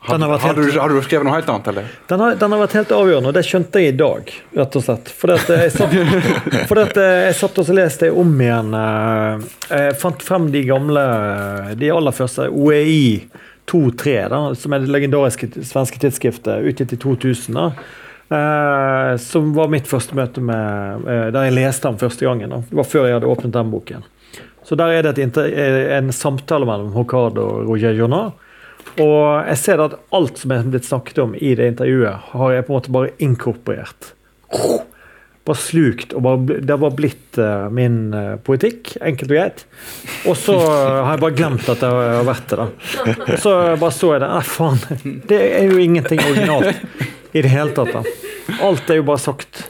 har 0.00 0.18
Den 0.18 0.22
har 0.22 0.38
har, 0.38 0.54
du, 0.54 0.78
har 0.80 0.88
du 0.88 1.02
skrevet 1.04 1.26
noe 1.28 1.34
helt 1.36 1.48
annet, 1.52 1.66
eller? 1.68 1.88
Den 2.08 2.20
har, 2.24 2.34
den 2.40 2.54
har 2.54 2.60
vært 2.62 2.76
helt 2.78 2.92
avgjørende, 2.96 3.28
og 3.28 3.36
det 3.36 3.42
skjønte 3.44 3.82
jeg 3.82 3.92
i 3.92 3.98
dag, 4.00 4.32
rett 4.56 4.78
og 4.80 4.84
slett. 4.86 5.10
Fordi 5.12 5.36
at 5.36 5.50
jeg 5.52 5.74
satt, 5.74 5.96
fordi 6.70 6.84
at 6.86 7.00
jeg 7.04 7.36
satt 7.36 7.60
og 7.60 7.72
leste 7.76 8.08
det 8.08 8.14
om 8.24 8.32
igjen. 8.40 8.72
eh, 8.80 9.44
Jeg 9.68 9.98
fant 10.00 10.24
frem 10.24 10.48
de 10.54 10.64
gamle, 10.70 11.04
de 11.76 11.92
aller 11.92 12.16
første, 12.16 12.48
OEI 12.48 13.26
2-3, 13.70 14.16
som 14.58 14.72
er 14.74 14.86
det 14.86 14.94
legendariske 14.96 15.50
svenske 15.68 16.00
tidsskriftet, 16.02 16.64
utgitt 16.72 16.96
i 16.96 17.00
2000. 17.04 17.60
da. 17.60 17.68
Eh, 18.30 19.16
som 19.22 19.52
var 19.56 19.70
mitt 19.72 19.88
første 19.90 20.16
møte 20.18 20.42
med 20.44 21.06
uh, 21.06 21.26
Der 21.34 21.48
jeg 21.48 21.56
leste 21.58 21.88
den 21.88 22.00
første 22.00 22.26
gangen. 22.26 22.54
Det 22.68 22.78
var 22.78 22.88
før 22.88 23.08
jeg 23.08 23.18
hadde 23.18 23.30
åpnet 23.30 23.56
den 23.56 23.72
boken. 23.72 24.06
Så 24.66 24.76
der 24.78 24.92
er 24.94 25.06
det 25.06 25.18
et 25.18 25.40
eh, 25.40 25.96
en 25.96 26.12
samtale 26.14 26.68
mellom 26.68 26.92
Hokard 26.94 27.38
og 27.40 27.66
Roger 27.68 27.96
Journal. 27.96 28.32
Og 29.00 29.46
jeg 29.48 29.58
ser 29.60 29.82
at 29.82 29.96
alt 30.14 30.40
som 30.40 30.52
er 30.52 30.66
blitt 30.66 30.88
snakket 30.88 31.20
om 31.22 31.34
i 31.36 31.54
det 31.56 31.72
intervjuet, 31.74 32.30
har 32.32 32.52
jeg 32.54 32.66
på 32.66 32.72
en 32.72 32.78
måte 32.78 32.94
bare 32.94 33.12
inkorporert. 33.22 34.12
Bare 35.48 35.56
slukt. 35.56 36.12
og 36.12 36.22
bare, 36.26 36.60
Det 36.60 36.76
bare 36.82 36.96
blitt 36.96 37.38
uh, 37.40 37.70
min 37.72 38.12
uh, 38.14 38.34
politikk, 38.44 38.94
enkelt 39.00 39.30
og 39.30 39.36
greit. 39.36 39.64
Og 40.28 40.36
så 40.36 40.58
har 40.60 41.14
jeg 41.14 41.22
bare 41.24 41.38
glemt 41.38 41.70
at 41.72 41.86
jeg 41.86 42.10
har 42.16 42.28
vært 42.28 42.52
det. 42.52 42.58
da. 42.60 43.38
Så 43.40 43.54
bare 43.80 43.94
så 43.96 44.12
jeg 44.14 44.24
det. 44.24 44.34
Nei, 44.34 44.42
faen. 44.46 45.22
Det 45.30 45.40
er 45.60 45.72
jo 45.72 45.80
ingenting 45.80 46.20
originalt 46.26 46.84
i 47.32 47.42
det 47.42 47.48
hele 47.48 47.72
tatt. 47.76 47.92
da. 47.92 48.02
Alt 48.60 48.90
er 48.90 49.00
jo 49.00 49.02
bare 49.02 49.18
sagt. 49.18 49.62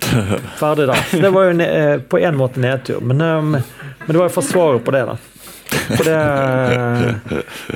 Ferdig 0.58 0.86
da. 0.88 0.94
Så 1.10 1.16
det 1.16 1.30
var 1.30 1.50
jo 1.50 1.60
eh, 1.60 1.98
på 2.00 2.18
en 2.18 2.36
måte 2.36 2.60
nedtur. 2.60 3.00
Men, 3.00 3.20
eh, 3.20 3.42
men 3.42 4.06
det 4.06 4.18
var 4.18 4.28
jo 4.28 4.36
forsvaret 4.40 4.84
på 4.84 4.94
det, 4.94 5.04
da. 5.10 5.18
For 5.70 6.02
det 6.02 6.16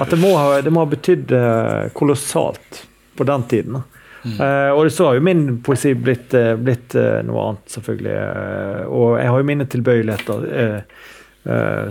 At 0.03 0.11
det 0.11 0.19
må 0.19 0.33
ha, 0.35 0.61
det 0.63 0.73
må 0.75 0.83
ha 0.83 0.91
betydd 0.91 1.35
eh, 1.37 1.91
kolossalt 1.95 2.85
på 3.17 3.27
den 3.29 3.43
tiden. 3.51 3.81
da. 3.81 4.04
Eh, 4.25 4.71
og 4.73 4.93
så 4.93 5.09
har 5.09 5.19
jo 5.19 5.25
min 5.27 5.43
poesi 5.65 5.95
blitt, 5.95 6.35
eh, 6.35 6.55
blitt 6.57 6.97
uh, 6.97 7.21
noe 7.27 7.49
annet, 7.49 7.67
selvfølgelig. 7.75 8.15
Uh, 8.15 8.85
og 8.89 9.09
jeg 9.21 9.33
har 9.33 9.43
jo 9.43 9.51
mine 9.51 9.69
tilbøyeligheter. 9.77 10.47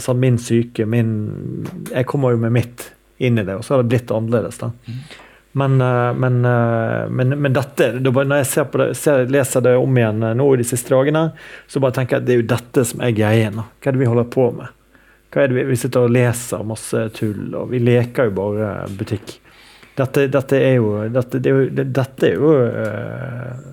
Sånn 0.01 0.17
min 0.17 0.39
syke, 0.41 0.87
min 0.89 1.09
Jeg 1.91 2.07
kommer 2.09 2.33
jo 2.33 2.39
med 2.41 2.55
mitt 2.55 2.87
inn 3.21 3.37
i 3.37 3.43
det, 3.45 3.53
og 3.53 3.61
så 3.61 3.75
har 3.75 3.83
det 3.83 3.91
blitt 3.91 4.09
annerledes. 4.09 4.57
da. 4.57 4.71
Men, 5.55 5.81
eh, 5.81 6.13
men, 6.13 6.45
eh, 6.45 7.09
men, 7.09 7.29
men 7.41 7.53
dette 7.53 7.91
Når 7.99 8.35
jeg 8.39 8.47
ser 8.49 8.63
på 8.73 8.79
det, 8.81 8.87
ser, 8.97 9.27
leser 9.29 9.61
det 9.61 9.75
om 9.77 9.97
igjen 9.97 10.25
nå 10.39 10.47
i 10.53 10.61
de 10.63 10.65
siste 10.65 10.95
dagene, 10.95 11.27
så 11.69 11.81
bare 11.83 11.93
tenker 11.99 12.17
jeg 12.17 12.23
at 12.23 12.27
det 12.27 12.33
er 12.33 12.41
jo 12.41 12.47
dette 12.55 12.85
som 12.89 13.03
er 13.05 13.13
greien. 13.13 13.61
Hva 13.61 13.91
er 13.91 13.93
det 13.93 14.01
vi 14.01 14.09
holder 14.09 14.31
på 14.33 14.47
med? 14.57 14.73
Hva 15.29 15.43
er 15.43 15.51
det 15.51 15.59
vi, 15.59 15.67
vi 15.69 15.77
sitter 15.77 16.07
og 16.07 16.15
leser 16.15 16.65
masse 16.65 17.05
tull, 17.13 17.53
og 17.53 17.69
vi 17.69 17.81
leker 17.85 18.31
jo 18.31 18.35
bare 18.39 18.73
butikk. 18.97 19.35
Dette, 19.93 20.27
dette 20.27 20.57
er 20.57 20.79
jo 20.79 20.93
Dette, 21.13 21.39
det 21.43 21.51
er 21.51 21.59
jo, 21.59 21.85
dette 21.85 22.29
er 22.29 22.39
jo 22.39 22.53
uh, 22.65 23.69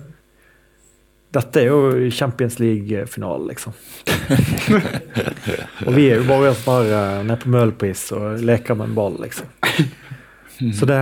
Dette 1.31 1.61
er 1.61 1.69
jo 1.69 2.09
Champions 2.11 2.57
League-finalen, 2.59 3.47
liksom. 3.47 3.71
og 5.87 5.93
vi 5.95 6.09
er 6.11 6.19
jo 6.19 6.25
bare 6.27 6.51
bare 6.65 6.97
eh, 6.97 7.21
nede 7.23 7.37
på 7.39 7.53
Møhlenpris 7.53 8.01
og 8.17 8.43
leker 8.43 8.75
med 8.75 8.89
en 8.89 8.97
ball, 8.97 9.15
liksom. 9.23 9.47
Så 10.75 10.89
det 10.91 10.99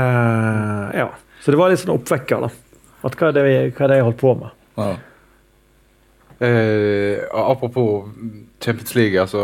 Ja. 1.01 1.09
Så 1.41 1.49
det 1.49 1.57
var 1.57 1.71
litt 1.71 1.81
sånn 1.81 1.95
oppvekker, 1.95 2.45
da. 2.45 2.49
At 3.09 3.17
hva 3.17 3.31
er 3.31 3.39
det, 3.39 3.43
hva 3.73 3.87
er 3.87 3.91
det 3.91 3.97
jeg 3.97 4.05
holdt 4.05 4.21
på 4.21 4.35
med? 4.37 4.53
Ja. 4.77 4.91
Eh, 6.45 7.25
apropos 7.33 8.11
Champions 8.61 8.95
League, 8.95 9.21
altså 9.21 9.41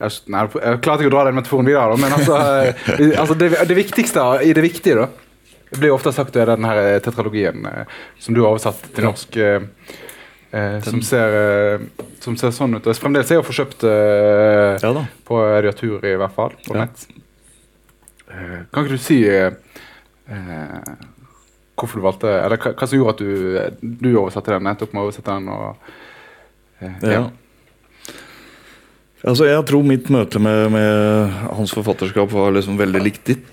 nei, 0.00 0.42
jeg 0.52 0.80
klarte 0.84 1.04
ikke 1.04 1.10
å 1.10 1.14
dra 1.16 1.24
den 1.28 1.38
metaforen 1.38 1.66
videre, 1.68 1.96
men 2.00 2.12
altså, 2.12 2.36
eh, 2.68 3.12
altså 3.20 3.36
det, 3.40 3.48
det 3.68 3.76
viktigste 3.78 4.24
i 4.44 4.52
det 4.56 4.64
viktige, 4.64 4.96
da 5.06 5.06
Det 5.70 5.78
blir 5.82 5.90
ofte 5.94 6.12
sagt 6.14 6.32
det 6.36 6.42
er 6.44 6.52
den 6.54 6.64
her 6.68 7.00
tetralogien 7.02 7.64
eh, 7.66 7.94
som 8.22 8.34
du 8.36 8.42
har 8.44 8.52
oversatt 8.52 8.84
til 8.94 9.04
norsk. 9.08 9.36
Eh, 9.36 9.64
eh, 10.52 10.76
som, 10.86 11.00
ser, 11.02 11.34
eh, 11.40 12.04
som 12.22 12.36
ser 12.38 12.52
sånn 12.54 12.76
ut. 12.78 12.86
Og 12.86 12.96
fremdeles 13.02 13.32
er 13.34 13.40
jo 13.40 13.46
forkjøpt 13.48 13.82
eh, 13.88 14.76
ja 14.84 14.92
på 15.26 15.40
Radiatur, 15.42 16.04
i 16.06 16.14
hvert 16.20 16.36
fall. 16.36 16.54
På 16.68 16.76
Ja. 16.76 16.84
nett. 16.84 17.08
Eh, 18.30 18.60
kan 18.70 18.84
ikke 18.86 18.94
du 18.94 19.02
si 19.02 19.18
eh, 19.26 19.50
eh, 20.30 20.94
hvorfor 21.76 21.98
du 22.00 22.04
valgte 22.06 22.30
Eller 22.44 22.58
hva, 22.58 22.72
hva 22.74 22.86
som 22.88 22.98
gjorde 22.98 23.12
at 23.14 23.20
du, 23.22 23.86
du 24.02 24.08
oversatte 24.18 24.54
den? 24.54 24.64
Nettopp 24.66 24.94
med 24.94 25.02
å 25.02 25.08
oversette 25.08 25.34
den 25.34 25.50
og 25.50 25.76
eh, 26.80 27.10
Ja. 27.16 27.24
Altså, 29.26 29.48
jeg 29.48 29.64
tror 29.66 29.82
mitt 29.82 30.06
møte 30.12 30.38
med, 30.38 30.68
med 30.70 31.32
hans 31.56 31.72
forfatterskap 31.74 32.30
var 32.30 32.52
liksom 32.54 32.78
veldig 32.78 33.00
likt 33.02 33.24
ditt 33.26 33.48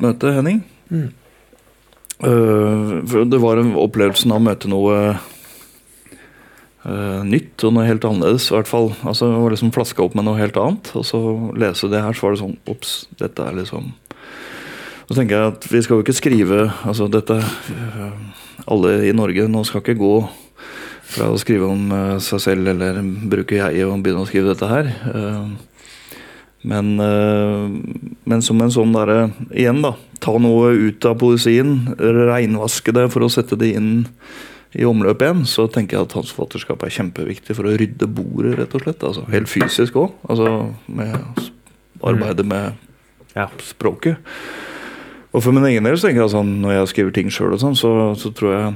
møte, 0.00 0.30
Henning. 0.36 0.62
Mm. 0.90 1.08
Uh, 2.20 3.00
det 3.26 3.40
var 3.42 3.58
en 3.58 3.72
opplevelsen 3.80 4.30
av 4.30 4.38
å 4.38 4.44
møte 4.44 4.70
noe 4.70 4.96
uh, 6.84 7.20
nytt 7.26 7.64
og 7.66 7.74
noe 7.74 7.88
helt 7.88 8.06
annerledes. 8.06 8.50
i 8.50 8.54
hvert 8.54 8.70
fall. 8.70 8.92
Altså, 9.02 9.32
det 9.32 9.40
var 9.42 9.56
liksom 9.56 9.72
flaska 9.74 10.04
opp 10.04 10.14
med 10.14 10.28
noe 10.28 10.38
helt 10.38 10.58
annet, 10.60 10.92
og 10.94 11.06
så 11.08 11.20
lese 11.58 11.90
det 11.90 12.04
her, 12.04 12.14
så 12.14 12.28
var 12.28 12.36
det 12.36 12.42
sånn 12.44 12.58
Ops, 12.70 12.94
dette 13.18 13.46
er 13.46 13.58
liksom 13.58 13.90
Så 15.08 15.16
tenker 15.16 15.34
jeg 15.34 15.54
at 15.56 15.66
vi 15.72 15.82
skal 15.82 15.98
jo 15.98 16.04
ikke 16.04 16.14
skrive 16.20 16.58
Altså, 16.86 17.08
dette 17.10 17.40
uh, 17.40 18.14
Alle 18.70 19.00
i 19.08 19.16
Norge 19.16 19.48
nå 19.50 19.64
skal 19.66 19.82
ikke 19.82 19.98
gå 19.98 20.14
fra 21.10 21.30
å 21.30 21.40
skrive 21.40 21.68
om 21.68 21.90
eh, 21.94 22.18
seg 22.22 22.42
selv 22.44 22.70
eller 22.72 23.00
bruke 23.02 23.58
jeg 23.58 23.86
og 23.86 24.02
begynne 24.04 24.24
å 24.24 24.28
skrive 24.28 24.52
dette 24.52 24.68
her. 24.70 24.90
Eh, 25.10 26.20
men, 26.70 26.92
eh, 27.00 28.06
men 28.28 28.44
som 28.44 28.60
en 28.60 28.72
sånn 28.72 28.94
derre 28.94 29.30
Igjen, 29.50 29.82
da. 29.84 29.94
Ta 30.20 30.36
noe 30.36 30.74
ut 30.76 31.04
av 31.08 31.16
poesien. 31.20 31.78
Reinvaske 31.96 32.92
det 32.92 33.06
for 33.14 33.24
å 33.24 33.32
sette 33.32 33.56
det 33.60 33.72
inn 33.78 33.92
i 34.76 34.84
omløp 34.86 35.24
igjen. 35.24 35.46
Så 35.48 35.64
tenker 35.72 35.96
jeg 35.96 36.08
at 36.10 36.16
hans 36.18 36.32
forfatterskap 36.34 36.84
er 36.84 36.92
kjempeviktig 36.94 37.56
for 37.56 37.66
å 37.66 37.76
rydde 37.80 38.08
bordet, 38.12 38.58
rett 38.60 38.76
og 38.76 38.84
slett. 38.84 39.06
Altså, 39.08 39.24
helt 39.32 39.50
fysisk 39.50 39.96
òg. 40.02 40.12
Altså 40.28 40.52
med 40.92 41.16
arbeidet 42.04 42.46
med 42.48 42.76
språket. 43.64 44.20
Og 45.30 45.44
for 45.44 45.54
min 45.54 45.64
egen 45.68 45.86
del 45.86 45.96
så 45.96 46.08
tenker 46.08 46.24
jeg 46.24 46.34
sånn, 46.34 46.56
når 46.60 46.74
jeg 46.74 46.92
skriver 46.92 47.14
ting 47.14 47.28
sjøl, 47.32 47.54
sånn, 47.60 47.76
så, 47.78 47.90
så 48.18 48.32
tror 48.34 48.54
jeg 48.54 48.72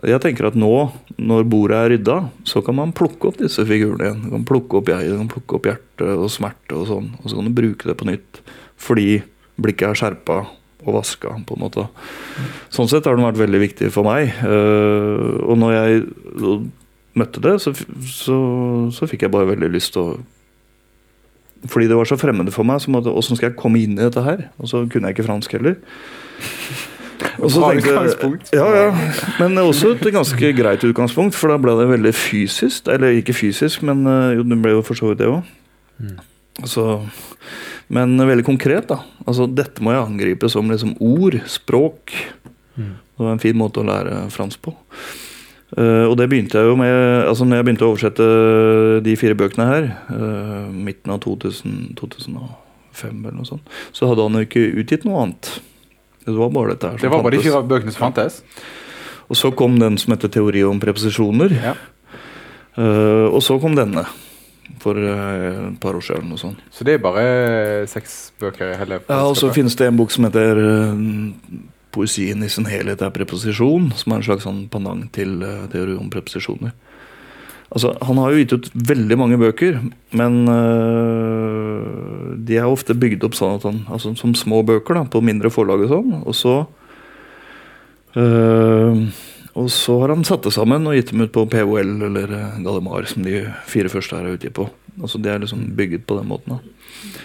jeg 0.00 0.22
tenker 0.24 0.48
at 0.48 0.56
nå, 0.56 0.72
når 1.20 1.44
bordet 1.52 1.76
er 1.78 1.90
rydda, 1.92 2.16
så 2.48 2.62
kan 2.64 2.78
man 2.78 2.94
plukke 2.96 3.28
opp 3.28 3.38
disse 3.42 3.64
figurene 3.68 4.08
igjen. 4.08 4.24
Du 4.24 4.32
kan 4.32 4.46
plukke 4.48 4.80
opp 4.80 4.88
jeg, 4.88 5.10
du 5.12 5.18
kan 5.20 5.30
plukke 5.30 5.58
opp 5.58 5.68
hjerte 5.68 6.08
og 6.16 6.32
smerte 6.32 6.78
og 6.78 6.88
sånn. 6.88 7.10
Og 7.20 7.28
så 7.28 7.38
kan 7.38 7.48
du 7.48 7.54
bruke 7.54 7.90
det 7.90 7.96
på 8.00 8.08
nytt. 8.08 8.40
Fordi 8.80 9.20
blikket 9.62 9.90
er 9.90 10.00
skjerpa 10.00 10.38
og 10.82 10.96
vaska, 10.96 11.36
på 11.46 11.54
en 11.54 11.62
måte. 11.62 11.86
Sånn 12.74 12.88
sett 12.90 13.06
har 13.06 13.18
den 13.18 13.26
vært 13.28 13.38
veldig 13.38 13.60
viktig 13.62 13.90
for 13.94 14.08
meg. 14.08 14.32
Eh, 14.42 15.26
og 15.44 15.60
når 15.60 15.76
jeg 15.76 16.00
møtte 17.20 17.44
det, 17.44 17.58
så, 17.62 17.74
så, 18.08 18.38
så 18.96 19.10
fikk 19.10 19.26
jeg 19.26 19.34
bare 19.34 19.52
veldig 19.52 19.70
lyst 19.76 19.94
til 19.96 20.06
å 20.06 20.22
fordi 21.70 21.86
det 21.86 21.94
var 21.94 22.08
så 22.10 22.16
fremmede 22.18 22.50
for 22.50 22.66
meg. 22.66 22.82
Åssen 22.82 23.38
skal 23.38 23.52
jeg 23.52 23.58
komme 23.60 23.78
inn 23.78 23.94
i 23.94 24.02
dette 24.02 24.24
her? 24.26 24.48
Og 24.58 24.66
så 24.66 24.80
kunne 24.90 25.06
jeg 25.06 25.14
ikke 25.14 25.28
fransk 25.28 25.52
heller. 25.54 25.76
Utgangspunkt. 27.38 28.50
Ja, 28.52 28.66
ja. 28.76 28.90
Men 29.40 29.58
også 29.62 29.94
et 29.94 30.04
ganske 30.14 30.52
greit 30.56 30.84
utgangspunkt, 30.84 31.36
for 31.38 31.52
da 31.52 31.58
ble 31.60 31.74
det 31.78 31.88
veldig 31.90 32.12
fysisk. 32.16 32.90
Eller 32.92 33.18
ikke 33.18 33.36
fysisk, 33.36 33.84
men 33.86 34.04
eh, 34.06 34.36
jo, 34.38 34.46
det 34.48 34.60
ble 34.62 34.76
jo 34.76 34.84
for 34.86 34.98
så 34.98 35.12
vidt 35.12 35.22
det 35.22 35.30
òg. 35.30 35.42
Mm. 36.02 36.20
Men 37.92 38.16
veldig 38.28 38.44
konkret, 38.46 38.88
da. 38.90 39.00
Altså, 39.26 39.48
dette 39.48 39.84
må 39.84 39.94
jeg 39.94 40.04
angripe 40.04 40.50
som 40.52 40.70
liksom 40.70 40.94
ord, 41.00 41.38
språk. 41.50 42.14
Mm. 42.76 42.94
Det 43.00 43.26
var 43.26 43.36
en 43.36 43.42
fin 43.42 43.58
måte 43.58 43.82
å 43.82 43.88
lære 43.88 44.24
fransk 44.32 44.62
på. 44.64 44.76
Uh, 45.72 46.04
og 46.04 46.18
det 46.20 46.26
begynte 46.28 46.60
jeg 46.60 46.68
jo 46.68 46.74
med 46.76 46.92
altså 47.24 47.46
når 47.48 47.58
jeg 47.58 47.64
begynte 47.64 47.86
å 47.86 47.92
oversette 47.94 48.24
de 49.06 49.14
fire 49.16 49.36
bøkene 49.40 49.64
her, 49.70 49.86
uh, 50.12 50.66
midten 50.68 51.14
av 51.14 51.22
2000, 51.24 51.94
2005 51.96 53.22
eller 53.22 53.38
noe 53.38 53.48
sånt, 53.48 53.70
så 53.96 54.10
hadde 54.10 54.26
han 54.26 54.36
jo 54.36 54.44
ikke 54.44 54.66
utgitt 54.82 55.06
noe 55.08 55.22
annet. 55.22 55.48
Det 56.24 56.34
var 56.36 56.52
bare 56.54 56.74
dette 56.74 56.90
her 56.90 56.98
som 56.98 57.04
Det 57.06 57.12
var 57.12 57.24
bare 57.24 57.36
de 57.36 57.44
fire 57.44 57.62
bøkene 57.66 57.94
som 57.94 58.06
fantes. 58.06 58.42
Og 59.28 59.38
så 59.38 59.52
kom 59.56 59.78
den 59.80 59.96
som 59.98 60.14
heter 60.14 60.30
Teori 60.32 60.64
om 60.68 60.80
preposisjoner. 60.82 61.54
Ja. 61.56 61.76
Uh, 62.76 63.28
og 63.28 63.40
så 63.44 63.58
kom 63.60 63.76
denne 63.76 64.06
for 64.80 64.96
eh, 64.96 65.68
et 65.68 65.78
par 65.82 65.96
år 65.98 66.04
siden. 66.04 66.30
Og 66.32 66.40
sånn. 66.40 66.56
Så 66.72 66.86
det 66.86 66.96
er 66.96 67.02
bare 67.04 67.24
seks 67.90 68.32
bøker 68.40 68.72
i 68.72 68.78
hele 68.80 69.02
Ja, 69.04 69.22
og 69.26 69.36
så 69.38 69.50
finnes 69.54 69.76
det 69.78 69.90
en 69.90 69.98
bok 69.98 70.14
som 70.14 70.26
heter 70.26 70.58
uh, 70.58 70.94
Poesien 71.92 72.40
i 72.42 72.48
sin 72.48 72.66
helhet 72.70 73.02
er 73.04 73.12
preposisjon, 73.12 73.90
som 73.98 74.14
er 74.14 74.20
en 74.20 74.24
slags 74.24 74.46
sånn 74.46 74.62
pendant 74.72 75.04
til 75.12 75.42
eh, 75.44 75.66
teori 75.72 75.98
om 76.00 76.08
preposisjoner. 76.12 76.72
Altså, 77.72 77.94
Han 78.04 78.20
har 78.20 78.30
jo 78.30 78.42
gitt 78.42 78.52
ut 78.52 78.70
veldig 78.92 79.16
mange 79.16 79.38
bøker, 79.40 79.80
men 80.12 80.38
øh, 80.48 82.36
de 82.36 82.58
er 82.60 82.68
ofte 82.68 82.94
bygd 82.94 83.24
opp 83.24 83.36
sånn 83.38 83.56
at 83.56 83.66
han, 83.68 83.82
altså, 83.88 84.12
som 84.18 84.34
små 84.36 84.60
bøker 84.68 85.00
da, 85.00 85.06
på 85.08 85.24
mindre 85.24 85.50
forlag 85.52 85.86
og 85.86 85.92
sånn. 85.94 86.16
Og 86.22 86.36
så 86.36 86.56
øh, 88.20 89.06
og 89.52 89.68
så 89.68 89.98
har 90.00 90.14
han 90.14 90.24
satt 90.24 90.46
det 90.46 90.54
sammen 90.54 90.86
og 90.88 90.94
gitt 90.96 91.10
dem 91.12 91.26
ut 91.26 91.32
på 91.34 91.44
PHL 91.52 92.06
eller 92.08 92.30
eh, 92.32 92.60
Gallimar, 92.64 93.04
som 93.08 93.24
de 93.26 93.42
fire 93.68 93.90
første 93.92 94.16
her 94.16 94.30
er 94.30 94.38
utgitt 94.38 94.56
på. 94.56 94.64
Altså 95.00 95.20
De 95.20 95.28
er 95.28 95.42
liksom 95.42 95.66
bygget 95.76 96.06
på 96.08 96.16
den 96.20 96.30
måten. 96.30 96.56
da. 96.56 97.18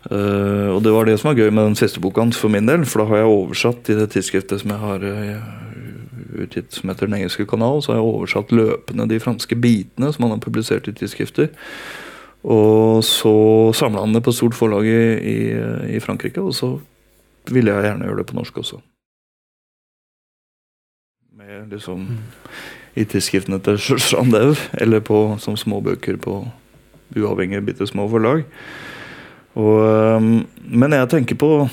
Uh, 0.00 0.72
og 0.72 0.78
det 0.80 0.94
var 0.94 1.04
det 1.04 1.18
som 1.20 1.28
var 1.28 1.36
gøy 1.36 1.50
med 1.52 1.66
den 1.68 1.76
siste 1.76 2.00
boka 2.00 2.22
hans 2.22 2.38
for 2.40 2.48
min 2.48 2.64
del, 2.64 2.86
for 2.88 3.02
da 3.02 3.10
har 3.10 3.20
jeg 3.20 3.32
oversatt 3.34 3.90
i 3.92 3.96
det 3.98 4.06
tidsskriftet 4.14 4.62
som 4.62 4.72
jeg 4.72 4.80
har 4.80 5.04
eh, 5.04 5.50
utgitt 6.34 6.72
som 6.74 6.90
heter 6.90 7.06
Den 7.06 7.18
engelske 7.20 7.46
kanal, 7.46 7.82
så 7.82 7.92
har 7.92 8.00
jeg 8.00 8.08
oversatt 8.10 8.52
løpende 8.52 9.08
de 9.08 9.20
franske 9.20 9.56
bitene 9.56 10.12
som 10.12 10.26
han 10.26 10.36
har 10.36 10.44
publisert 10.44 10.88
i 10.88 10.94
tidsskrifter. 10.96 11.50
Og 12.44 13.04
så 13.04 13.34
samla 13.76 14.00
han 14.00 14.14
det 14.16 14.22
på 14.24 14.32
stort 14.32 14.56
forlag 14.56 14.86
i, 14.86 15.96
i, 15.96 16.00
Frankrike, 16.00 16.40
og 16.40 16.54
så 16.56 16.78
ville 17.50 17.72
jeg 17.72 17.84
gjerne 17.84 18.08
gjøre 18.08 18.22
det 18.22 18.26
på 18.30 18.38
norsk 18.38 18.62
også. 18.62 18.80
Med 21.36 21.74
liksom 21.74 22.06
i 22.96 23.04
tidsskriftene 23.04 23.60
til 23.64 23.78
Chandeu, 23.78 24.54
eller 24.80 25.00
på, 25.04 25.36
som 25.38 25.56
småbøker 25.56 26.16
på 26.16 26.42
uavhengige, 27.16 27.64
bitte 27.64 27.86
små 27.86 28.08
forlag. 28.08 28.44
Og, 29.54 30.22
men 30.70 30.92
jeg 30.92 31.08
tenker 31.10 31.34
på 31.34 31.68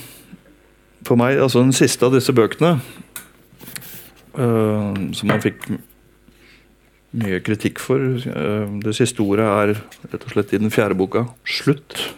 For 1.06 1.16
meg, 1.16 1.38
altså 1.40 1.62
den 1.62 1.76
siste 1.78 2.04
av 2.04 2.12
disse 2.12 2.34
bøkene 2.36 2.80
som 4.38 5.32
man 5.32 5.42
fikk 5.42 5.66
mye 7.18 7.40
kritikk 7.46 7.82
for 7.82 8.02
øh, 8.02 8.78
Det 8.84 8.96
siste 8.98 9.24
ordet 9.24 9.48
er 9.48 9.76
rett 10.12 10.24
og 10.24 10.34
slett 10.34 10.54
i 10.54 10.62
den 10.62 10.74
fjerde 10.74 10.98
boka 10.98 11.28
'slutt'. 11.46 12.14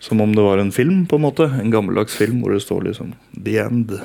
Som 0.00 0.20
om 0.20 0.32
det 0.34 0.42
var 0.42 0.58
en 0.58 0.72
film, 0.72 1.06
på 1.06 1.16
en 1.16 1.26
måte. 1.26 1.44
En 1.60 1.70
gammeldags 1.70 2.16
film 2.16 2.40
hvor 2.40 2.52
det 2.52 2.62
står 2.62 2.88
liksom 2.88 3.12
'the 3.36 3.60
end'. 3.60 4.00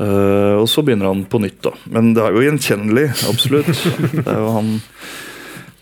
Uh, 0.00 0.56
og 0.56 0.68
så 0.68 0.80
begynner 0.82 1.06
han 1.06 1.24
på 1.24 1.38
nytt, 1.38 1.60
da. 1.62 1.72
Men 1.84 2.14
det 2.14 2.22
er 2.22 2.32
jo 2.32 2.40
gjenkjennelig, 2.40 3.10
absolutt. 3.28 3.68
Det 4.12 4.24
er 4.26 4.40
jo 4.40 4.52
han 4.56 4.80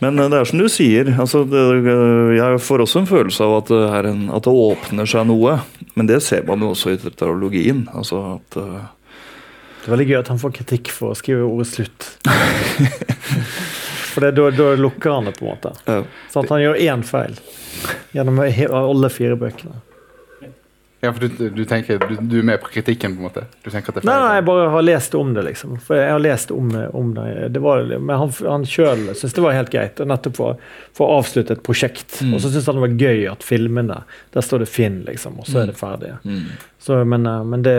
Men 0.01 0.19
eh, 0.19 0.31
det 0.31 0.39
er 0.39 0.45
som 0.49 0.59
du 0.59 0.69
sier. 0.69 1.13
Altså, 1.21 1.45
det, 1.45 1.61
eh, 1.61 2.33
jeg 2.39 2.61
får 2.65 2.81
også 2.81 3.03
en 3.03 3.07
følelse 3.07 3.45
av 3.45 3.57
at 3.59 3.69
det, 3.69 4.11
en, 4.11 4.31
at 4.33 4.47
det 4.47 4.55
åpner 4.55 5.07
seg 5.07 5.27
noe. 5.29 5.59
Men 5.95 6.09
det 6.09 6.23
ser 6.23 6.43
man 6.49 6.65
jo 6.65 6.71
også 6.73 6.95
i 6.95 6.97
tetralogien. 6.97 7.85
Altså 7.93 8.41
at 8.41 8.57
eh, 8.57 8.89
Det 9.81 9.89
er 9.89 9.95
veldig 9.95 10.09
gøy 10.11 10.19
at 10.21 10.29
han 10.29 10.41
får 10.43 10.53
kritikk 10.61 10.91
for 10.93 11.15
å 11.15 11.19
skrive 11.19 11.47
ordet 11.49 11.71
'slutt'. 11.73 12.09
For 14.11 14.27
da, 14.27 14.49
lukker 14.77 15.11
han 15.15 15.29
det, 15.29 15.37
på 15.39 15.47
en 15.47 15.53
måte. 15.53 15.71
ja. 15.87 16.03
Så 16.33 16.43
at 16.43 16.51
han 16.51 16.61
gjør 16.61 16.81
én 16.83 17.05
feil 17.07 17.37
gjennom 18.13 18.41
å 18.43 18.49
alle 18.75 19.09
fire 19.13 19.37
bøkene. 19.39 19.79
Ja, 21.01 21.13
for 21.17 21.25
du, 21.25 21.49
du 21.57 21.63
tenker 21.65 21.99
du, 22.03 22.17
du 22.21 22.35
er 22.39 22.45
med 22.45 22.61
på 22.61 22.69
kritikken, 22.75 23.15
på 23.17 23.23
en 23.23 23.29
måte? 23.31 23.47
Du 23.65 23.71
at 23.73 23.87
det 23.87 24.03
er 24.03 24.05
Nei, 24.05 24.17
nei, 24.21 24.33
jeg 24.37 24.45
bare 24.51 24.67
har 24.75 24.85
lest 24.85 25.15
om 25.17 25.31
det, 25.33 25.45
liksom. 25.47 25.79
For 25.87 25.97
jeg 25.97 26.13
har 26.13 26.21
lest 26.21 26.53
om, 26.53 26.69
om 26.97 27.15
det. 27.17 27.27
det 27.55 27.63
var, 27.65 27.87
men 27.89 28.21
han, 28.21 28.33
han 28.45 28.67
sjøl 28.69 29.07
syntes 29.15 29.37
det 29.39 29.45
var 29.47 29.57
helt 29.57 29.73
greit, 29.73 30.03
å 30.03 30.09
nettopp 30.11 30.37
for, 30.37 30.61
for 30.97 31.09
å 31.09 31.23
avslutte 31.23 31.57
et 31.57 31.65
prosjekt. 31.65 32.19
Mm. 32.21 32.35
Og 32.37 32.45
så 32.45 32.51
syntes 32.51 32.69
han 32.69 32.77
det 32.77 32.85
var 32.85 32.99
gøy 33.09 33.25
at 33.33 33.47
filmene 33.47 34.03
Der 34.37 34.45
står 34.45 34.67
det 34.67 34.69
Finn, 34.69 35.01
liksom, 35.09 35.41
og 35.41 35.49
så 35.49 35.63
er 35.63 35.73
det 35.73 35.79
ferdig. 35.81 36.13
Mm. 36.29 36.53
Så, 36.81 37.01
men 37.09 37.25
eh, 37.33 37.45
men 37.49 37.65
det, 37.65 37.79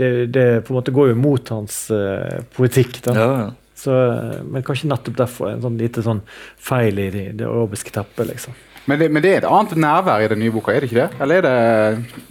det, 0.00 0.12
det 0.32 0.48
på 0.64 0.72
en 0.72 0.80
måte 0.80 0.96
går 0.96 1.12
jo 1.12 1.20
mot 1.20 1.52
hans 1.52 1.84
uh, 1.92 2.40
politikk. 2.56 3.02
da. 3.04 3.18
ja, 3.18 3.28
ja. 3.42 3.50
Så, 3.82 3.94
eh, 4.12 4.42
men 4.46 4.62
kanskje 4.62 4.88
nettopp 4.88 5.16
derfor 5.18 5.52
en 5.52 5.62
sånn 5.64 5.76
lite 5.80 6.04
sånn 6.04 6.20
feil 6.60 7.00
i 7.02 7.08
det, 7.10 7.24
det 7.40 7.48
arabiske 7.48 7.92
teppet, 7.92 8.28
liksom. 8.28 8.56
Men, 8.86 8.98
det, 8.98 9.08
men 9.14 9.24
det 9.24 9.32
er 9.32 9.40
et 9.42 9.48
annet 9.48 9.74
nærvær 9.78 10.22
i 10.22 10.28
den 10.30 10.40
nye 10.42 10.52
boka, 10.54 10.72
er 10.72 10.84
det 10.84 10.90
ikke 10.90 11.00
det? 11.00 11.22
Eller 11.22 11.42
er 11.42 11.48
det 11.48 12.28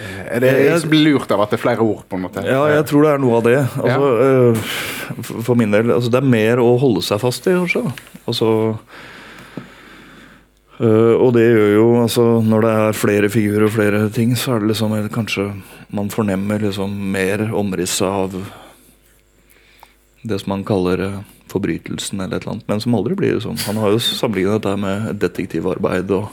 Er 0.00 0.40
det 0.40 0.50
jeg 0.64 0.88
blir 0.90 1.02
lurt 1.12 1.30
av 1.34 1.42
at 1.44 1.50
det 1.52 1.58
er 1.58 1.62
flere 1.64 1.84
ord, 1.84 2.04
på 2.08 2.16
en 2.16 2.22
måte? 2.24 2.42
Ja, 2.46 2.62
jeg 2.72 2.86
tror 2.88 3.02
det 3.04 3.10
er 3.14 3.18
noe 3.22 3.36
av 3.40 3.44
det. 3.44 3.56
Altså, 3.82 4.10
ja. 4.16 4.54
for- 5.26 5.42
For 5.50 5.54
min 5.58 5.70
del, 5.74 5.90
altså, 5.92 6.10
Det 6.10 6.20
er 6.22 6.28
mer 6.30 6.56
å 6.62 6.78
holde 6.80 7.02
seg 7.02 7.20
fast 7.20 7.46
i, 7.50 7.50
kanskje. 7.58 7.82
Altså, 8.30 8.76
øh, 10.80 11.14
og 11.20 11.32
det 11.34 11.44
gjør 11.50 11.72
jo 11.74 11.86
altså, 12.02 12.24
Når 12.44 12.60
det 12.66 12.70
er 12.78 12.92
flere 13.00 13.28
figurer 13.32 13.66
og 13.66 13.74
flere 13.74 14.08
ting, 14.14 14.34
så 14.36 14.54
er 14.56 14.60
det 14.64 14.68
liksom 14.72 14.94
kanskje 15.12 15.50
man 15.92 16.08
fornemmer 16.08 16.60
liksom 16.62 16.92
mer 17.12 17.48
omrisset 17.52 18.06
av 18.06 18.36
det 20.22 20.38
som 20.40 20.50
man 20.52 20.64
kaller 20.64 21.24
forbrytelsen, 21.50 22.20
eller 22.20 22.36
et 22.36 22.44
eller 22.44 22.52
annet, 22.52 22.68
men 22.68 22.80
som 22.80 22.94
aldri 22.94 23.16
blir 23.18 23.40
sånn. 23.42 23.58
Han 23.66 23.80
har 23.82 23.90
jo 23.90 23.98
sammenlignet 23.98 24.60
dette 24.62 24.74
med 24.78 25.18
detektivarbeid 25.18 26.12
og, 26.14 26.28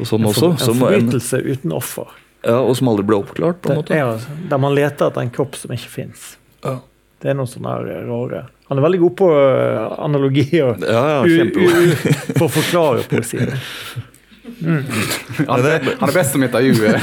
og 0.00 0.08
sånn 0.10 0.24
En, 0.24 0.30
også. 0.32 0.40
for, 0.40 0.50
en 0.50 0.58
Som, 0.64 0.80
en, 0.82 0.82
forbrytelse 0.82 1.42
uten 1.46 1.72
offer. 1.76 2.10
Ja, 2.46 2.58
og 2.62 2.76
som 2.78 2.88
aldri 2.92 3.04
ble 3.08 3.18
oppklart, 3.20 3.58
på 3.64 3.72
en 3.72 3.80
måte. 3.80 3.96
Ja, 3.98 4.12
altså- 4.14 4.34
der 4.50 4.60
man 4.62 4.74
leter 4.76 5.10
etter 5.10 5.24
en 5.24 5.32
kropp 5.34 5.56
som 5.58 5.72
ikke 5.74 5.90
fins. 5.90 6.36
Ja, 6.64 6.78
Det 7.22 7.30
er 7.32 7.34
noen 7.38 7.48
sånne 7.48 7.72
her 7.72 8.04
rare 8.06 8.42
Han 8.68 8.78
er 8.78 8.82
veldig 8.84 8.98
god 9.00 9.14
på 9.16 9.28
øh, 9.32 9.92
analogier 10.04 10.76
ja, 10.82 11.02
ja 11.24 11.48
for 12.36 12.46
å 12.46 12.52
forklare 12.58 13.04
poesien. 13.08 13.52
Han, 14.56 15.64
er, 15.66 15.82
han 15.98 16.08
er 16.08 16.14
best 16.14 16.32
som 16.32 16.42
intervjuer. 16.46 16.94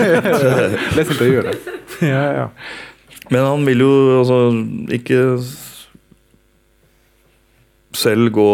Les 0.95 1.09
intervjuet. 1.11 1.49
da. 1.49 1.73
Ja, 2.07 2.21
ja. 2.37 2.45
Men 3.29 3.43
han 3.45 3.65
vil 3.67 3.83
jo 3.83 3.89
altså 4.21 4.37
ikke 4.95 5.19
selv 7.93 8.31
gå 8.33 8.47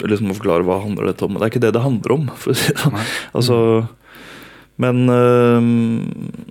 liksom 0.00 0.32
forklare 0.38 0.64
hva 0.64 0.78
handler 0.82 1.10
dette 1.10 1.26
om. 1.26 1.36
Det 1.36 1.44
er 1.44 1.52
ikke 1.52 1.62
det 1.66 1.72
det 1.76 1.82
handler 1.84 2.14
om. 2.16 2.28
For 2.40 2.54
å 2.54 2.56
si 2.56 2.70
det. 2.72 2.78
sånn. 2.80 2.96
Altså, 3.36 3.58
men 4.80 5.04
øhm, 5.12 6.50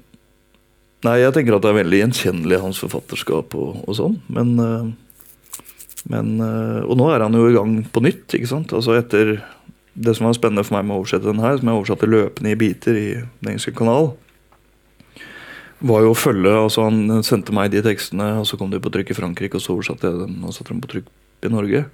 Nei, 1.00 1.22
jeg 1.22 1.32
tenker 1.32 1.56
at 1.56 1.64
det 1.64 1.70
er 1.72 1.78
veldig 1.78 2.00
gjenkjennelig 2.02 2.58
hans 2.60 2.80
forfatterskap 2.82 3.54
og, 3.56 3.84
og 3.88 3.96
sånn. 3.96 4.18
Men, 4.36 4.50
øh, 4.60 5.62
men 6.12 6.34
øh, 6.44 6.82
Og 6.84 6.98
nå 7.00 7.08
er 7.14 7.24
han 7.24 7.38
jo 7.38 7.46
i 7.48 7.56
gang 7.56 7.78
på 7.88 8.04
nytt, 8.04 8.36
ikke 8.36 8.50
sant. 8.52 8.74
Altså 8.76 8.98
etter 9.00 9.38
Det 9.96 10.16
som 10.16 10.28
var 10.28 10.36
spennende 10.36 10.66
for 10.68 10.76
meg 10.76 10.90
med 10.90 10.98
å 10.98 11.00
oversette 11.00 11.30
den 11.30 11.40
her, 11.44 11.56
som 11.60 11.72
jeg 11.72 11.80
oversatte 11.80 12.10
løpende 12.10 12.52
i 12.52 12.60
biter 12.60 13.00
i 13.00 13.08
Den 13.22 13.54
engelske 13.54 13.76
kanal, 13.76 14.12
var 15.80 16.04
jo 16.04 16.12
å 16.12 16.20
følge 16.20 16.52
altså 16.52 16.90
Han 16.90 17.24
sendte 17.24 17.56
meg 17.56 17.72
de 17.72 17.84
tekstene, 17.86 18.34
og 18.42 18.48
så 18.48 18.60
kom 18.60 18.72
de 18.72 18.84
på 18.84 18.92
trykk 18.92 19.14
i 19.14 19.20
Frankrike, 19.22 19.56
og 19.56 19.64
så 19.64 19.78
oversatte 19.78 20.12
jeg 20.12 20.20
den 20.26 20.44
og 20.44 20.52
satte 20.56 20.74
dem 20.74 20.84
på 20.84 20.92
trykk 20.98 21.08
i 21.46 21.52
Norge. 21.52 21.86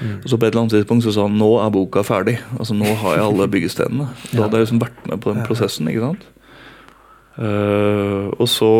Mm. 0.00 0.20
Og 0.20 0.28
så 0.28 0.36
på 0.36 0.46
et 0.46 0.52
eller 0.52 0.64
annet 0.64 0.74
tidspunkt 0.76 1.06
så 1.06 1.14
sa 1.14 1.26
han 1.28 1.38
nå 1.38 1.50
er 1.62 1.72
boka 1.74 2.04
ferdig. 2.06 2.36
Altså 2.58 2.76
nå 2.76 2.88
har 3.02 3.18
jeg 3.18 3.26
alle 3.26 3.50
byggestenene. 3.50 4.08
Da 4.34 4.44
hadde 4.44 4.60
jeg 4.60 4.66
liksom 4.66 4.82
vært 4.82 5.10
med 5.10 5.22
på 5.24 5.34
den 5.34 5.46
prosessen. 5.46 5.90
ikke 5.90 6.08
sant? 6.08 6.30
Uh, 7.34 8.30
og 8.38 8.46
så 8.46 8.70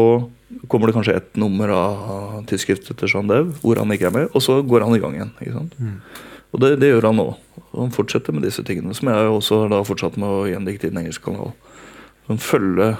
kommer 0.70 0.86
det 0.86 0.94
kanskje 0.94 1.16
ett 1.18 1.32
nummer 1.40 1.72
av 1.74 2.44
tidsskriftet 2.46 3.00
til 3.00 3.10
Jean 3.10 3.26
Dev 3.26 3.48
hvor 3.64 3.80
han 3.80 3.90
ikke 3.90 4.06
er 4.06 4.14
med, 4.14 4.28
og 4.30 4.44
så 4.44 4.60
går 4.62 4.84
han 4.86 4.94
i 4.94 5.00
gang 5.02 5.16
igjen. 5.16 5.32
ikke 5.40 5.56
sant? 5.56 5.74
Mm. 5.78 5.96
Og 6.54 6.62
det, 6.62 6.76
det 6.82 6.92
gjør 6.92 7.08
han 7.10 7.18
nå. 7.18 7.26
Og 7.74 7.80
han 7.80 7.94
fortsetter 7.94 8.34
med 8.34 8.46
disse 8.46 8.62
tingene, 8.66 8.94
som 8.94 9.10
jeg 9.10 9.32
også 9.32 9.64
har 9.64 9.74
da 9.74 9.82
fortsatt 9.86 10.18
med 10.20 10.30
å 10.30 10.46
gjendikte 10.46 10.86
i 10.86 10.94
den 10.94 11.02
engelske 11.02 11.26
kanal. 11.26 11.50
Som 12.28 12.38
følger 12.40 12.94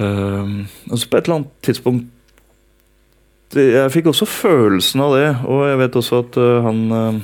uh, 0.00 0.50
altså 0.90 1.06
På 1.08 1.16
et 1.16 1.22
eller 1.22 1.38
annet 1.38 1.54
tidspunkt 1.64 2.10
Jeg 3.54 3.92
fikk 3.94 4.10
også 4.10 4.26
følelsen 4.28 5.02
av 5.04 5.14
det, 5.16 5.28
og 5.46 5.62
jeg 5.68 5.80
vet 5.82 5.98
også 6.00 6.20
at 6.24 6.38
uh, 6.40 6.64
han 6.66 6.80
uh, 6.90 7.20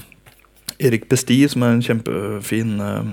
Erik 0.81 1.09
Besti, 1.11 1.41
som 1.51 1.64
er 1.66 1.76
en 1.76 1.85
kjempefin 1.85 2.76
uh, 2.81 3.11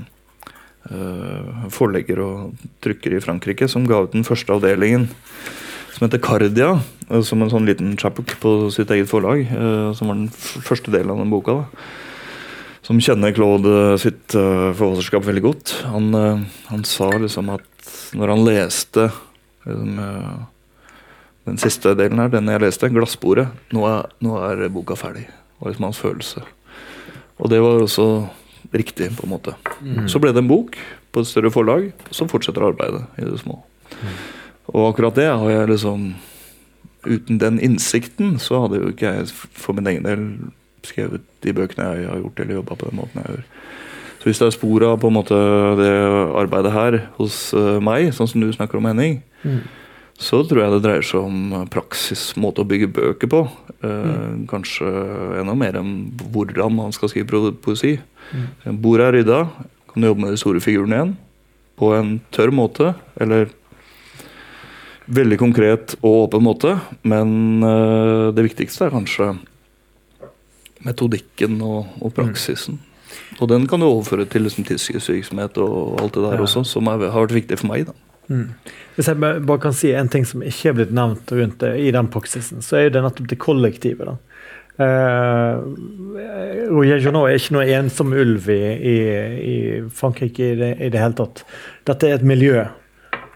forlegger 1.74 2.22
og 2.24 2.68
trykker 2.86 3.18
i 3.18 3.24
Frankrike, 3.24 3.68
som 3.68 3.88
ga 3.90 4.06
ut 4.06 4.14
den 4.14 4.28
første 4.28 4.54
avdelingen 4.56 5.10
som 5.92 6.06
heter 6.06 6.22
Cardia, 6.24 6.70
som 7.26 7.42
en 7.42 7.50
sånn 7.52 7.66
liten 7.68 7.96
chapbook 8.00 8.36
på 8.40 8.52
sitt 8.72 8.92
eget 8.94 9.10
forlag. 9.10 9.48
som 9.98 10.12
var 10.12 10.20
den 10.20 10.30
første 10.30 10.94
delen 10.94 11.10
av 11.10 11.18
den 11.24 11.32
boka. 11.34 11.56
da. 11.58 11.66
Som 12.88 13.02
kjenner 13.04 13.34
Claude 13.36 13.98
sitt 14.00 14.32
uh, 14.38 14.72
forfatterskap 14.72 15.26
veldig 15.28 15.44
godt. 15.44 15.74
Han, 15.92 16.06
uh, 16.16 16.44
han 16.70 16.86
sa 16.88 17.10
liksom 17.20 17.50
at 17.52 17.90
når 18.16 18.32
han 18.32 18.44
leste 18.46 19.10
liksom, 19.66 19.98
eh, 20.00 20.46
den 21.48 21.58
siste 21.62 21.96
delen 21.96 22.20
her, 22.20 22.30
den 22.32 22.50
jeg 22.52 22.62
leste, 22.62 22.90
'Glassbordet', 22.92 23.48
nå 23.74 23.86
er, 23.88 24.12
nå 24.22 24.36
er 24.44 24.68
boka 24.70 24.98
ferdig. 25.00 25.28
Det 25.28 25.62
var 25.64 25.72
liksom 25.72 25.88
hans 25.88 26.02
følelse. 26.04 26.42
Og 27.40 27.50
det 27.50 27.62
var 27.62 27.82
også 27.82 28.28
riktig, 28.74 29.10
på 29.16 29.24
en 29.24 29.32
måte. 29.32 29.54
Mm. 29.82 30.08
Så 30.10 30.20
ble 30.20 30.34
det 30.34 30.44
en 30.44 30.50
bok 30.50 30.76
på 31.14 31.24
et 31.24 31.30
større 31.30 31.52
forlag, 31.52 31.92
som 32.12 32.30
fortsetter 32.30 32.66
arbeidet 32.68 33.06
i 33.18 33.26
det 33.26 33.40
små. 33.40 33.62
Og 34.68 34.90
akkurat 34.92 35.16
det 35.16 35.30
har 35.32 35.50
jeg 35.50 35.70
liksom 35.76 36.16
Uten 37.08 37.38
den 37.40 37.60
innsikten 37.64 38.34
så 38.42 38.66
hadde 38.66 38.82
jo 38.82 38.90
ikke 38.90 39.06
jeg 39.06 39.28
for 39.32 39.72
min 39.78 39.86
egen 39.88 40.04
del 40.04 40.24
skrevet 40.84 41.22
de 41.46 41.54
bøkene 41.56 41.86
jeg 41.96 42.10
har 42.10 42.20
gjort, 42.20 42.40
eller 42.40 42.58
jobba 42.58 42.76
på 42.76 42.90
den 42.90 42.98
måten 43.00 43.22
jeg 43.22 43.36
gjør. 43.36 43.44
Så 44.18 44.28
hvis 44.28 44.40
det 44.42 44.48
er 44.48 44.56
spor 44.58 44.84
av 44.84 44.98
på 45.00 45.08
en 45.08 45.16
måte 45.16 45.38
det 45.80 45.94
arbeidet 46.42 46.74
her 46.74 46.98
hos 47.16 47.54
eh, 47.54 47.78
meg, 47.80 48.10
sånn 48.18 48.28
som 48.28 48.44
du 48.44 48.50
snakker 48.52 48.82
om, 48.82 48.90
Henning, 48.90 49.22
Mm. 49.46 49.62
Så 50.18 50.40
tror 50.50 50.64
jeg 50.64 50.72
det 50.74 50.82
dreier 50.82 51.06
seg 51.06 51.22
om 51.28 51.68
praksis, 51.70 52.32
måte 52.42 52.64
å 52.64 52.68
bygge 52.68 52.88
bøker 52.96 53.30
på. 53.30 53.44
Eh, 53.86 54.32
Kanskje 54.50 54.90
enda 55.42 55.54
mer 55.58 55.78
enn 55.78 55.92
hvordan 56.34 56.74
man 56.74 56.96
skal 56.96 57.12
skrive 57.12 57.52
poesi. 57.62 58.00
Mm. 58.34 58.80
Bordet 58.82 59.06
er 59.08 59.18
rydda, 59.20 59.40
kan 59.92 60.02
du 60.02 60.08
jobbe 60.10 60.26
med 60.26 60.34
de 60.34 60.42
store 60.42 60.60
figurene 60.64 60.98
igjen. 60.98 61.14
På 61.78 61.92
en 61.94 62.16
tørr 62.34 62.50
måte, 62.50 62.96
eller 63.22 63.52
veldig 65.08 65.38
konkret 65.40 65.94
og 66.02 66.26
åpen 66.26 66.44
måte. 66.44 66.74
Men 67.06 67.62
eh, 67.64 68.32
det 68.34 68.48
viktigste 68.50 68.88
er 68.90 68.96
kanskje 68.98 69.30
metodikken 70.86 71.60
og, 71.66 71.88
og 72.02 72.14
praksisen. 72.18 72.80
Og 73.42 73.50
den 73.52 73.66
kan 73.70 73.82
du 73.82 73.88
overføre 73.88 74.26
til 74.30 74.46
liksom, 74.46 74.66
tilskuddsvirksomhet 74.68 75.58
og 75.62 76.02
alt 76.02 76.18
det 76.18 76.24
der 76.26 76.38
Ja. 76.38 76.44
også, 76.46 76.66
som 76.66 76.88
er, 76.92 77.06
har 77.14 77.26
vært 77.28 77.38
viktig 77.38 77.60
for 77.62 77.70
meg. 77.72 77.86
da. 77.88 77.94
Mm. 78.28 78.48
Hvis 78.96 79.10
jeg 79.12 79.20
bare 79.22 79.62
kan 79.64 79.76
si 79.76 79.94
en 79.96 80.10
ting 80.12 80.26
som 80.28 80.44
ikke 80.44 80.72
er 80.72 80.80
blitt 80.80 80.96
nevnt 80.96 81.32
rundt 81.32 81.60
det, 81.64 81.76
i 81.80 81.92
den 81.96 82.10
praksisen, 82.12 82.64
så 82.66 82.82
er 82.82 82.92
det 82.94 83.04
nettopp 83.06 83.30
det 83.32 83.40
kollektive. 83.42 84.08
da. 84.08 84.18
Uh, 84.78 85.64
Roger 86.70 87.00
Journaux 87.02 87.26
er 87.26 87.40
ikke 87.40 87.56
noe 87.56 87.78
ensom 87.80 88.12
ulv 88.14 88.50
i, 88.54 88.62
i, 88.78 88.98
i 89.42 89.56
Frankrike 89.90 90.52
i 90.52 90.58
det, 90.60 90.74
i 90.86 90.92
det 90.94 91.02
hele 91.02 91.18
tatt. 91.18 91.42
Dette 91.90 92.12
er 92.12 92.20
et 92.20 92.28
miljø 92.28 92.68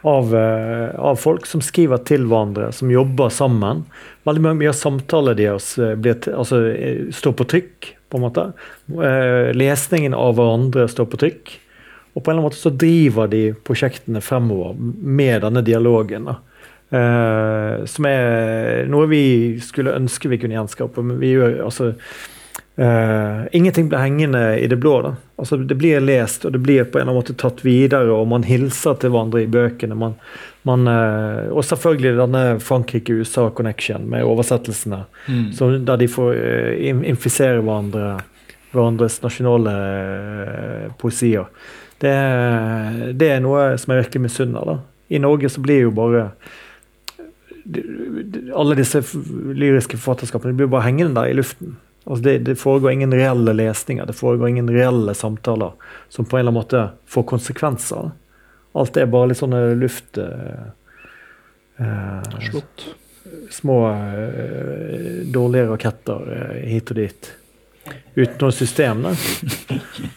av, 0.01 0.35
uh, 0.35 0.99
av 0.99 1.17
folk 1.21 1.47
som 1.49 1.63
skriver 1.65 2.01
til 2.07 2.27
hverandre, 2.29 2.71
som 2.73 2.91
jobber 2.93 3.33
sammen. 3.33 3.85
Veldig 4.27 4.43
mye, 4.45 4.69
av 4.69 4.77
samtalene 4.77 5.37
deres 5.37 5.73
eh, 5.81 5.95
altså, 6.35 6.61
eh, 6.69 7.07
står 7.15 7.33
på 7.37 7.47
trykk 7.55 7.89
på 8.11 8.19
en 8.19 8.25
måte. 8.27 8.47
Uh, 8.93 9.49
lesningen 9.57 10.13
av 10.17 10.35
hverandre 10.37 10.85
står 10.91 11.09
på 11.09 11.21
trykk. 11.23 11.53
Og 12.14 12.24
på 12.24 12.32
en 12.32 12.34
eller 12.34 12.41
annen 12.41 12.49
måte 12.49 12.59
så 12.59 12.74
driver 12.76 13.28
de 13.32 13.51
prosjektene 13.68 14.22
fremover 14.22 14.76
med 15.01 15.41
denne 15.45 15.64
dialogen. 15.64 16.28
da. 16.28 16.39
Eh, 16.91 17.86
som 17.86 18.05
er 18.05 18.84
noe 18.91 19.07
vi 19.07 19.24
skulle 19.64 19.95
ønske 19.95 20.28
vi 20.28 20.41
kunne 20.41 20.57
gjenskape. 20.57 21.03
Men 21.05 21.22
vi 21.22 21.32
gjør 21.38 21.62
altså 21.70 21.93
eh, 22.76 23.45
Ingenting 23.55 23.88
blir 23.88 24.03
hengende 24.03 24.43
i 24.59 24.68
det 24.68 24.80
blå. 24.82 24.97
da. 25.05 25.16
Altså 25.39 25.57
Det 25.57 25.78
blir 25.80 26.03
lest, 26.03 26.45
og 26.45 26.51
det 26.51 26.59
blir 26.59 26.84
på 26.84 26.99
en 26.99 27.05
eller 27.05 27.14
annen 27.14 27.22
måte 27.22 27.38
tatt 27.39 27.64
videre, 27.66 28.12
og 28.12 28.28
man 28.28 28.43
hilser 28.43 28.99
til 28.99 29.14
hverandre 29.14 29.45
i 29.45 29.51
bøkene. 29.51 29.95
man 29.95 30.20
man, 30.64 30.86
eh, 30.88 31.47
og 31.49 31.64
selvfølgelig 31.66 32.18
denne 32.20 32.59
Frankrike-USA-connection 32.62 34.03
med 34.05 34.24
oversettelsene. 34.24 35.05
Mm. 35.26 35.47
Så, 35.57 35.72
der 35.78 35.97
de 35.97 36.07
får 36.07 36.36
infisere 36.86 37.64
hverandre, 37.64 38.20
hverandres 38.70 39.18
nasjonale 39.24 39.74
poesier. 41.01 41.49
Det, 42.01 42.15
det 43.19 43.29
er 43.35 43.43
noe 43.43 43.77
som 43.77 43.93
jeg 43.93 44.05
virkelig 44.05 44.25
misunner. 44.25 44.65
da. 44.65 44.77
I 45.11 45.19
Norge 45.21 45.49
så 45.51 45.61
blir 45.61 45.83
jo 45.85 45.91
bare 45.93 46.31
Alle 48.57 48.77
disse 48.79 49.03
lyriske 49.53 49.99
forfatterskapene 49.99 50.55
blir 50.57 50.71
bare 50.71 50.87
hengende 50.87 51.21
der 51.21 51.29
i 51.29 51.35
luften. 51.37 51.75
Altså 52.05 52.23
det, 52.25 52.37
det 52.47 52.55
foregår 52.57 52.91
ingen 52.95 53.13
reelle 53.13 53.53
lesninger, 53.53 54.07
det 54.09 54.15
foregår 54.17 54.49
ingen 54.49 54.71
reelle 54.73 55.13
samtaler 55.13 55.75
som 56.09 56.25
på 56.25 56.37
en 56.37 56.41
eller 56.41 56.49
annen 56.49 56.57
måte 56.63 56.81
får 57.05 57.27
konsekvenser. 57.29 58.09
Alt 58.73 58.97
er 58.97 59.11
bare 59.11 59.29
litt 59.29 59.41
sånne 59.41 59.59
luft... 59.77 60.17
eh, 60.17 60.71
eh, 61.77 62.39
Slått. 62.47 62.87
små 63.53 63.77
eh, 63.91 65.21
dårlige 65.29 65.67
raketter 65.69 66.33
eh, 66.39 66.57
hit 66.71 66.89
og 66.91 66.97
dit. 67.03 67.31
Uten 68.15 68.37
noe 68.41 68.51
system. 68.51 69.03
Da. 69.05 69.11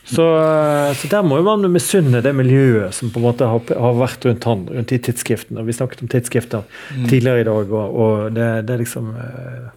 Så, 0.05 0.25
eh, 0.41 0.91
så 0.99 1.09
der 1.13 1.23
må 1.27 1.37
jo 1.39 1.45
man 1.47 1.69
misunne 1.73 2.21
det 2.25 2.33
miljøet 2.35 2.95
som 2.97 3.11
på 3.15 3.21
en 3.21 3.27
måte 3.29 3.47
har, 3.49 3.63
har 3.87 3.95
vært 4.01 4.27
rundt 4.27 4.45
han, 4.49 4.67
rundt 4.71 4.91
de 4.91 4.99
tidsskriftene. 4.99 5.63
Vi 5.67 5.73
snakket 5.77 6.03
om 6.03 6.11
tidsskrifter 6.13 6.65
tidligere 7.09 7.45
i 7.45 7.49
dag, 7.49 7.73
og, 7.73 7.97
og 8.05 8.35
det, 8.37 8.49
det 8.67 8.75
er 8.77 8.83
liksom 8.83 9.13
eh, 9.15 9.71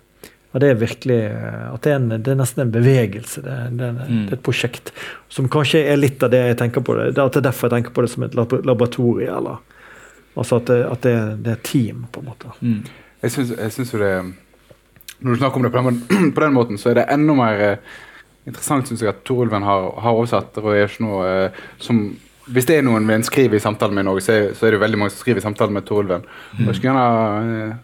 ja, 0.54 0.62
det 0.64 0.70
er 0.72 0.80
virkelig 0.82 1.20
eh, 1.28 1.64
at 1.74 1.82
det 1.86 1.92
er, 1.94 2.00
en, 2.02 2.10
det 2.24 2.34
er 2.34 2.40
nesten 2.42 2.64
en 2.66 2.74
bevegelse. 2.74 3.44
Det, 3.46 3.58
det, 3.78 3.92
Mm. 4.08 4.26
det 4.26 4.34
er 4.34 4.38
et 4.40 4.44
prosjekt 4.48 4.92
som 5.30 5.50
kanskje 5.52 5.82
er 5.92 5.98
litt 6.00 6.24
av 6.24 6.32
det 6.34 6.40
jeg 6.48 6.58
tenker 6.64 6.82
på 6.88 6.96
det. 6.98 7.10
Det 7.18 7.22
er 7.24 7.38
er 7.42 7.48
derfor 7.50 7.68
jeg 7.68 7.76
tenker 7.78 7.94
på 7.98 8.06
det 8.06 8.12
som 8.14 8.24
et 8.28 8.36
laboratorie. 8.40 9.28
eller 9.38 9.58
Altså 10.38 10.60
at 10.62 10.66
det, 10.70 10.76
at 10.86 11.02
det, 11.02 11.12
er- 11.18 11.38
det 11.44 11.52
er 11.56 11.62
team, 11.66 12.06
på 12.14 12.22
en 12.22 12.28
måte. 12.30 12.52
Mm. 12.62 12.84
Jeg 13.24 13.72
syns 13.74 13.94
jo 13.94 13.98
det 14.00 14.12
Når 15.20 15.34
du 15.34 15.42
snakker 15.42 15.60
om 15.60 15.66
det 15.66 15.74
på 15.74 15.84
den, 15.88 16.02
på 16.36 16.44
den 16.44 16.56
måten, 16.56 16.78
så 16.82 16.92
er 16.92 17.02
det 17.02 17.10
enda 17.14 17.36
mer 17.38 17.64
eh, 17.72 17.98
interessant 18.48 18.88
synes 18.88 19.04
jeg, 19.04 19.12
at 19.12 19.26
Torulven 19.28 19.66
har, 19.66 19.90
har 20.04 20.16
oversatt 20.16 20.58
Roy 20.64 20.84
Ersno 20.84 21.22
eh, 21.26 21.66
som 21.84 22.06
Hvis 22.48 22.64
det 22.64 22.78
er 22.78 22.86
noen 22.88 23.10
en 23.12 23.26
skriver 23.28 23.58
i 23.58 23.60
samtale 23.60 23.92
med 23.92 24.06
i 24.06 24.08
Norge, 24.08 24.22
så 24.24 24.32
er, 24.32 24.54
så 24.56 24.68
er 24.68 24.72
det 24.72 24.80
veldig 24.80 25.00
mange 25.02 25.12
som 25.12 25.20
skriver 25.20 25.42
i 25.42 25.44
samtale 25.44 25.74
med 25.76 25.84
Torulven. 25.84 26.24
Og 26.64 26.78
gjerne 26.80 27.08
eh, 27.44 27.76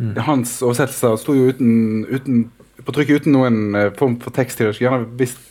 Mm. 0.00 0.16
Hans 0.24 0.54
oversettelser 0.64 1.18
sto 1.20 1.34
jo 1.36 1.50
uten, 1.52 1.72
uten 2.08 2.44
på 2.86 2.94
trykk 2.96 3.18
uten 3.18 3.34
noen 3.36 3.76
eh, 3.76 3.90
form 3.98 4.16
for 4.22 4.32
tekst 4.32 4.56
til 4.56 4.70
det. 4.70 4.76
Skulle 4.76 4.88
gjerne 4.88 5.18
visst 5.20 5.42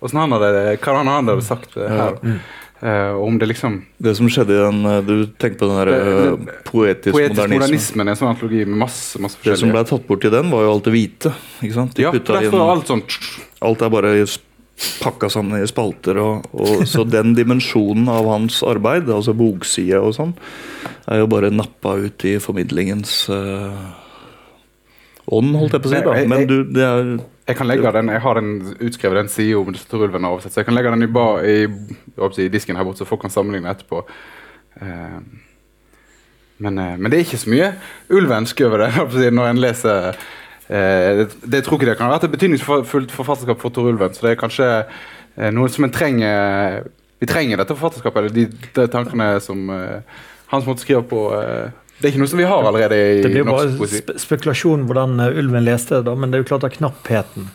hvordan 0.00 0.22
han 0.22 0.34
hadde, 0.38 0.62
hva 0.80 0.94
han 0.96 1.10
hadde 1.12 1.34
sagt 1.44 1.76
her. 1.76 2.16
Mm. 2.24 2.38
Og 2.80 3.26
om 3.26 3.38
det 3.38 3.50
liksom 3.50 3.74
Det 4.00 4.14
som 4.16 4.28
skjedde 4.32 4.54
i 4.56 4.60
den 4.62 4.78
eh, 4.88 5.00
Du 5.04 5.26
tenker 5.36 5.58
på 5.60 5.68
den 5.68 5.76
der 5.76 5.90
Det- 5.90 6.00
eh, 6.00 6.36
det- 6.46 6.54
poetisk, 6.64 7.12
Poetisk 7.12 7.36
modernisme. 7.36 7.58
modernismen 7.58 8.06
er 8.06 8.10
en 8.10 8.16
sånn 8.16 8.34
antologi 8.34 8.64
med 8.64 8.78
masse, 8.78 9.20
masse 9.20 9.36
forskjellige 9.36 9.52
Det 9.52 9.58
som 9.60 9.70
ble 9.74 9.84
tatt 9.84 10.06
bort 10.06 10.24
i 10.24 10.30
den, 10.30 10.50
var 10.50 10.62
jo 10.64 10.72
alt 10.72 10.84
det 10.84 10.94
hvite. 10.94 11.34
ikke 11.62 11.74
sant? 11.74 11.94
De 11.94 12.02
Ja, 12.02 12.12
putta 12.12 12.40
der 12.40 12.48
inn 12.48 12.54
alt 12.54 12.86
sånn 12.86 13.02
Alt 13.60 13.82
er 13.82 13.90
bare 13.90 14.26
pakka 15.00 15.28
sammen 15.30 15.60
i 15.62 15.66
spalter. 15.68 16.16
Og, 16.16 16.46
og, 16.54 16.84
så 16.88 17.04
den 17.08 17.34
dimensjonen 17.36 18.08
av 18.08 18.28
hans 18.30 18.62
arbeid, 18.66 19.10
altså 19.12 19.34
bokside 19.36 20.00
og 20.00 20.14
sånn, 20.16 20.34
er 21.10 21.22
jo 21.22 21.26
bare 21.30 21.50
nappa 21.52 21.96
ut 22.00 22.24
i 22.24 22.38
formidlingens 22.42 23.28
uh, 23.28 23.92
ånd, 25.30 25.56
holdt 25.58 25.76
jeg 25.76 25.84
på 25.84 25.90
å 25.90 25.94
si. 25.94 26.02
da. 26.06 26.16
Men 26.32 26.46
du, 26.48 26.56
det 26.64 26.86
er 26.86 27.12
Jeg 27.50 27.58
kan 27.58 27.66
legge 27.66 27.90
den, 27.96 28.10
jeg 28.14 28.22
har 28.22 28.38
den 28.38 28.50
utskrevet 28.78 29.18
den 29.18 29.30
sida 29.32 29.58
om 29.58 29.74
Storulven 29.74 30.22
har 30.22 30.36
oversett, 30.36 30.54
så 30.54 30.62
jeg 30.62 30.68
kan 30.68 30.76
legge 30.76 30.92
den 30.92 31.02
i, 31.02 31.08
ba, 31.10 31.24
i, 31.42 31.64
i 32.44 32.50
disken 32.52 32.78
her 32.78 32.86
borte, 32.86 33.02
så 33.02 33.08
folk 33.08 33.24
kan 33.24 33.32
sammenligne 33.34 33.72
etterpå. 33.72 34.04
Eh, 34.78 35.16
men, 36.62 36.78
eh, 36.78 36.94
men 36.94 37.10
det 37.10 37.18
er 37.18 37.26
ikke 37.26 37.40
så 37.42 37.50
mye 37.50 37.72
ulvensk 38.14 38.62
over 38.68 38.86
det 38.86 39.32
når 39.34 39.50
en 39.50 39.62
leser 39.64 40.12
eh, 40.12 41.24
det, 41.24 41.26
det 41.42 41.64
tror 41.66 41.80
ikke 41.80 41.90
det 41.90 41.98
kan 41.98 42.06
ha 42.06 42.14
vært 42.14 42.28
et 42.28 42.36
betydningsfullt 42.36 43.14
forfatterskap 43.16 43.58
for 43.62 43.74
Tor 43.74 43.90
Ulven, 43.90 44.14
så 44.14 44.28
det 44.28 44.36
er 44.36 44.42
kanskje 44.44 44.70
noe 45.56 45.70
som 45.72 45.86
en 45.86 45.94
trenger 45.94 46.88
Vi 47.20 47.28
trenger 47.28 47.60
dette 47.60 47.74
forfatterskapet, 47.76 48.22
eller 48.22 48.34
de, 48.34 48.70
de 48.76 48.86
tankene 48.88 49.34
som 49.44 49.66
han 49.70 50.62
som 50.62 50.68
måtte 50.70 50.82
skrive 50.86 51.02
på 51.04 51.26
Det 52.00 52.08
er 52.08 52.12
ikke 52.14 52.22
noe 52.22 52.32
som 52.32 52.40
vi 52.40 52.48
har 52.48 52.64
allerede 52.64 52.96
i 52.96 53.22
Det 53.22 53.30
blir 53.34 53.44
bare 53.44 53.70
norsk 53.74 53.96
spe 54.00 54.18
spekulasjon 54.22 54.86
hvordan 54.88 55.20
eh, 55.20 55.40
ulven 55.42 55.66
leste 55.66 55.98
det, 55.98 56.06
da, 56.08 56.16
men 56.16 56.32
det 56.32 56.38
er 56.38 56.44
jo 56.46 56.50
klart 56.54 56.64
at 56.68 56.76
knappheten 56.78 57.50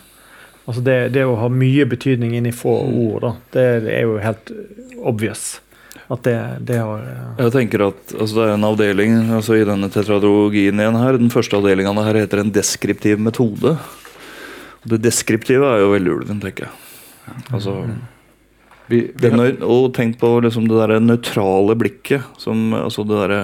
Altså 0.66 0.82
det, 0.82 0.96
det 1.14 1.22
å 1.26 1.36
ha 1.38 1.48
mye 1.50 1.86
betydning 1.86 2.34
inn 2.34 2.48
i 2.48 2.54
få 2.54 2.72
ord, 2.86 3.22
da, 3.22 3.30
det, 3.54 3.66
er 3.92 4.02
jo 4.02 4.16
helt 4.18 4.50
eh, 4.50 4.96
obvious. 5.06 5.60
At 6.10 6.22
det, 6.26 6.34
det 6.66 6.80
har 6.82 7.02
ja. 7.02 7.28
Jeg 7.44 7.52
tenker 7.54 7.82
at 7.88 8.12
altså 8.14 8.36
Det 8.36 8.42
er 8.44 8.52
en 8.54 8.66
avdeling 8.66 9.14
altså 9.34 9.56
i 9.58 9.64
denne 9.66 9.88
tetradologien 9.90 10.82
igjen 10.82 10.98
her. 10.98 11.18
Den 11.18 11.32
første 11.34 11.58
avdelinga 11.58 11.94
her 12.06 12.18
heter 12.18 12.42
en 12.42 12.52
deskriptiv 12.54 13.22
metode. 13.22 13.76
Og 14.82 14.92
Det 14.92 15.00
deskriptive 15.02 15.66
er 15.66 15.82
jo 15.82 15.94
veldig 15.94 16.12
ulven, 16.18 16.42
tenker 16.42 16.68
jeg. 16.68 17.40
Altså, 17.50 17.80
Vi, 18.86 19.00
vi 19.10 19.14
det, 19.18 19.32
har, 19.34 19.56
og 19.66 19.88
tenk 19.96 20.20
på 20.20 20.36
liksom 20.44 20.68
det 20.70 20.78
der 20.78 21.02
nøytrale 21.02 21.74
blikket. 21.78 22.26
Som, 22.38 22.70
altså 22.74 23.02
det 23.06 23.18
derre 23.18 23.40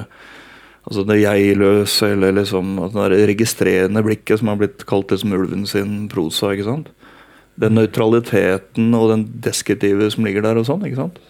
altså 0.88 1.04
det 1.06 1.20
jeg-løse, 1.22 2.12
eller 2.14 2.34
liksom 2.40 2.74
det 2.94 3.22
registrerende 3.30 4.02
blikket 4.04 4.40
som 4.40 4.50
har 4.52 4.60
blitt 4.60 4.86
kalt 4.88 5.14
liksom 5.14 5.34
ulven 5.36 5.66
sin 5.68 6.08
prosa. 6.12 6.52
ikke 6.52 6.68
sant? 6.68 6.90
Den 7.60 7.76
nøytraliteten 7.76 8.94
og 8.96 9.10
den 9.12 9.26
deskriptive 9.44 10.10
som 10.10 10.26
ligger 10.26 10.44
der 10.46 10.60
og 10.60 10.66
sånn. 10.66 10.84
ikke 10.88 11.04
sant? 11.04 11.20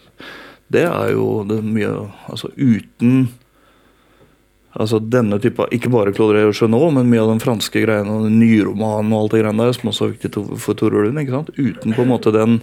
Det 0.72 0.86
er 0.88 1.12
jo 1.12 1.42
det 1.44 1.60
mye 1.66 1.90
Altså 2.30 2.48
uten 2.56 3.28
Altså 4.72 5.02
denne 5.04 5.36
type, 5.42 5.66
Ikke 5.68 5.90
bare 5.92 6.14
Claude 6.16 6.46
Chenot, 6.56 6.94
men 6.94 7.10
mye 7.10 7.20
av 7.20 7.28
den 7.34 7.42
franske 7.42 7.82
greiene 7.84 8.08
og 8.08 8.22
den 8.24 8.38
nyromanen 8.40 9.12
og 9.12 9.26
alt 9.26 9.34
det 9.34 9.42
greiene 9.42 9.66
der, 9.66 9.74
som 9.76 9.90
også 9.90 10.06
er 10.06 10.14
viktig 10.14 10.44
for 10.64 10.78
Tor 10.78 10.96
Ulven. 10.96 11.18
ikke 11.20 11.34
sant? 11.34 11.50
Uten 11.58 11.92
på 11.92 12.06
en 12.06 12.08
måte 12.08 12.32
den 12.32 12.62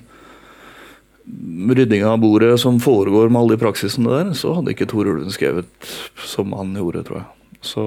ryddinga 1.75 2.09
av 2.09 2.19
bordet 2.23 2.59
som 2.59 2.79
foregår 2.79 3.29
med 3.29 3.41
alle 3.41 3.55
de 3.55 3.63
praksisene 3.63 4.09
der, 4.11 4.33
så 4.37 4.55
hadde 4.57 4.73
ikke 4.73 4.89
Tor 4.89 5.09
Ulven 5.09 5.33
skrevet 5.33 5.91
som 6.25 6.53
han 6.57 6.73
gjorde, 6.77 7.03
tror 7.07 7.21
jeg. 7.21 7.27
Så, 7.61 7.85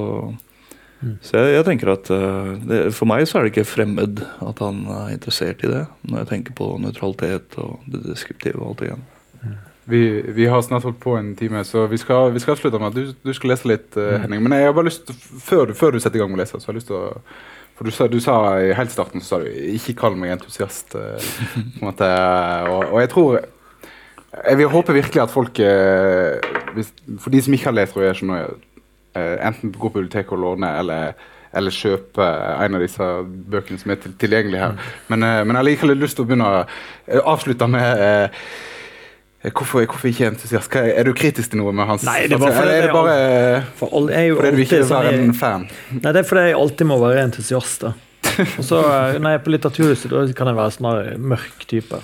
så 1.25 1.41
jeg, 1.41 1.55
jeg 1.57 1.67
tenker 1.67 1.93
at 1.95 2.11
eh, 2.13 2.51
det, 2.69 2.81
For 2.93 3.09
meg 3.09 3.25
så 3.25 3.39
er 3.39 3.47
det 3.47 3.55
ikke 3.55 3.71
fremmed 3.71 4.21
at 4.45 4.61
han 4.63 4.85
er 4.85 5.15
interessert 5.15 5.65
i 5.65 5.71
det, 5.73 5.87
når 6.05 6.23
jeg 6.23 6.31
tenker 6.35 6.57
på 6.59 6.75
nøytralitet 6.83 7.59
og 7.63 7.81
det 7.91 8.05
deskriptive 8.07 8.61
og 8.61 8.75
alt 8.75 8.87
igjen. 8.89 9.07
Vi, 9.85 10.23
vi 10.37 10.47
har 10.47 10.63
snart 10.63 10.85
holdt 10.87 11.01
på 11.03 11.17
en 11.19 11.33
time, 11.37 11.65
så 11.67 11.89
vi 11.91 11.99
skal, 11.99 12.31
vi 12.33 12.39
skal 12.39 12.55
avslutte 12.55 12.79
med 12.79 12.93
at 12.93 12.99
du, 12.99 13.17
du 13.27 13.33
skal 13.35 13.51
lese 13.51 13.67
litt, 13.67 13.97
eh, 13.99 14.21
Henning. 14.23 14.45
Men 14.45 14.55
jeg 14.55 14.71
har 14.71 14.77
bare 14.77 14.87
lyst 14.87 15.11
før, 15.43 15.73
før 15.75 15.97
du 15.97 15.99
setter 15.99 16.21
i 16.21 16.23
gang 16.23 16.31
med 16.31 16.39
å 16.39 16.45
lese, 16.45 16.61
så 16.61 16.71
har 16.71 16.77
jeg 16.77 16.83
lyst 16.85 16.93
til 16.93 17.01
å 17.01 17.09
For 17.83 17.91
du 17.91 17.95
sa, 17.97 18.07
du 18.07 18.21
sa 18.23 18.35
i 18.63 18.75
helt 18.79 18.93
starten 18.95 19.19
så 19.21 19.27
sa 19.27 19.39
du 19.43 19.49
'ikke 19.51 19.97
kall 19.99 20.15
meg 20.15 20.31
entusiast'. 20.37 20.95
eh, 20.95 21.19
på 21.19 21.83
en 21.83 21.89
måte, 21.89 22.07
og, 22.71 22.93
og 22.93 23.01
jeg 23.01 23.09
tror 23.11 23.41
Jeg 24.47 24.59
vil 24.59 24.69
håpe 24.69 24.93
virkelig 24.93 25.23
at 25.23 25.31
folk 25.31 25.59
eh, 25.59 26.39
For 27.19 27.31
de 27.31 27.43
som 27.43 27.53
ikke 27.53 27.65
har 27.65 27.73
lest 27.73 27.97
Roger 27.97 28.15
Chenot, 28.15 28.55
eh, 29.17 29.47
enten 29.47 29.73
gå 29.73 29.89
på 29.89 29.99
biblioteket 29.99 30.33
og 30.33 30.39
låne, 30.39 30.79
eller 30.79 31.13
eller 31.55 31.71
kjøpe 31.71 32.25
en 32.65 32.75
av 32.75 32.81
disse 32.81 33.07
bøkene 33.53 33.79
som 33.79 33.91
er 33.91 33.97
til, 34.01 34.13
tilgjengelige 34.17 34.61
her. 34.61 34.73
Men, 35.09 35.23
eh, 35.23 35.45
men 35.45 35.57
jeg 35.57 35.57
har 35.57 35.65
likevel 35.65 35.99
lyst 35.99 36.17
til 36.17 36.25
å 36.25 36.27
begynne 36.27 36.47
å 36.49 36.65
avslutte 37.35 37.69
med 37.69 38.31
Hvorfor, 39.43 39.83
hvorfor 39.91 40.07
ikke 40.07 40.29
entusiast? 40.31 40.71
Hva, 40.71 40.85
er 40.87 41.09
du 41.09 41.11
kritisk 41.19 41.51
til 41.51 41.59
noe 41.59 41.73
med 41.75 41.89
hans 41.89 42.05
Nei, 42.07 42.29
det 42.31 42.37
er 42.37 42.43
fordi 42.45 42.61
er 42.63 42.69
det 42.69 42.91
er 42.93 42.95
bare 42.95 43.17
For 43.81 43.91
alle 43.99 44.15
er 44.15 44.37
fordi 44.39 44.53
du 44.55 44.63
ikke 44.63 44.79
vil 44.79 44.89
være 44.93 45.11
sånn 45.11 45.25
en 45.25 45.35
fan? 45.35 45.65
Nei, 45.97 46.13
det 46.15 46.21
er 46.21 46.29
fordi 46.29 46.45
jeg 46.47 46.59
alltid 46.61 46.91
må 46.93 46.99
være 47.03 47.25
entusiast. 47.27 47.87
Og 47.91 48.63
så 48.63 48.79
eh, 48.87 49.19
Når 49.19 49.35
jeg 49.35 49.41
er 49.41 49.43
på 49.43 49.55
Litteraturhuset, 49.57 50.15
da 50.15 50.23
kan 50.39 50.53
jeg 50.53 50.59
være 50.61 50.75
sånn 50.77 51.27
mørk 51.35 51.67
type. 51.67 51.99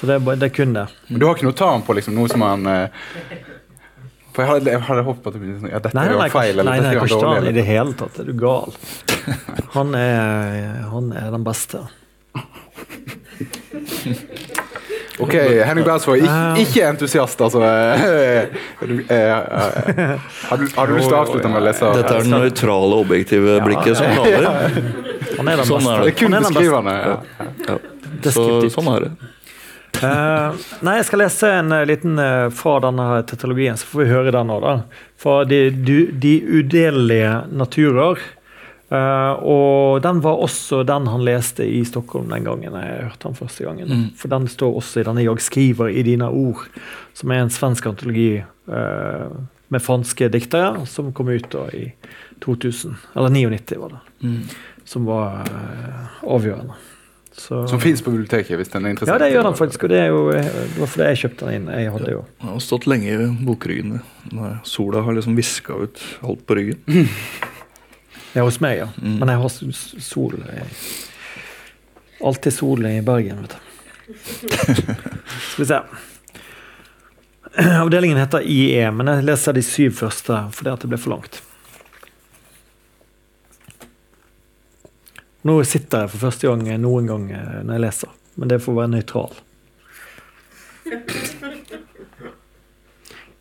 Så 0.00 0.08
det 0.08 0.16
er, 0.16 0.24
det 0.40 0.48
er 0.48 0.54
kun 0.56 0.72
det. 0.78 0.86
Men 1.12 1.20
du 1.20 1.28
har 1.28 1.36
ikke 1.36 1.50
noe 1.50 1.58
ta 1.60 1.68
ham 1.74 1.84
på, 1.84 1.98
liksom? 2.00 2.16
Noe 2.16 2.32
som 2.32 2.46
han 2.46 2.64
eh, 2.72 3.04
For 4.32 4.42
jeg 4.42 4.50
hadde, 4.54 4.72
jeg 4.72 4.84
hadde 4.88 5.04
håpet 5.10 5.28
at 5.28 5.36
det 5.36 5.42
ble 5.44 5.58
sånn 5.60 5.74
Ja, 5.74 5.82
dette 5.84 5.98
Nei, 5.98 6.08
er 6.08 6.16
nei, 6.16 6.30
jo 6.32 6.36
feil, 6.38 6.54
eller 6.56 6.70
nei, 6.70 6.78
nei, 6.80 6.94
dette 6.96 7.20
nei, 7.20 7.34
han 7.36 7.50
i 7.52 7.56
det 7.60 7.66
hele 7.68 7.98
tatt. 8.00 8.22
Er 8.24 8.32
du 8.32 8.34
gal? 8.40 8.72
Han 9.76 9.92
er, 9.98 10.88
han 10.88 11.12
er 11.20 11.28
den 11.36 11.44
beste. 11.44 11.84
Ok, 15.20 15.34
Henning 15.36 15.84
Bersvåg, 15.84 16.22
ikke, 16.24 16.62
ikke 16.62 16.86
entusiast, 16.88 17.40
altså. 17.44 17.60
Eh, 18.82 19.18
eh, 19.18 20.18
har, 20.48 20.58
du, 20.58 20.66
har 20.76 20.86
du 20.86 20.94
lyst 20.96 21.08
til 21.08 21.14
å 21.14 21.20
avslutte 21.20 21.50
med 21.50 21.60
å 21.60 21.64
lese? 21.66 21.90
Dette 21.98 22.14
er 22.16 22.24
det 22.24 22.32
nøytrale, 22.32 22.98
objektive 23.04 23.58
blikket 23.66 23.98
som 24.00 24.16
taler. 24.16 24.48
Han 25.36 25.48
er 25.52 25.60
den 25.60 25.68
Sånn 25.68 25.86
er. 25.92 26.06
Det 26.08 26.14
kun 26.18 26.34
beste. 26.34 26.50
beskrivende. 26.56 26.96
Ja. 27.04 27.46
Ja. 27.68 27.78
Så 28.32 28.46
sånn 28.72 28.90
er 28.94 29.06
det. 29.06 29.12
Uh, 30.02 30.56
nei, 30.82 30.96
jeg 30.98 31.06
skal 31.10 31.20
lese 31.22 31.50
en 31.60 31.74
uh, 31.74 31.82
liten 31.86 32.16
uh, 32.18 32.48
fra 32.54 32.78
denne 32.82 33.06
tetralogien, 33.28 33.76
så 33.78 33.86
får 33.90 34.02
vi 34.02 34.08
høre 34.10 34.32
den 34.34 34.48
nå. 34.50 34.58
da. 34.64 34.76
Fra 35.20 35.42
De, 35.46 35.64
du, 35.70 35.96
de 36.10 36.36
udelelige 36.48 37.34
naturer. 37.52 38.22
Eh, 38.92 39.32
og 39.48 40.02
den 40.04 40.20
var 40.20 40.42
også 40.44 40.82
den 40.84 41.06
han 41.08 41.24
leste 41.24 41.64
i 41.64 41.80
Stockholm 41.88 42.28
den 42.32 42.44
gangen 42.44 42.76
jeg 42.76 43.06
hørte 43.06 43.30
han 43.30 43.38
første 43.38 43.64
gangen. 43.64 43.88
Mm. 43.88 44.04
For 44.20 44.32
den 44.32 44.48
står 44.52 44.76
også 44.82 45.00
i 45.00 45.06
denne 45.08 45.24
'Jag 45.24 45.40
skriver 45.40 45.88
i 45.88 46.02
dine 46.02 46.28
ord', 46.28 46.68
som 47.14 47.30
er 47.30 47.40
en 47.42 47.50
svensk 47.50 47.86
antologi 47.86 48.42
uh, 48.68 49.32
med 49.68 49.80
franske 49.82 50.28
diktere, 50.28 50.86
som 50.86 51.12
kom 51.12 51.28
ut 51.28 51.50
da 51.50 51.68
i 51.72 51.92
2000. 52.40 52.96
Eller 53.16 53.28
99, 53.28 53.80
var 53.80 53.88
det. 53.88 54.28
Mm. 54.28 54.42
Som 54.84 55.06
var 55.06 55.48
uh, 55.48 56.34
avgjørende. 56.34 56.74
Så, 57.32 57.66
Som 57.66 57.80
fins 57.80 58.02
på 58.02 58.10
biblioteket, 58.10 58.56
hvis 58.56 58.68
den 58.68 58.84
er 58.84 58.96
ja, 59.06 59.18
det 59.18 59.32
gjør 59.32 59.42
den 59.42 59.54
faktisk. 59.54 59.84
Og 59.84 59.88
det, 59.88 59.98
er 59.98 60.06
jo, 60.12 60.32
det 60.32 60.76
var 60.76 60.86
fordi 60.86 61.06
jeg 61.08 61.16
kjøpte 61.16 61.46
den 61.46 61.54
inn. 61.54 61.68
Jeg 61.80 61.92
hadde 61.92 62.10
jo 62.12 62.24
Den 62.40 62.48
har 62.48 62.58
stått 62.60 62.86
lenge 62.86 63.08
i 63.08 63.30
bokryggen. 63.46 64.02
Sola 64.64 65.00
har 65.00 65.16
liksom 65.16 65.36
viska 65.36 65.72
ut 65.72 66.04
alt 66.20 66.44
på 66.46 66.54
ryggen. 66.54 66.84
Ja, 68.32 68.42
hos 68.42 68.60
meg, 68.60 68.78
ja. 68.78 68.88
Mm. 69.02 69.18
Men 69.20 69.28
jeg 69.28 69.42
har 69.42 69.48
sol 70.00 70.38
jeg, 70.40 70.66
Alltid 72.22 72.54
sol 72.54 72.86
i 72.86 73.02
Bergen, 73.02 73.42
vet 73.42 73.56
du. 73.56 73.58
Skal 75.52 75.64
vi 75.64 75.66
se. 75.66 75.80
Avdelingen 77.54 78.18
heter 78.18 78.46
IE, 78.48 78.90
men 78.90 79.10
jeg 79.10 79.24
leser 79.26 79.56
de 79.56 79.64
syv 79.66 79.96
første 79.98 80.38
fordi 80.56 80.72
at 80.72 80.84
det 80.84 80.92
ble 80.92 81.00
for 81.00 81.16
langt. 81.16 81.42
Nå 85.42 85.58
sitter 85.66 86.04
jeg 86.04 86.12
for 86.12 86.28
første 86.28 86.48
gang 86.48 86.68
noen 86.80 87.08
gang 87.10 87.24
eh, 87.34 87.56
når 87.66 87.74
jeg 87.74 87.84
leser, 87.84 88.12
men 88.38 88.52
det 88.52 88.60
får 88.62 88.76
være 88.76 88.92
nøytral. 88.94 89.40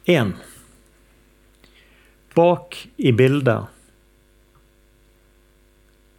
Én. 0.09 0.33
Bak 2.33 2.79
i 2.97 3.13
bildet 3.13 3.69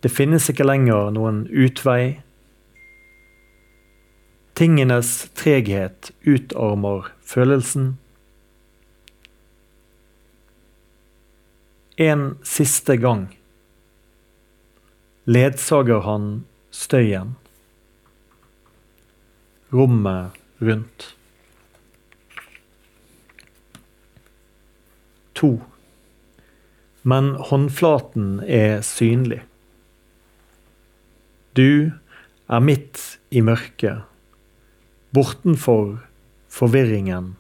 Det 0.03 0.11
finnes 0.11 0.49
ikke 0.51 0.67
lenger 0.67 1.13
noen 1.15 1.45
utvei. 1.47 2.23
Tingenes 4.59 5.13
treghet 5.39 6.11
utarmer 6.27 7.13
følelsen. 7.23 7.93
En 12.03 12.25
siste 12.43 12.97
gang 12.99 13.29
ledsager 15.25 16.03
han 16.03 16.27
støyen. 16.75 17.37
Rommet 19.73 20.43
rundt. 20.59 21.07
To. 25.39 25.53
Men 27.03 27.35
håndflaten 27.39 28.43
er 28.47 28.81
synlig. 28.83 29.45
Du 31.53 31.93
er 32.49 32.61
midt 32.65 33.01
i 33.29 33.43
mørket, 33.45 34.05
bortenfor 35.13 35.99
forvirringen. 36.49 37.35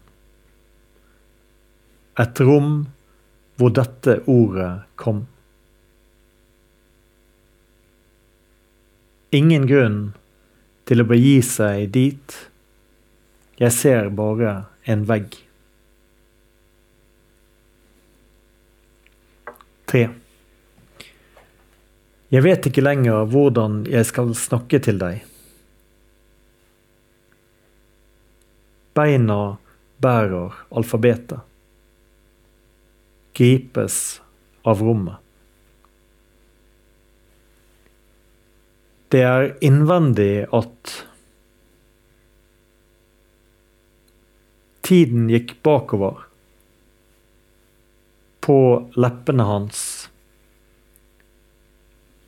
Et 2.21 2.43
rom 2.45 2.75
hvor 3.57 3.73
dette 3.73 4.19
ordet 4.29 4.73
kom. 5.01 5.25
Ingen 9.33 9.65
grunn 9.71 10.01
til 10.89 11.01
å 11.01 11.09
begi 11.09 11.39
seg 11.47 11.89
dit. 11.95 12.37
Jeg 13.57 13.73
ser 13.73 14.11
bare 14.13 14.59
en 14.85 15.07
vegg. 15.09 15.39
Tre. 19.89 20.05
Jeg 22.33 22.45
vet 22.47 22.65
ikke 22.65 22.85
lenger 22.85 23.27
hvordan 23.29 23.83
jeg 23.93 24.09
skal 24.09 24.31
snakke 24.39 24.79
til 24.81 24.97
deg. 25.01 25.21
Beina 28.97 29.59
bærer 30.01 30.55
alfabetet. 30.73 31.45
Gripes 33.37 33.99
av 34.69 34.81
rommet. 34.85 35.21
Det 39.13 39.21
er 39.29 39.51
innvendig 39.61 40.47
at 40.57 40.93
Tiden 44.83 45.29
gikk 45.31 45.59
bakover 45.65 46.25
på 48.43 48.57
leppene 48.99 49.45
hans 49.47 49.83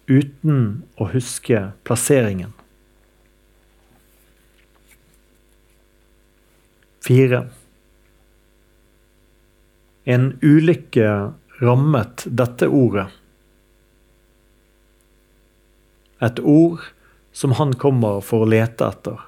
uten 0.06 0.84
å 1.00 1.08
huske 1.12 1.70
plasseringen. 1.86 2.52
Fire. 7.04 7.44
En 10.04 10.32
ulykke 10.42 11.08
rammet 11.60 12.24
dette 12.26 12.68
ordet. 12.68 13.06
Et 16.24 16.40
ord 16.40 16.80
som 17.32 17.56
han 17.58 17.74
kommer 17.76 18.20
for 18.24 18.44
å 18.44 18.48
lete 18.48 18.88
etter. 18.88 19.20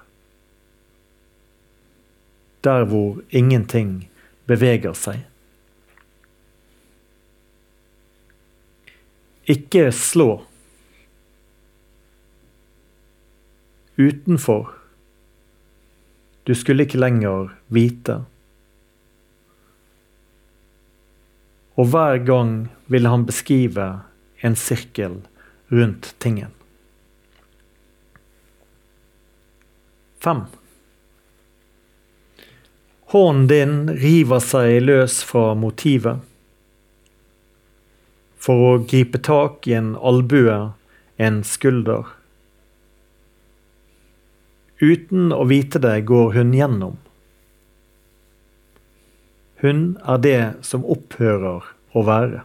Der 2.65 2.87
hvor 2.89 3.21
ingenting 3.29 4.07
beveger 4.49 4.97
seg. 4.97 5.25
Ikke 9.47 9.91
slå. 9.95 10.31
Utenfor. 13.97 14.69
Du 16.45 16.55
skulle 16.55 16.85
ikke 16.85 17.01
lenger 17.01 17.49
vite. 17.73 18.21
Og 21.77 21.89
hver 21.93 22.21
gang 22.25 22.53
ville 22.93 23.09
han 23.09 23.25
beskrive 23.29 23.87
en 24.45 24.57
sirkel 24.57 25.19
rundt 25.73 26.15
tingen. 26.21 26.53
Fem. 30.21 30.45
Hånden 33.13 33.49
din 33.49 33.75
river 34.03 34.41
seg 34.43 34.81
løs 34.83 35.21
fra 35.25 35.55
motivet. 35.55 36.21
For 38.43 38.65
å 38.69 38.73
gripe 38.83 39.21
tak 39.23 39.67
i 39.71 39.77
en 39.79 39.95
albue, 39.97 40.57
en 41.17 41.43
skulder. 41.47 42.09
Uten 44.81 45.33
å 45.33 45.45
vite 45.49 45.81
det 45.81 46.03
går 46.09 46.35
hun 46.37 46.53
gjennom. 46.57 46.99
Hun 49.65 49.97
er 50.05 50.21
det 50.21 50.41
som 50.69 50.85
opphører 50.85 51.65
å 51.97 52.03
være. 52.05 52.43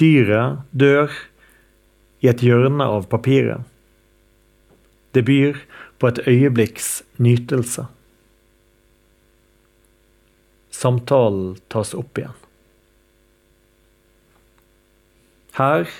Dyret 0.00 0.64
dør 0.72 1.14
i 2.24 2.30
et 2.32 2.42
hjørne 2.42 2.84
av 2.84 3.06
papiret. 3.12 3.62
Det 5.14 5.22
byr 5.28 5.62
på 6.00 6.10
et 6.10 6.20
øyeblikks 6.26 6.90
nytelse. 7.22 7.86
Samtalen 10.74 11.58
tas 11.70 11.92
opp 11.94 12.18
igjen. 12.18 12.36
Her 15.58 15.90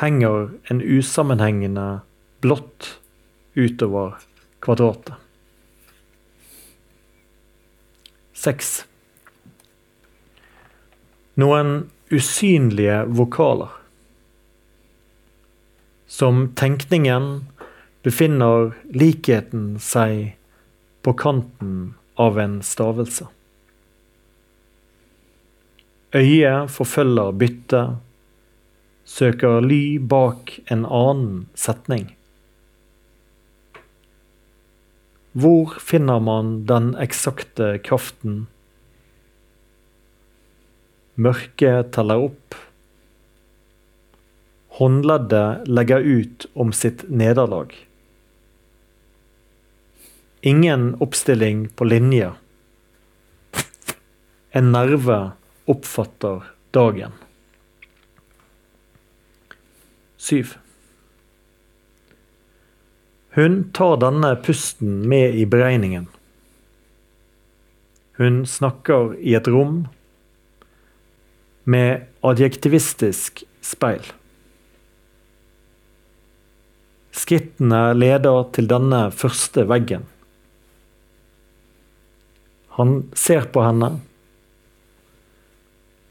henger 0.00 0.50
en 0.72 0.80
usammenhengende 0.80 2.00
blått 2.40 3.00
utover 3.54 4.16
kvadratet. 4.64 5.14
Seks. 8.32 8.86
Noen 11.36 11.90
usynlige 12.08 13.04
vokaler. 13.12 13.68
Som 16.06 16.46
tenkningen 16.56 17.28
befinner 18.02 18.72
likheten 18.88 19.74
seg 19.84 20.32
på 21.04 21.12
kanten 21.20 21.92
av 22.16 22.40
en 22.40 22.62
stavelse. 22.64 23.28
Øyet 26.16 26.72
forfølger 26.72 27.36
byttet, 27.38 28.00
søker 29.10 29.60
ly 29.64 29.98
bak 29.98 30.54
en 30.70 30.86
annen 30.86 31.48
setning. 31.58 32.12
Hvor 35.32 35.76
finner 35.82 36.22
man 36.22 36.64
den 36.66 36.92
eksakte 36.98 37.76
kraften? 37.86 38.46
Mørket 41.20 41.92
teller 41.94 42.30
opp. 42.30 42.58
håndleddet 44.80 45.68
legger 45.68 46.00
ut 46.00 46.46
om 46.54 46.70
sitt 46.72 47.02
nederlag. 47.10 47.74
Ingen 50.40 50.94
oppstilling 51.04 51.66
på 51.68 51.84
linje. 51.84 52.30
En 54.56 54.72
nerve 54.72 55.18
oppfatter 55.68 56.46
dagen. 56.72 57.12
Syv. 60.20 60.58
Hun 63.32 63.70
tar 63.72 63.96
denne 64.02 64.34
pusten 64.44 65.08
med 65.08 65.34
i 65.34 65.46
beregningen. 65.48 66.10
Hun 68.20 68.42
snakker 68.46 69.14
i 69.16 69.32
et 69.38 69.48
rom 69.48 69.86
med 71.64 72.04
adjektivistisk 72.20 73.46
speil. 73.64 74.04
Skrittene 77.16 77.82
leder 77.96 78.44
til 78.52 78.68
denne 78.68 79.06
første 79.16 79.64
veggen. 79.72 80.04
Han 82.76 83.06
ser 83.16 83.48
på 83.54 83.64
henne. 83.64 83.94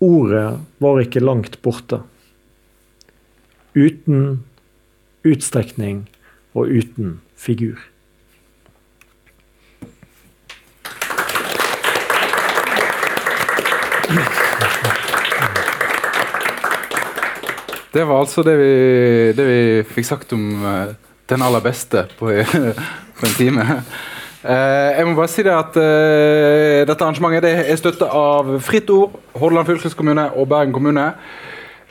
Ordet 0.01 0.47
var 0.82 1.03
ikke 1.05 1.22
langt 1.22 1.62
borte. 1.62 2.01
Uten 3.76 4.43
utstrekning 5.26 6.09
og 6.53 6.67
uten 6.67 7.20
figur. 7.38 7.78
Det 17.93 18.07
var 18.07 18.20
altså 18.20 18.43
det 18.45 18.53
vi, 18.57 18.74
det 19.34 19.45
vi 19.45 19.59
fikk 19.93 20.05
sagt 20.05 20.34
om 20.34 20.43
uh, 20.61 20.91
den 21.30 21.41
aller 21.41 21.61
beste 21.61 22.05
på, 22.20 22.30
på 23.20 23.26
en 23.26 23.38
time. 23.38 23.65
Uh, 24.43 24.89
jeg 24.97 25.07
må 25.07 25.15
bare 25.17 25.28
si 25.28 25.43
det 25.43 25.51
at 25.51 25.78
uh, 25.78 26.86
Dette 26.88 27.03
arrangementet 27.03 27.43
det 27.43 27.53
er 27.65 27.80
støtta 27.82 28.09
av 28.13 28.53
Fritt 28.63 28.89
Ord, 28.93 29.17
Hordaland 29.36 29.67
fylkeskommune 29.67 30.30
og 30.38 30.47
Bergen 30.49 30.74
kommune. 30.74 31.07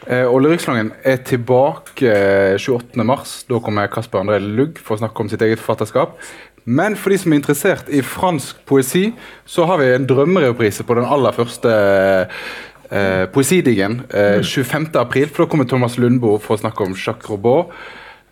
Eh, 0.08 0.24
og 0.24 0.40
er 0.48 1.16
tilbake 1.24 2.12
28.3. 2.56 3.44
Da 3.48 3.58
kommer 3.60 3.90
Kasper 3.92 4.22
André 4.22 4.38
Lugg 4.40 4.78
for 4.80 4.96
å 4.96 5.02
snakke 5.02 5.20
om 5.20 5.28
sitt 5.28 5.42
eget 5.44 5.60
forfatterskap. 5.60 6.16
Men 6.64 6.96
for 6.96 7.12
de 7.12 7.18
som 7.20 7.32
er 7.32 7.40
interessert 7.40 7.88
i 7.92 8.00
fransk 8.04 8.64
poesi, 8.68 9.12
så 9.48 9.64
har 9.68 9.80
vi 9.80 9.92
en 9.92 10.08
drømmereprise 10.08 10.84
på 10.84 10.96
den 10.96 11.08
aller 11.08 11.36
første 11.36 11.70
eh, 12.90 13.24
Poesidigen 13.32 14.02
eh, 14.08 14.40
25.4, 14.40 15.28
for 15.28 15.44
da 15.44 15.48
kommer 15.52 15.68
Thomas 15.68 15.96
Lundboe 16.00 16.40
for 16.40 16.56
å 16.56 16.62
snakke 16.62 16.84
om 16.84 16.96
Jacques 16.96 17.28
Robot. 17.28 17.72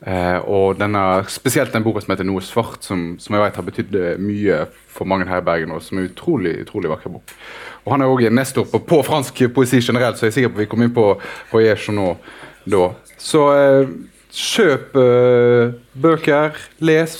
Eh, 0.07 0.39
og 0.45 0.77
denne, 0.77 1.03
spesielt 1.33 1.73
den 1.73 1.85
boka 1.85 2.03
som 2.05 2.13
heter 2.13 2.25
'Noe 2.29 2.45
svart', 2.45 2.85
som, 2.85 3.17
som 3.19 3.35
jeg 3.35 3.43
vet 3.43 3.57
har 3.57 3.65
betydd 3.65 3.95
eh, 3.97 4.19
mye 4.21 4.67
for 4.93 5.09
mange 5.09 5.29
her 5.29 5.41
i 5.41 5.45
Bergen, 5.45 5.73
og 5.73 5.83
som 5.83 5.99
er 5.99 6.11
utrolig 6.11 6.61
utrolig 6.61 6.93
vakker 6.93 7.11
bok. 7.17 7.33
Og 7.87 7.95
Han 7.95 8.03
er 8.03 8.11
òg 8.11 8.27
nestor 8.35 8.67
på, 8.67 8.81
på 8.83 9.01
fransk 9.07 9.45
poesi 9.55 9.79
generelt, 9.79 10.19
så 10.19 10.27
jeg 10.27 10.33
er 10.33 10.37
sikker 10.41 10.55
på 10.55 10.65
vi 10.65 10.69
kommer 10.71 10.89
inn 10.89 10.97
på, 10.97 11.07
på 11.53 11.63
Jean 11.63 12.03
da. 12.67 12.89
Så 13.23 13.47
eh, 13.55 13.95
kjøp 14.35 14.99
eh, 14.99 15.77
bøker, 15.95 16.59
les, 16.83 17.17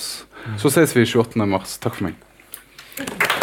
så 0.59 0.75
ses 0.75 0.99
vi 0.99 1.07
28. 1.07 1.47
mars. 1.47 1.79
Takk 1.79 2.01
for 2.01 2.11
meg. 2.11 3.35